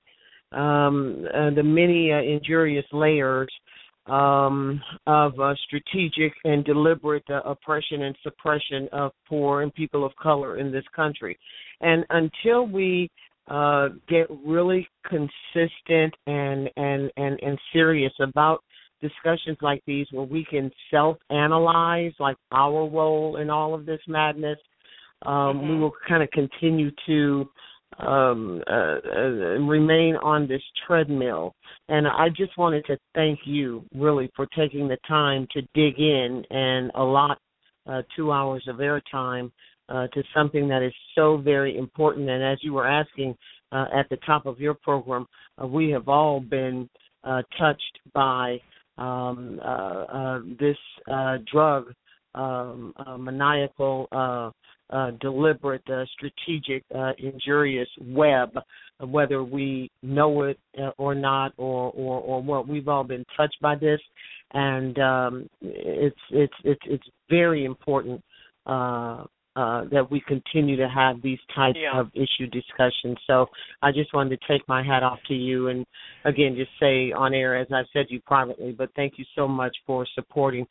[0.53, 3.49] um, uh, the many uh, injurious layers
[4.07, 10.15] um, of uh, strategic and deliberate uh, oppression and suppression of poor and people of
[10.17, 11.37] color in this country.
[11.81, 13.11] And until we
[13.49, 18.63] uh, get really consistent and, and, and, and serious about
[19.01, 24.01] discussions like these where we can self analyze like our role in all of this
[24.09, 24.59] madness,
[25.23, 27.49] um, we will kind of continue to
[27.99, 29.29] um, uh, uh,
[29.61, 31.55] remain on this treadmill.
[31.89, 36.45] And I just wanted to thank you really for taking the time to dig in
[36.51, 37.39] and allot
[37.87, 39.51] uh, two hours of airtime
[39.89, 42.29] uh, to something that is so very important.
[42.29, 43.37] And as you were asking
[43.73, 45.27] uh, at the top of your program,
[45.63, 46.89] uh, we have all been
[47.25, 48.61] uh, touched by
[48.99, 50.77] um, uh, this
[51.53, 51.93] drug
[52.37, 54.51] um, uh, maniacal, uh,
[54.95, 58.51] uh, deliberate, uh, strategic, uh, injurious web,
[59.01, 62.69] whether we know it uh, or not, or, or or what.
[62.69, 64.01] We've all been touched by this,
[64.53, 68.23] and um, it's it's it's it's very important
[68.67, 69.25] uh,
[69.57, 71.99] uh, that we continue to have these types Yeah.
[71.99, 73.17] of issue discussions.
[73.27, 73.47] So
[73.83, 75.87] I just wanted to take my hat off to you and
[76.25, 79.49] again just say on air as I've said to you privately, but thank you so
[79.49, 80.67] much for supporting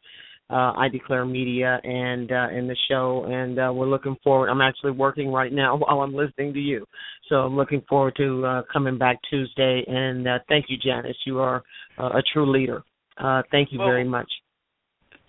[0.50, 4.50] uh, I Declare Media and uh, and the show, and uh, we're looking forward.
[4.50, 6.86] I'm actually working right now while I'm listening to you,
[7.30, 9.84] so I'm looking forward to uh, coming back Tuesday.
[9.88, 11.18] And uh, thank you, Janice.
[11.26, 11.64] You are
[11.98, 12.84] uh, a true leader.
[13.18, 14.30] Uh, thank you Well, very much.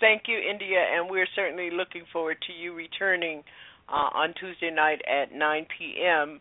[0.00, 3.42] Thank you, India, and we're certainly looking forward to you returning
[3.88, 6.40] uh, on Tuesday night at 9 p.m.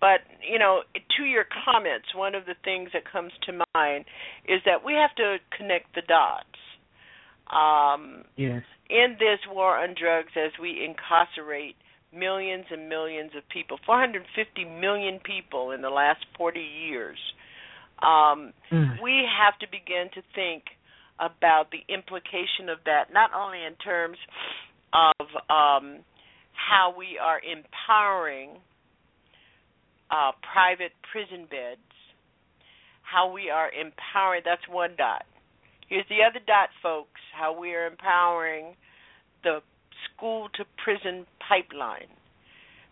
[0.00, 0.80] But, you know,
[1.16, 4.04] to your comments, one of the things that comes to mind
[4.48, 6.46] is that we have to connect the dots.
[7.48, 8.62] Um, Yes.
[8.88, 11.76] in this war on drugs, as we incarcerate
[12.12, 17.18] millions and millions of people, 450 million people in the last 40 years,
[18.00, 19.00] um, Mm.
[19.00, 20.64] we have to begin to think
[21.18, 24.18] about the implication of that, not only in terms
[24.92, 26.04] of um,
[26.52, 28.50] how we are empowering
[30.10, 31.80] uh, private prison beds,
[33.02, 35.24] how we are empowering, that's one dot.
[35.88, 38.76] Here's the other dot, folks, how we are empowering
[39.42, 39.60] the
[40.06, 42.08] school to prison pipeline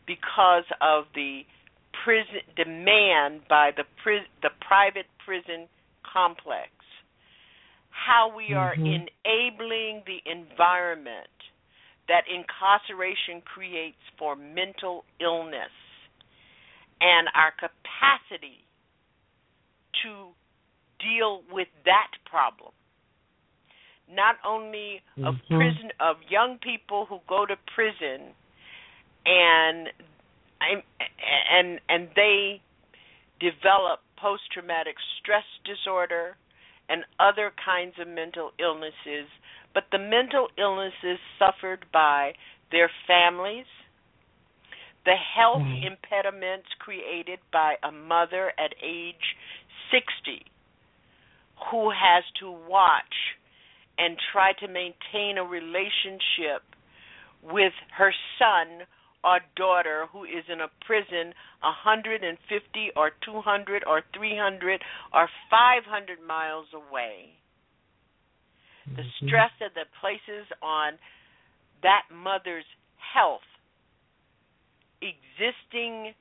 [0.06, 1.43] because of the
[2.05, 5.69] prison demand by the pri- the private prison
[6.02, 6.70] complex
[7.93, 9.09] how we are Mhm.
[9.24, 11.31] enabling the environment
[12.09, 15.70] that incarceration creates for mental illness
[17.01, 18.64] and our capacity
[19.93, 20.35] to
[20.98, 22.73] deal with that problem
[24.08, 25.56] not only of Mhm.
[25.56, 28.34] prison of young people who go to prison
[29.24, 29.92] and
[30.60, 30.82] I'm,
[31.50, 32.60] and and they
[33.40, 36.36] develop post traumatic stress disorder
[36.88, 39.26] and other kinds of mental illnesses,
[39.74, 42.34] but the mental illnesses suffered by
[42.70, 43.66] their families,
[45.04, 45.84] the health Mhm.
[45.84, 49.36] impediments created by a mother at age
[49.90, 50.46] 60
[51.70, 53.36] who has to watch
[53.98, 56.62] and try to maintain a relationship
[57.43, 58.86] with her son
[59.24, 61.32] or daughter who is in a prison
[61.62, 64.81] 150 or 200 or 300
[65.14, 67.39] or 500 miles away.
[68.86, 69.27] The mm-hmm.
[69.27, 70.94] stress that that places on
[71.82, 72.66] that mother's
[72.98, 73.47] health,
[75.01, 76.14] existing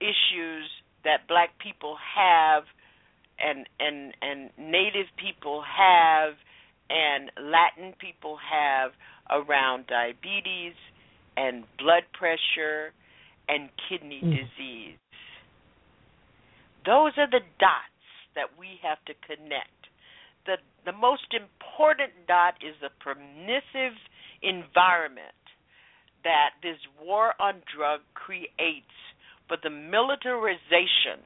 [0.00, 0.68] issues
[1.04, 2.64] that black people have
[3.38, 6.34] and and and native people have
[6.90, 8.92] and Latin people have
[9.30, 10.74] around diabetes
[11.36, 12.92] and blood pressure
[13.48, 14.36] and kidney Mm.
[14.36, 14.98] disease.
[16.84, 17.88] Those are the dots
[18.34, 19.88] that we have to connect.
[20.44, 23.96] The the most important dot is the permissive
[24.42, 25.32] environment
[26.22, 28.92] that this war on drug creates
[29.48, 31.24] for the militarization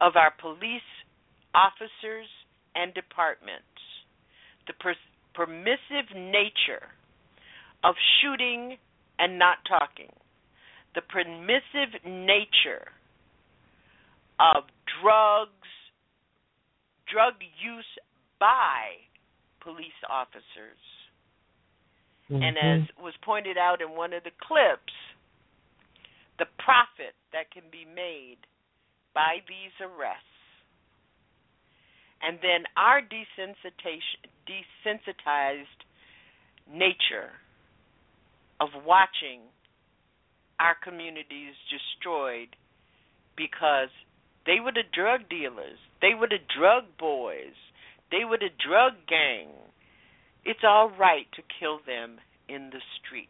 [0.00, 0.82] of our police
[1.54, 2.28] officers
[2.74, 3.75] and departments.
[4.66, 4.94] The per-
[5.34, 6.88] permissive nature
[7.84, 8.76] of shooting
[9.18, 10.12] and not talking.
[10.94, 12.88] The permissive nature
[14.40, 14.64] of
[15.02, 15.68] drugs,
[17.10, 17.84] drug use
[18.40, 19.06] by
[19.62, 20.80] police officers.
[22.28, 22.82] And mm-hmm.
[22.82, 24.92] as was pointed out in one of the clips,
[26.38, 28.38] the profit that can be made
[29.14, 30.35] by these arrests.
[32.22, 35.80] And then our desensitization, desensitized
[36.72, 37.30] nature
[38.60, 39.40] of watching
[40.58, 42.56] our communities destroyed
[43.36, 43.90] because
[44.46, 47.54] they were the drug dealers, they were the drug boys,
[48.10, 49.48] they were the drug gang.
[50.44, 52.18] It's all right to kill them
[52.48, 53.28] in the street.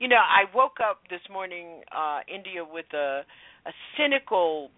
[0.00, 3.22] You know, I woke up this morning, uh, India, with a
[3.66, 4.70] a cynical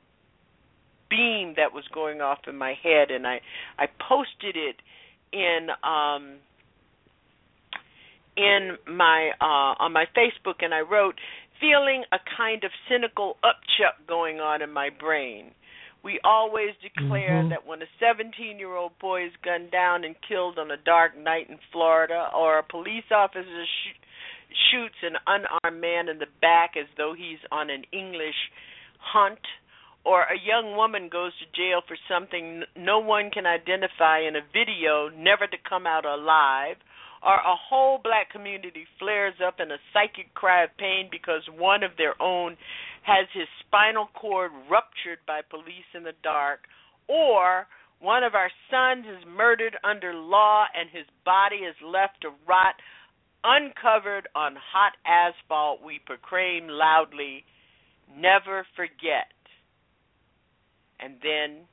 [1.09, 3.41] beam that was going off in my head, and I
[3.79, 4.77] I posted it
[5.33, 6.37] in um
[8.37, 11.15] in my uh on my Facebook, and I wrote,
[11.61, 15.53] feeling a kind of cynical upchuck going on in my brain.
[16.03, 17.49] We always declare Mhm.
[17.49, 21.17] that when a 17 year old boy is gunned down and killed on a dark
[21.17, 23.97] night in Florida, or a police officer sh-
[24.71, 28.51] shoots an unarmed man in the back as though he's on an English
[28.99, 29.41] hunt,
[30.07, 34.47] or a young woman goes to jail for something no one can identify in a
[34.55, 36.77] video, never to come out alive,
[37.27, 41.83] or a whole black community flares up in a psychic cry of pain because one
[41.83, 42.57] of their own
[43.03, 46.61] has his spinal cord ruptured by police in the dark,
[47.09, 47.67] or
[47.99, 52.79] one of our sons is murdered under law and his body is left to rot
[53.43, 57.45] uncovered on hot asphalt, we proclaim loudly,
[58.15, 59.35] never forget.
[61.01, 61.67] And then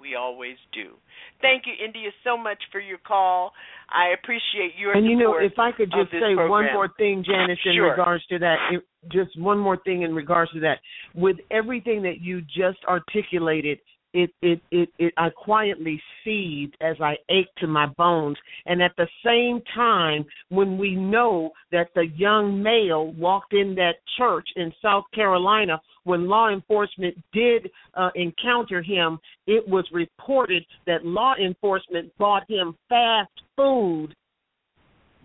[0.00, 0.94] we always do.
[1.40, 3.52] Thank you, India, so much for your call.
[3.90, 6.50] I appreciate your and you know, if I could just say program.
[6.50, 7.90] one more thing, Janice, in Sure.
[7.90, 10.78] regards to that, it, just one more thing in regards to that.
[11.14, 13.78] With everything that you just articulated,
[14.12, 18.36] it it it, it I quietly seethed as I ached to my bones,
[18.66, 23.96] and at the same time, when we know that the young male walked in that
[24.16, 31.04] church in South Carolina, when law enforcement did uh, encounter him, it was reported that
[31.04, 34.14] law enforcement bought him fast food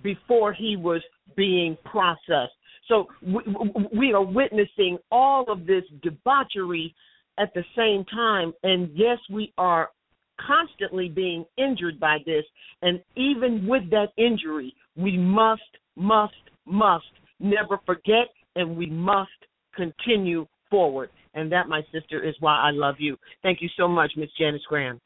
[0.04, 1.02] before he was
[1.36, 2.54] being processed.
[2.88, 3.42] So we,
[3.98, 6.94] we are witnessing all of this debauchery
[7.38, 9.90] at the same time, and yes, we are
[10.40, 12.44] constantly being injured by this.
[12.82, 15.62] And even with that injury, we must,
[15.96, 16.34] must,
[16.66, 17.06] must
[17.40, 19.32] never forget, and we must
[19.76, 21.10] continue forward.
[21.34, 23.18] And that, my sister, is why I love you.
[23.42, 25.02] Thank you so much, Miss Janice Graham.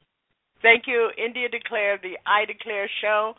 [0.61, 3.33] Thank you, India Declare, the I Declare show,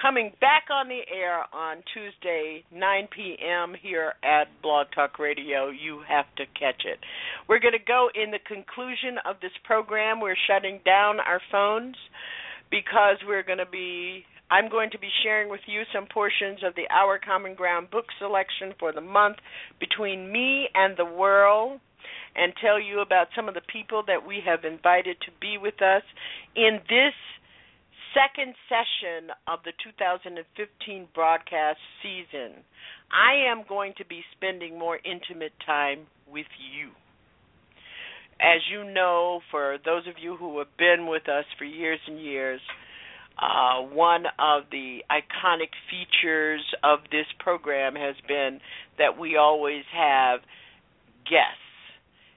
[0.00, 3.74] coming back on the air on Tuesday, 9 p.m.
[3.80, 5.68] here at Blog Talk Radio.
[5.68, 6.98] You have to catch it.
[7.48, 10.20] We're going to go in the conclusion of this program.
[10.20, 11.96] We're shutting down our phones
[12.70, 14.24] because we're going to be.
[14.50, 18.06] I'm going to be sharing with you some portions of the Our Common Ground book
[18.18, 19.36] selection for the month
[19.78, 21.78] between me and the world
[22.34, 25.80] and tell you about some of the people that we have invited to be with
[25.82, 26.02] us
[26.56, 27.14] in this
[28.14, 32.62] second session of the 2015 broadcast season.
[33.12, 36.90] I am going to be spending more intimate time with you.
[38.40, 42.20] As you know, for those of you who have been with us for years and
[42.20, 42.60] years,
[43.40, 48.60] uh, one of the iconic features of this program has been
[48.98, 50.40] that we always have
[51.24, 51.70] guests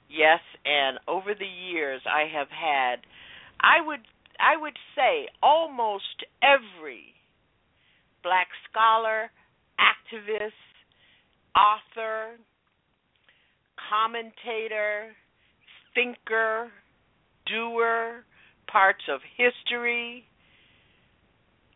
[0.10, 2.98] yes and over the years i have had
[3.60, 4.00] i would
[4.44, 7.14] i would say almost every
[8.22, 9.30] black scholar
[9.80, 10.52] activist
[11.56, 12.38] author
[13.90, 15.12] commentator
[15.94, 16.70] thinker
[17.46, 18.24] doer
[18.72, 20.26] parts of history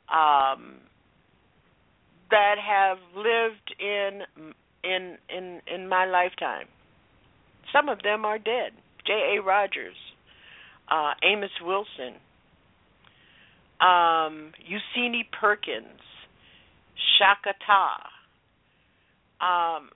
[0.10, 0.78] um,
[2.32, 4.22] that have lived in
[4.84, 6.68] in in in my lifetime
[7.74, 8.72] some of them are dead.
[9.06, 9.38] J.
[9.38, 9.42] A.
[9.42, 9.96] Rogers,
[10.90, 12.20] uh, Amos Wilson,
[13.80, 16.02] um, Useni Perkins,
[17.18, 18.10] Shaka Ta.
[19.40, 19.90] Um,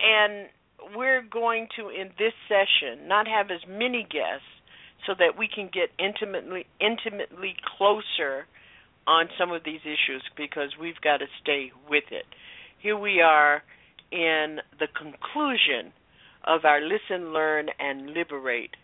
[0.00, 0.48] and
[0.96, 4.46] we're going to, in this session, not have as many guests
[5.06, 8.46] so that we can get intimately intimately closer
[9.06, 12.24] on some of these issues because we've got to stay with it.
[12.78, 13.62] Here we are
[14.12, 15.92] in the conclusion
[16.44, 18.74] of our Listen, Learn, and Liberate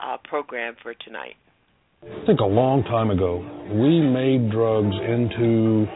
[0.00, 1.36] uh, program for tonight.
[2.02, 3.38] I think a long time ago,
[3.78, 5.86] we made drugs into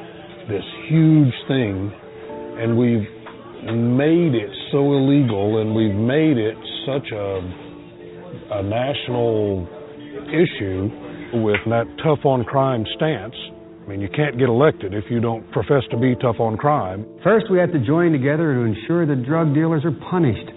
[0.47, 1.91] this huge thing,
[2.63, 3.07] and we've
[3.75, 6.55] made it so illegal, and we've made it
[6.87, 7.43] such a,
[8.55, 9.67] a national
[10.31, 13.35] issue with that tough on crime stance.
[13.83, 17.07] I mean, you can't get elected if you don't profess to be tough on crime.
[17.23, 20.51] First, we have to join together to ensure that drug dealers are punished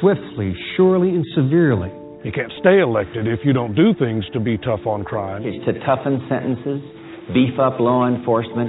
[0.00, 1.94] swiftly, surely, and severely.
[2.26, 5.44] You can't stay elected if you don't do things to be tough on crime.
[5.44, 6.82] It's to toughen sentences,
[7.32, 8.68] beef up law enforcement,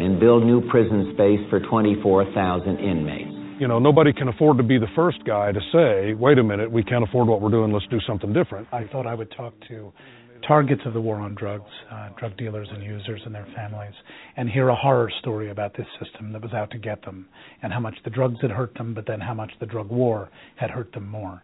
[0.00, 3.60] and build new prison space for 24,000 inmates.
[3.60, 6.72] You know, nobody can afford to be the first guy to say, wait a minute,
[6.72, 8.68] we can't afford what we're doing, let's do something different.
[8.72, 9.92] I thought I would talk to
[10.48, 13.94] targets of the war on drugs, uh, drug dealers and users and their families,
[14.38, 17.28] and hear a horror story about this system that was out to get them,
[17.62, 20.30] and how much the drugs had hurt them, but then how much the drug war
[20.56, 21.42] had hurt them more.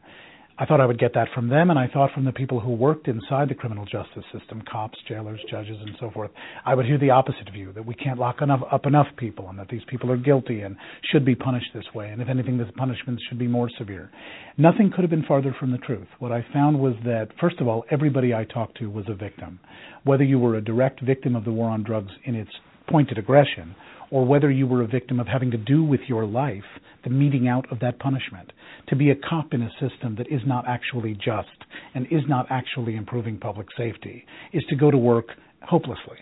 [0.60, 2.72] I thought I would get that from them, and I thought from the people who
[2.72, 6.30] worked inside the criminal justice system cops, jailers, judges, and so forth.
[6.66, 9.58] I would hear the opposite view that we can't lock enough, up enough people, and
[9.58, 10.76] that these people are guilty and
[11.10, 14.10] should be punished this way, and if anything, the punishments should be more severe.
[14.58, 16.08] Nothing could have been farther from the truth.
[16.18, 19.60] What I found was that, first of all, everybody I talked to was a victim.
[20.04, 22.50] Whether you were a direct victim of the war on drugs in its
[22.86, 23.74] pointed aggression,
[24.10, 26.64] or whether you were a victim of having to do with your life
[27.02, 28.52] the meting out of that punishment.
[28.90, 31.48] To be a cop in a system that is not actually just
[31.94, 35.28] and is not actually improving public safety is to go to work
[35.62, 36.18] hopelessly.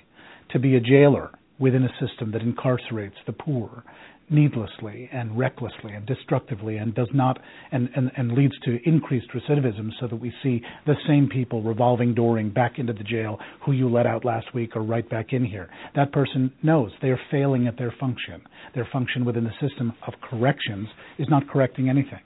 [0.51, 3.85] To be a jailer within a system that incarcerates the poor
[4.31, 7.39] needlessly and recklessly and destructively and does not
[7.73, 12.15] and, and, and leads to increased recidivism so that we see the same people revolving
[12.15, 15.45] dooring back into the jail who you let out last week or right back in
[15.45, 15.70] here.
[15.97, 18.43] That person knows they are failing at their function.
[18.74, 20.89] Their function within the system of corrections
[21.19, 22.20] is not correcting anything.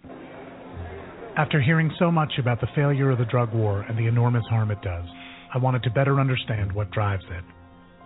[1.36, 4.70] After hearing so much about the failure of the drug war and the enormous harm
[4.70, 5.06] it does,
[5.54, 7.44] I wanted to better understand what drives it.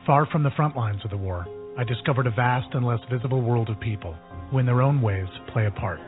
[0.07, 1.45] Far from the front lines of the war,
[1.77, 4.15] I discovered a vast and less visible world of people
[4.51, 5.99] who, in their own ways, play a part.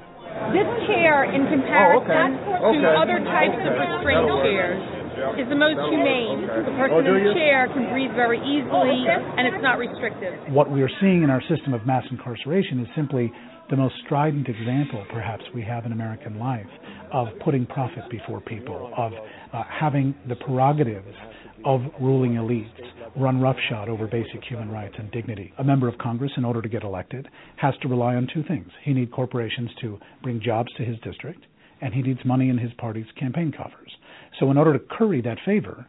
[0.54, 2.78] This chair, in comparison Oh, okay.
[2.78, 2.94] to Okay.
[3.02, 4.78] other types of restraint chairs,
[5.42, 6.46] is the most humane.
[6.46, 10.38] The person Oh, in the chair can breathe very easily, and it's not restrictive.
[10.54, 13.32] What we are seeing in our system of mass incarceration is simply
[13.70, 16.66] the most strident example, perhaps, we have in American life
[17.12, 19.12] of putting profit before people, of
[19.52, 21.14] uh, having the prerogatives
[21.64, 22.68] of ruling elites
[23.16, 25.52] run roughshod over basic human rights and dignity.
[25.58, 28.68] A member of Congress, in order to get elected, has to rely on two things.
[28.84, 31.44] He needs corporations to bring jobs to his district,
[31.80, 33.92] and he needs money in his party's campaign coffers.
[34.38, 35.86] So, in order to curry that favor,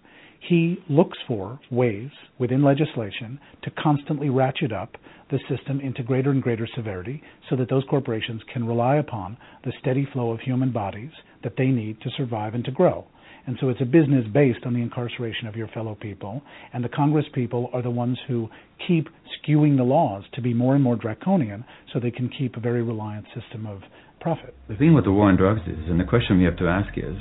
[0.47, 2.09] he looks for ways
[2.39, 4.95] within legislation to constantly ratchet up
[5.31, 9.73] the system into greater and greater severity so that those corporations can rely upon the
[9.79, 11.11] steady flow of human bodies
[11.43, 13.05] that they need to survive and to grow.
[13.45, 16.41] And so it's a business based on the incarceration of your fellow people,
[16.73, 18.49] and the Congress people are the ones who
[18.87, 19.07] keep
[19.37, 22.83] skewing the laws to be more and more draconian so they can keep a very
[22.83, 23.81] reliant system of
[24.19, 24.53] profit.
[24.67, 26.97] The thing with the war on drugs is, and the question we have to ask
[26.97, 27.15] is,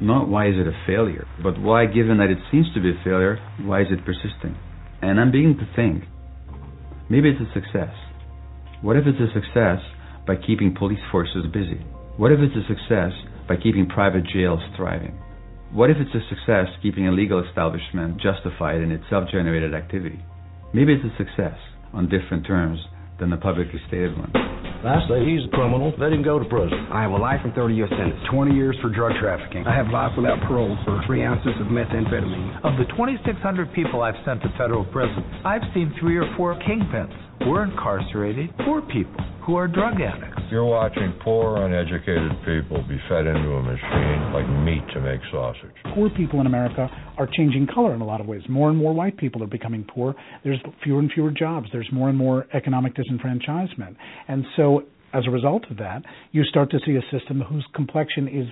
[0.00, 3.04] not why is it a failure, but why, given that it seems to be a
[3.04, 4.56] failure, why is it persisting?
[5.02, 6.04] And I'm beginning to think,
[7.10, 7.94] maybe it's a success.
[8.80, 9.78] What if it's a success
[10.26, 11.82] by keeping police forces busy?
[12.16, 13.12] What if it's a success
[13.48, 15.18] by keeping private jails thriving?
[15.72, 20.20] What if it's a success keeping a legal establishment justified in its self-generated activity?
[20.72, 21.58] Maybe it's a success
[21.92, 22.78] on different terms
[23.18, 24.32] than the publicly stated one.
[24.84, 25.92] I say he's a criminal.
[25.98, 26.86] Let him go to prison.
[26.92, 29.66] I have a life and 30 year sentence, 20 years for drug trafficking.
[29.66, 32.62] I have life without parole for three ounces of methamphetamine.
[32.62, 37.12] Of the 2,600 people I've sent to federal prison, I've seen three or four kingpins.
[37.46, 40.37] We're incarcerated poor people who are drug addicts.
[40.50, 45.74] You're watching poor, uneducated people be fed into a machine like meat to make sausage.
[45.94, 46.88] Poor people in America
[47.18, 48.40] are changing color in a lot of ways.
[48.48, 50.14] More and more white people are becoming poor.
[50.44, 51.68] There's fewer and fewer jobs.
[51.70, 53.96] There's more and more economic disenfranchisement.
[54.26, 56.02] And so, as a result of that,
[56.32, 58.46] you start to see a system whose complexion is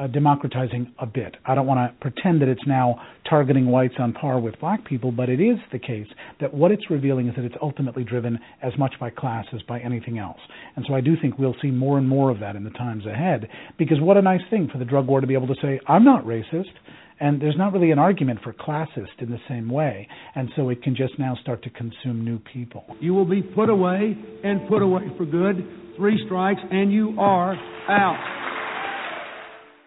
[0.00, 1.36] uh, democratizing a bit.
[1.44, 5.12] I don't want to pretend that it's now targeting whites on par with black people,
[5.12, 6.06] but it is the case
[6.40, 9.78] that what it's revealing is that it's ultimately driven as much by class as by
[9.80, 10.40] anything else.
[10.76, 13.04] And so I do think we'll see more and more of that in the times
[13.04, 13.48] ahead,
[13.78, 16.04] because what a nice thing for the drug war to be able to say, I'm
[16.04, 16.72] not racist.
[17.22, 20.08] And there's not really an argument for classist in the same way.
[20.34, 22.84] And so it can just now start to consume new people.
[22.98, 25.56] You will be put away and put away for good.
[25.98, 27.52] Three strikes and you are
[27.90, 28.49] out.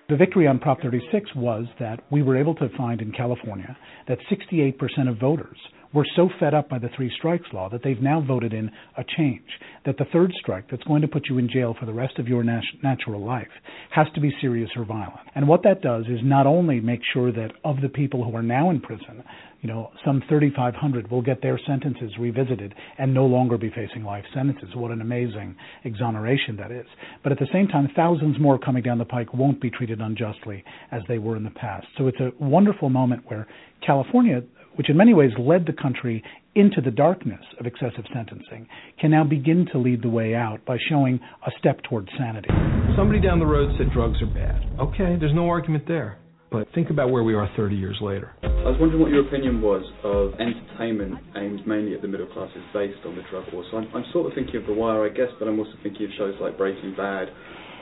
[0.10, 3.78] The victory on Prop 36 was that we were able to find in California
[4.10, 5.58] that 68% of voters
[5.94, 9.04] were so fed up by the three strikes law that they've now voted in a
[9.16, 9.48] change.
[9.86, 12.28] That the third strike that's going to put you in jail for the rest of
[12.28, 13.48] your nat- natural life
[13.92, 15.28] has to be serious or violent.
[15.36, 18.44] And what that does is not only make sure that of the people who are
[18.44, 19.24] now in prison,
[19.64, 24.26] you know, some 3,500 will get their sentences revisited and no longer be facing life
[24.36, 24.68] sentences.
[24.76, 26.86] What an amazing exoneration that is.
[27.24, 30.66] But at the same time, thousands more coming down the pike won't be treated unjustly
[30.92, 31.88] as they were in the past.
[31.98, 33.48] So it's a wonderful moment where
[33.86, 34.44] California,
[34.76, 36.22] which in many ways led the country
[36.56, 38.68] into the darkness of excessive sentencing,
[39.00, 42.50] can now begin to lead the way out by showing a step towards sanity.
[42.98, 44.62] Somebody down the road said drugs are bad.
[44.78, 46.20] Okay, there's no argument there.
[46.54, 48.30] But think about where we are 30 years later.
[48.44, 52.62] I was wondering what your opinion was of entertainment aimed mainly at the middle classes
[52.72, 53.66] based on the drug war.
[53.72, 56.06] So I'm, I'm sort of thinking of The Wire, I guess, but I'm also thinking
[56.06, 57.30] of shows like Breaking Bad,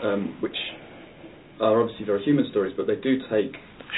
[0.02, 0.56] um, which
[1.60, 3.52] are obviously very human stories, but they do take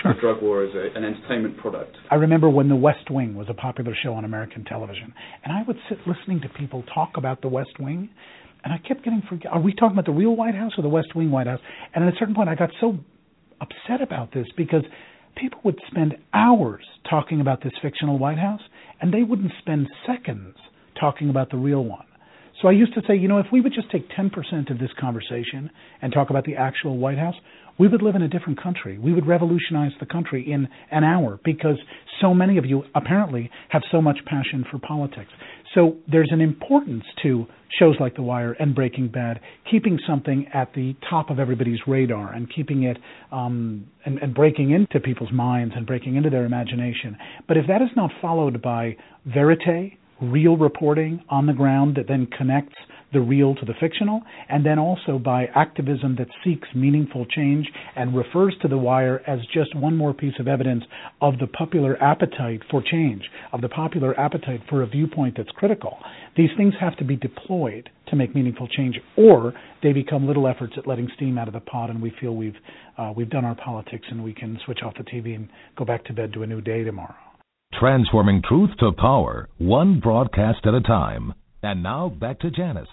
[0.03, 1.95] the drug war as a, an entertainment product.
[2.09, 5.13] I remember when The West Wing was a popular show on American television,
[5.45, 8.09] and I would sit listening to people talk about The West Wing,
[8.63, 9.51] and I kept getting forget.
[9.51, 11.59] Are we talking about the real White House or the West Wing White House?
[11.93, 12.97] And at a certain point, I got so
[13.63, 14.83] upset about this because
[15.35, 18.61] people would spend hours talking about this fictional White House,
[19.01, 20.55] and they wouldn't spend seconds
[20.99, 22.05] talking about the real one.
[22.61, 24.91] So I used to say, you know, if we would just take 10% of this
[24.99, 25.69] conversation
[26.01, 27.35] and talk about the actual White House,
[27.79, 28.99] we would live in a different country.
[28.99, 31.77] We would revolutionize the country in an hour because
[32.21, 35.31] so many of you apparently have so much passion for politics.
[35.73, 37.47] So there's an importance to
[37.79, 39.39] shows like The Wire and Breaking Bad,
[39.69, 42.97] keeping something at the top of everybody's radar and keeping it
[43.31, 47.17] um, and, and breaking into people's minds and breaking into their imagination.
[47.47, 52.27] But if that is not followed by verite, real reporting on the ground that then
[52.37, 52.75] connects
[53.13, 58.15] the real to the fictional, and then also by activism that seeks meaningful change and
[58.15, 60.83] refers to The Wire as just one more piece of evidence
[61.21, 65.97] of the popular appetite for change, of the popular appetite for a viewpoint that's critical.
[66.35, 70.73] These things have to be deployed to make meaningful change, or they become little efforts
[70.77, 72.57] at letting steam out of the pot, and we feel we've
[72.97, 76.05] uh, we've done our politics and we can switch off the TV and go back
[76.05, 77.15] to bed to a new day tomorrow.
[77.79, 81.33] Transforming truth to power, one broadcast at a time.
[81.63, 82.87] And now back to Janice.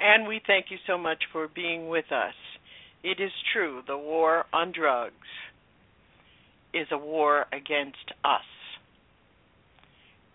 [0.00, 2.34] And we thank you so much for being with us.
[3.02, 5.14] It is true, the war on drugs
[6.72, 8.44] is a war against us.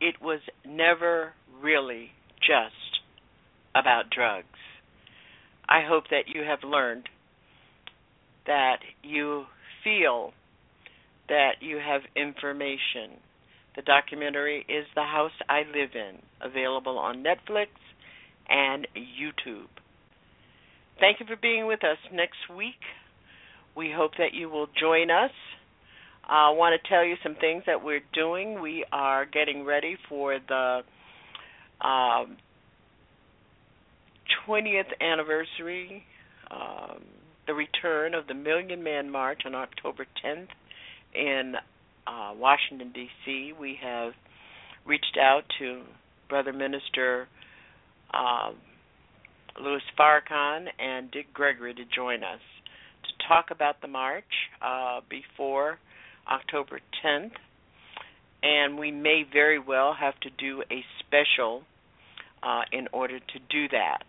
[0.02, 3.02] It was never really just
[3.74, 4.48] about drugs.
[5.68, 7.10] I hope that you have learned
[8.46, 9.46] that you
[9.84, 10.34] feel
[11.28, 13.18] that you have information.
[13.76, 17.68] The documentary is The House I Live In, available on Netflix
[18.50, 19.68] and YouTube.
[21.00, 22.80] Thank you for being with us next week.
[23.76, 25.32] We hope that you will join us.
[26.28, 28.62] I want to tell you some things that we're doing.
[28.62, 30.82] We are getting ready for the
[31.86, 32.38] um,
[34.48, 36.04] 20th anniversary,
[36.50, 37.04] um,
[37.48, 40.48] the return of the Million Man March on October 10th
[41.14, 41.56] in
[42.08, 43.54] uh, Washington, D.C.
[43.60, 44.14] We have
[44.86, 45.82] reached out to
[46.30, 47.28] Brother Minister
[48.16, 48.52] uh,
[49.62, 52.40] Louis Farrakhan and Dick Gregory to join us
[53.04, 54.24] to talk about the march
[54.62, 55.80] uh, before
[56.32, 57.32] October 10th.
[58.44, 61.64] And we may very well have to do a special
[62.44, 64.04] uh, in order to do that.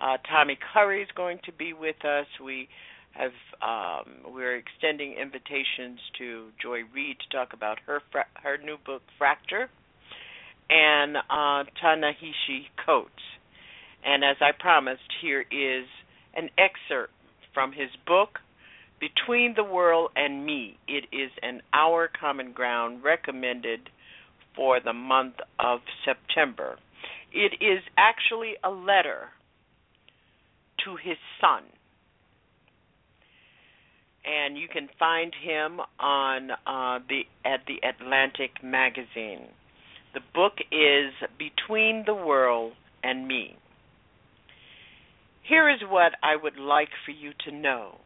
[0.00, 2.26] Uh, Tommy Curry is going to be with us.
[2.44, 2.68] We
[3.12, 3.32] have
[3.62, 9.02] um, we're extending invitations to Joy Reid to talk about her fra- her new book
[9.18, 9.68] Fracture,
[10.70, 13.10] and uh, Ta-Nehisi Coates.
[14.04, 15.86] And as I promised, here is
[16.34, 17.12] an excerpt
[17.52, 18.38] from his book
[19.00, 20.78] Between the World and Me.
[20.86, 23.90] It is an Our Common Ground recommended
[24.54, 26.78] for the month of September.
[27.32, 29.28] It is actually a letter
[30.84, 31.62] to his son.
[34.24, 39.48] And you can find him on uh, the at the Atlantic magazine.
[40.18, 42.72] The book is Between the World
[43.04, 43.56] and Me.
[45.44, 47.98] Here is what I would like for you to know.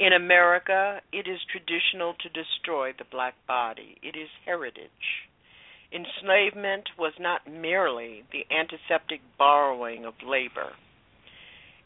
[0.00, 3.98] In America, it is traditional to destroy the black body.
[4.02, 5.28] It is heritage.
[5.92, 10.72] Enslavement was not merely the antiseptic borrowing of labor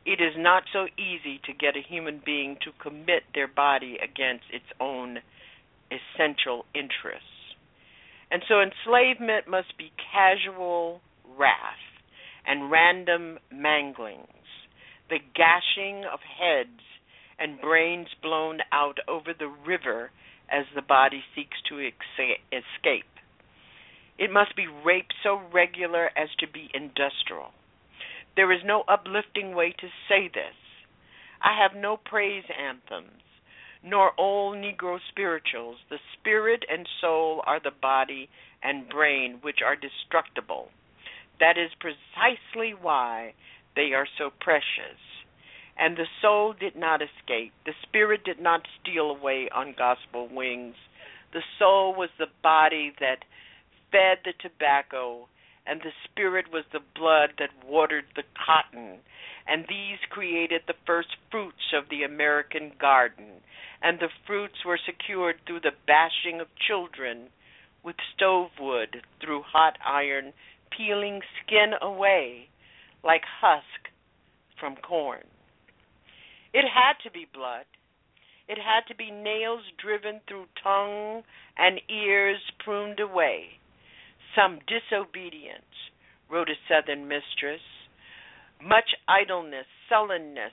[0.06, 4.44] it is not so easy to get a human being to commit their body against
[4.52, 5.18] its own
[5.90, 7.33] essential interests.
[8.34, 11.00] And so enslavement must be casual
[11.38, 11.86] wrath
[12.44, 14.26] and random manglings,
[15.08, 16.82] the gashing of heads
[17.38, 20.10] and brains blown out over the river
[20.50, 23.06] as the body seeks to escape.
[24.18, 27.52] It must be rape so regular as to be industrial
[28.36, 30.56] there is no uplifting way to say this.
[31.42, 33.22] I have no praise anthems,
[33.84, 35.76] nor all Negro spirituals.
[35.90, 38.28] The spirit and soul are the body
[38.62, 40.68] and brain, which are destructible.
[41.38, 43.34] That is precisely why
[43.76, 44.98] they are so precious.
[45.76, 47.52] And the soul did not escape.
[47.66, 50.76] The spirit did not steal away on gospel wings.
[51.32, 53.24] The soul was the body that
[53.90, 55.28] fed the tobacco
[55.66, 58.98] and the Spirit was the blood that watered the cotton.
[59.46, 63.42] And these created the first fruits of the American garden.
[63.82, 67.28] And the fruits were secured through the bashing of children
[67.82, 70.32] with stove wood through hot iron,
[70.70, 72.48] peeling skin away
[73.02, 73.92] like husk
[74.58, 75.24] from corn.
[76.54, 77.66] It had to be blood.
[78.48, 81.22] It had to be nails driven through tongue
[81.58, 83.58] and ears pruned away
[84.34, 85.62] some disobedience,
[86.30, 87.60] wrote a Southern mistress.
[88.62, 90.52] Much idleness, sullenness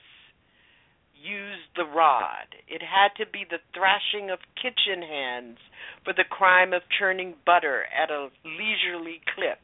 [1.14, 2.50] used the rod.
[2.68, 5.58] It had to be the thrashing of kitchen hands
[6.04, 9.62] for the crime of churning butter at a leisurely clip.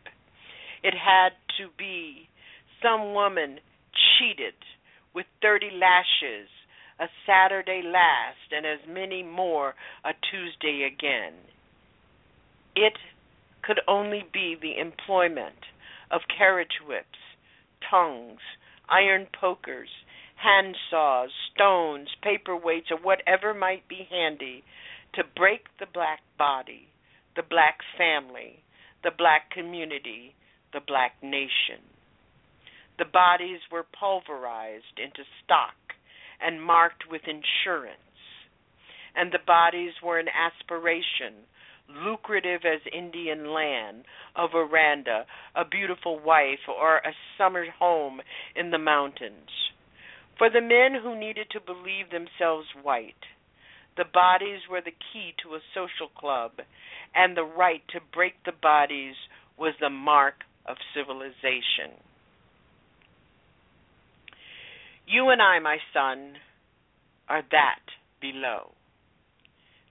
[0.82, 2.28] It had to be
[2.82, 3.59] some woman
[4.19, 4.55] cheated
[5.15, 6.48] with 30 lashes,
[7.01, 9.74] a Saturday last, and as many more
[10.05, 11.35] a Tuesday again.
[12.77, 12.94] It
[13.62, 15.66] could only be the employment
[16.10, 17.19] of carriage whips,
[17.91, 18.41] tongues,
[18.89, 19.89] iron pokers,
[20.37, 24.63] hand saws, stones, paperweights, or whatever might be handy
[25.15, 26.89] to break the black body,
[27.37, 28.63] the black family,
[29.03, 30.35] the black community,
[30.73, 31.83] the black nation.
[32.99, 35.77] The bodies were pulverized into stock
[36.41, 37.99] and marked with insurance.
[39.15, 41.47] And the bodies were an aspiration,
[41.89, 44.05] lucrative as Indian land,
[44.36, 45.24] a veranda,
[45.55, 48.20] a beautiful wife, or a summer home
[48.55, 49.48] in the mountains.
[50.36, 53.15] For the men who needed to believe themselves white,
[53.97, 56.52] the bodies were the key to a social club,
[57.15, 59.16] and the right to break the bodies
[59.59, 61.98] was the mark of civilization.
[65.06, 66.35] You and I, my son,
[67.28, 67.81] are that
[68.20, 68.73] below.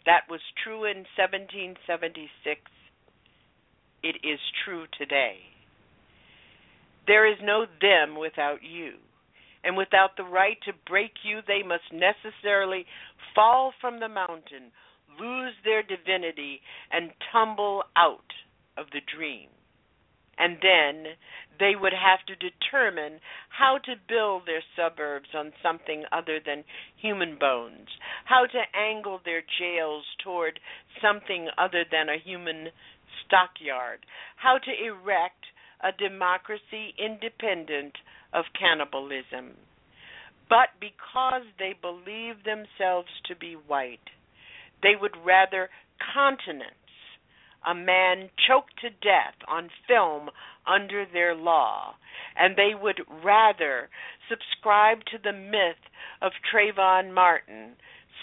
[0.07, 2.61] That was true in 1776.
[4.03, 5.35] It is true today.
[7.07, 8.93] There is no them without you.
[9.65, 12.85] And without the right to break you, they must necessarily
[13.35, 14.71] fall from the mountain,
[15.19, 18.31] lose their divinity, and tumble out
[18.77, 19.49] of the dream.
[20.37, 21.13] And then
[21.59, 23.19] they would have to determine
[23.49, 26.63] how to build their suburbs on something other than
[26.95, 27.87] human bones,
[28.25, 30.59] how to angle their jails toward
[31.01, 32.67] something other than a human
[33.25, 34.05] stockyard,
[34.35, 35.45] how to erect
[35.83, 37.93] a democracy independent
[38.33, 39.57] of cannibalism.
[40.49, 44.05] But because they believe themselves to be white,
[44.81, 45.69] they would rather
[46.13, 46.86] continence
[47.67, 50.29] a man choked to death on film
[50.65, 51.95] under their law,
[52.37, 53.89] and they would rather
[54.29, 55.81] subscribe to the myth
[56.21, 57.73] of Trayvon Martin,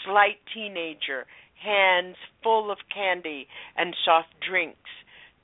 [0.05, 1.27] slight teenager,
[1.63, 3.47] hands full of candy
[3.77, 4.91] and soft drinks,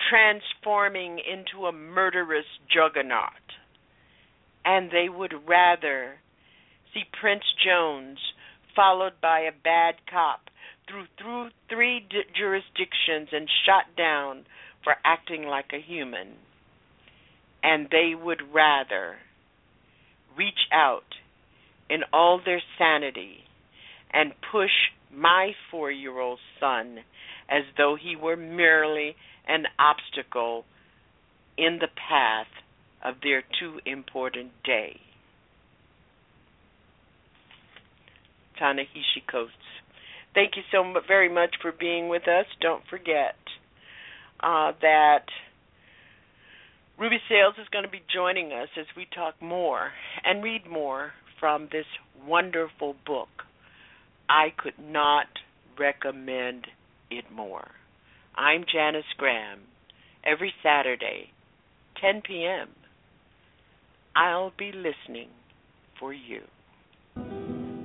[0.09, 3.32] transforming into a murderous juggernaut.
[4.64, 6.20] And they would rather
[6.93, 8.18] see Prince Jones
[8.74, 10.49] followed by a bad cop
[10.91, 14.45] through through three d- jurisdictions and shot down
[14.83, 16.35] for acting like a human.
[17.62, 19.17] And they would rather
[20.37, 21.15] reach out
[21.89, 23.45] in all their sanity
[24.12, 24.71] and push
[25.12, 26.99] my four year old son
[27.49, 30.65] as though he were merely an obstacle
[31.59, 32.47] in the path
[33.05, 35.01] of their too important day.
[38.59, 39.27] Ta-Nehisi.
[40.35, 42.47] Thank you so very much for being with us.
[42.61, 43.35] Don't forget
[44.40, 45.24] uh, that
[46.98, 49.90] Ruby Sales is going to be joining us as we talk more
[50.24, 51.86] and read more from this
[52.27, 53.28] wonderful book.
[54.28, 55.27] I could not
[55.78, 56.66] recommend
[57.11, 57.69] it more.
[58.36, 59.61] I'm Janice Graham.
[60.24, 61.31] Every Saturday,
[62.01, 62.69] 10 p.m.,
[64.15, 65.31] I'll be listening
[65.98, 66.43] for you.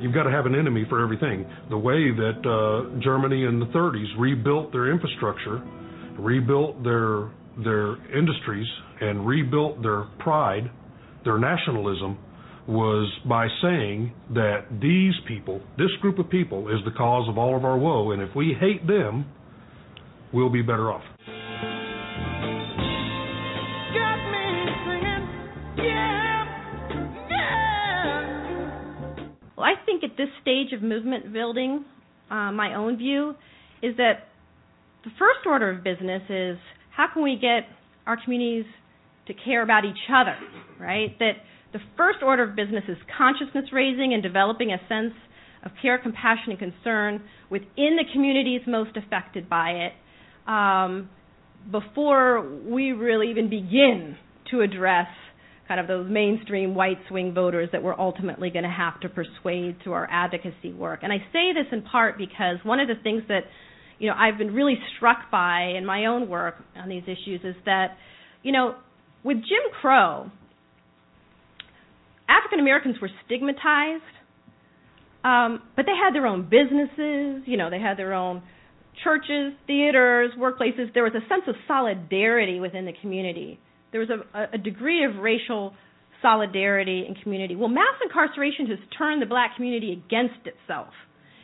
[0.05, 1.47] You've got to have an enemy for everything.
[1.71, 5.63] The way that uh, Germany in the 30s rebuilt their infrastructure,
[6.19, 8.67] rebuilt their their industries,
[9.01, 10.69] and rebuilt their pride,
[11.23, 12.19] their nationalism,
[12.67, 17.57] was by saying that these people, this group of people, is the cause of all
[17.57, 19.25] of our woe, and if we hate them,
[20.31, 21.01] we'll be better off.
[29.57, 31.85] Well, I think at this stage of movement building,
[32.29, 33.35] uh, my own view
[33.81, 34.27] is that
[35.03, 36.57] the first order of business is
[36.95, 37.67] how can we get
[38.07, 38.65] our communities
[39.27, 40.35] to care about each other,
[40.79, 41.17] right?
[41.19, 41.33] That
[41.73, 45.13] the first order of business is consciousness raising and developing a sense
[45.63, 49.93] of care, compassion, and concern within the communities most affected by it
[50.49, 51.09] um,
[51.71, 54.15] before we really even begin
[54.51, 55.07] to address
[55.67, 59.77] kind of those mainstream white swing voters that we're ultimately going to have to persuade
[59.83, 60.99] through our advocacy work.
[61.01, 63.41] And I say this in part because one of the things that
[63.97, 67.55] you know I've been really struck by in my own work on these issues is
[67.65, 67.97] that
[68.43, 68.75] you know
[69.23, 70.29] with Jim Crow,
[72.29, 74.03] African Americans were stigmatized,
[75.23, 77.43] um, but they had their own businesses.
[77.47, 78.43] You know, they had their own
[79.03, 80.93] churches, theaters, workplaces.
[80.93, 83.59] There was a sense of solidarity within the community
[83.95, 85.73] there was a, a degree of racial
[86.21, 87.55] solidarity and community.
[87.55, 90.89] Well, mass incarceration has turned the black community against itself,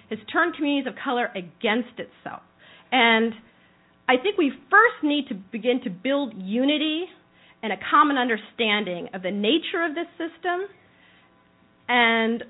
[0.10, 2.42] has turned communities of color against itself.
[2.92, 3.32] And
[4.10, 7.06] I think we first need to begin to build unity
[7.64, 10.68] and a common understanding of the nature of this system
[11.88, 12.44] and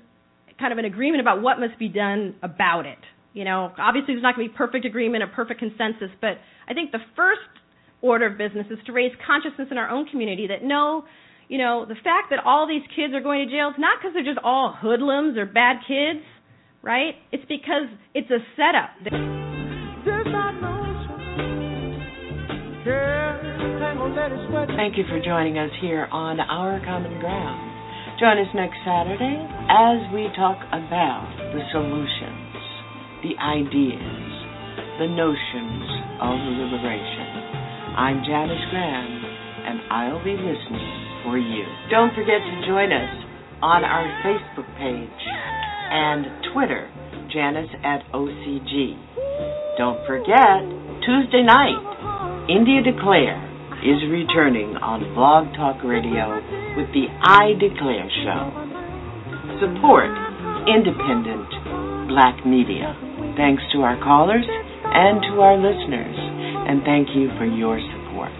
[0.58, 2.98] kind of an agreement about what must be done about it.
[3.34, 6.74] You know, obviously there's not going to be perfect agreement or perfect consensus, but I
[6.74, 7.61] think the first
[8.02, 11.04] order of business is to raise consciousness in our own community that no,
[11.48, 14.12] you know, the fact that all these kids are going to jail is not because
[14.14, 16.20] they're just all hoodlums or bad kids,
[16.82, 17.14] right?
[17.30, 18.90] It's because it's a setup.
[20.04, 20.82] There's not no
[22.84, 23.38] care.
[24.76, 27.70] Thank you for joining us here on Our Common Ground.
[28.18, 29.38] Join us next Saturday
[29.70, 32.54] as we talk about the solutions,
[33.22, 34.32] the ideas,
[34.98, 35.86] the notions
[36.20, 36.36] of
[36.70, 37.41] liberation.
[37.92, 39.12] I'm Janice Graham,
[39.68, 40.88] and I'll be listening
[41.24, 41.60] for you.
[41.92, 43.12] Don't forget to join us
[43.60, 45.22] on our Facebook page
[45.92, 46.24] and
[46.56, 46.88] Twitter,
[47.28, 48.96] Janice at OCG.
[49.76, 50.64] Don't forget,
[51.04, 53.36] Tuesday night, India Declare
[53.84, 56.40] is returning on Blog Talk Radio
[56.80, 58.42] with the I Declare Show.
[59.60, 60.08] Support
[60.64, 62.96] independent black media.
[63.36, 66.16] Thanks to our callers and to our listeners,
[66.68, 68.32] and thank you for your support.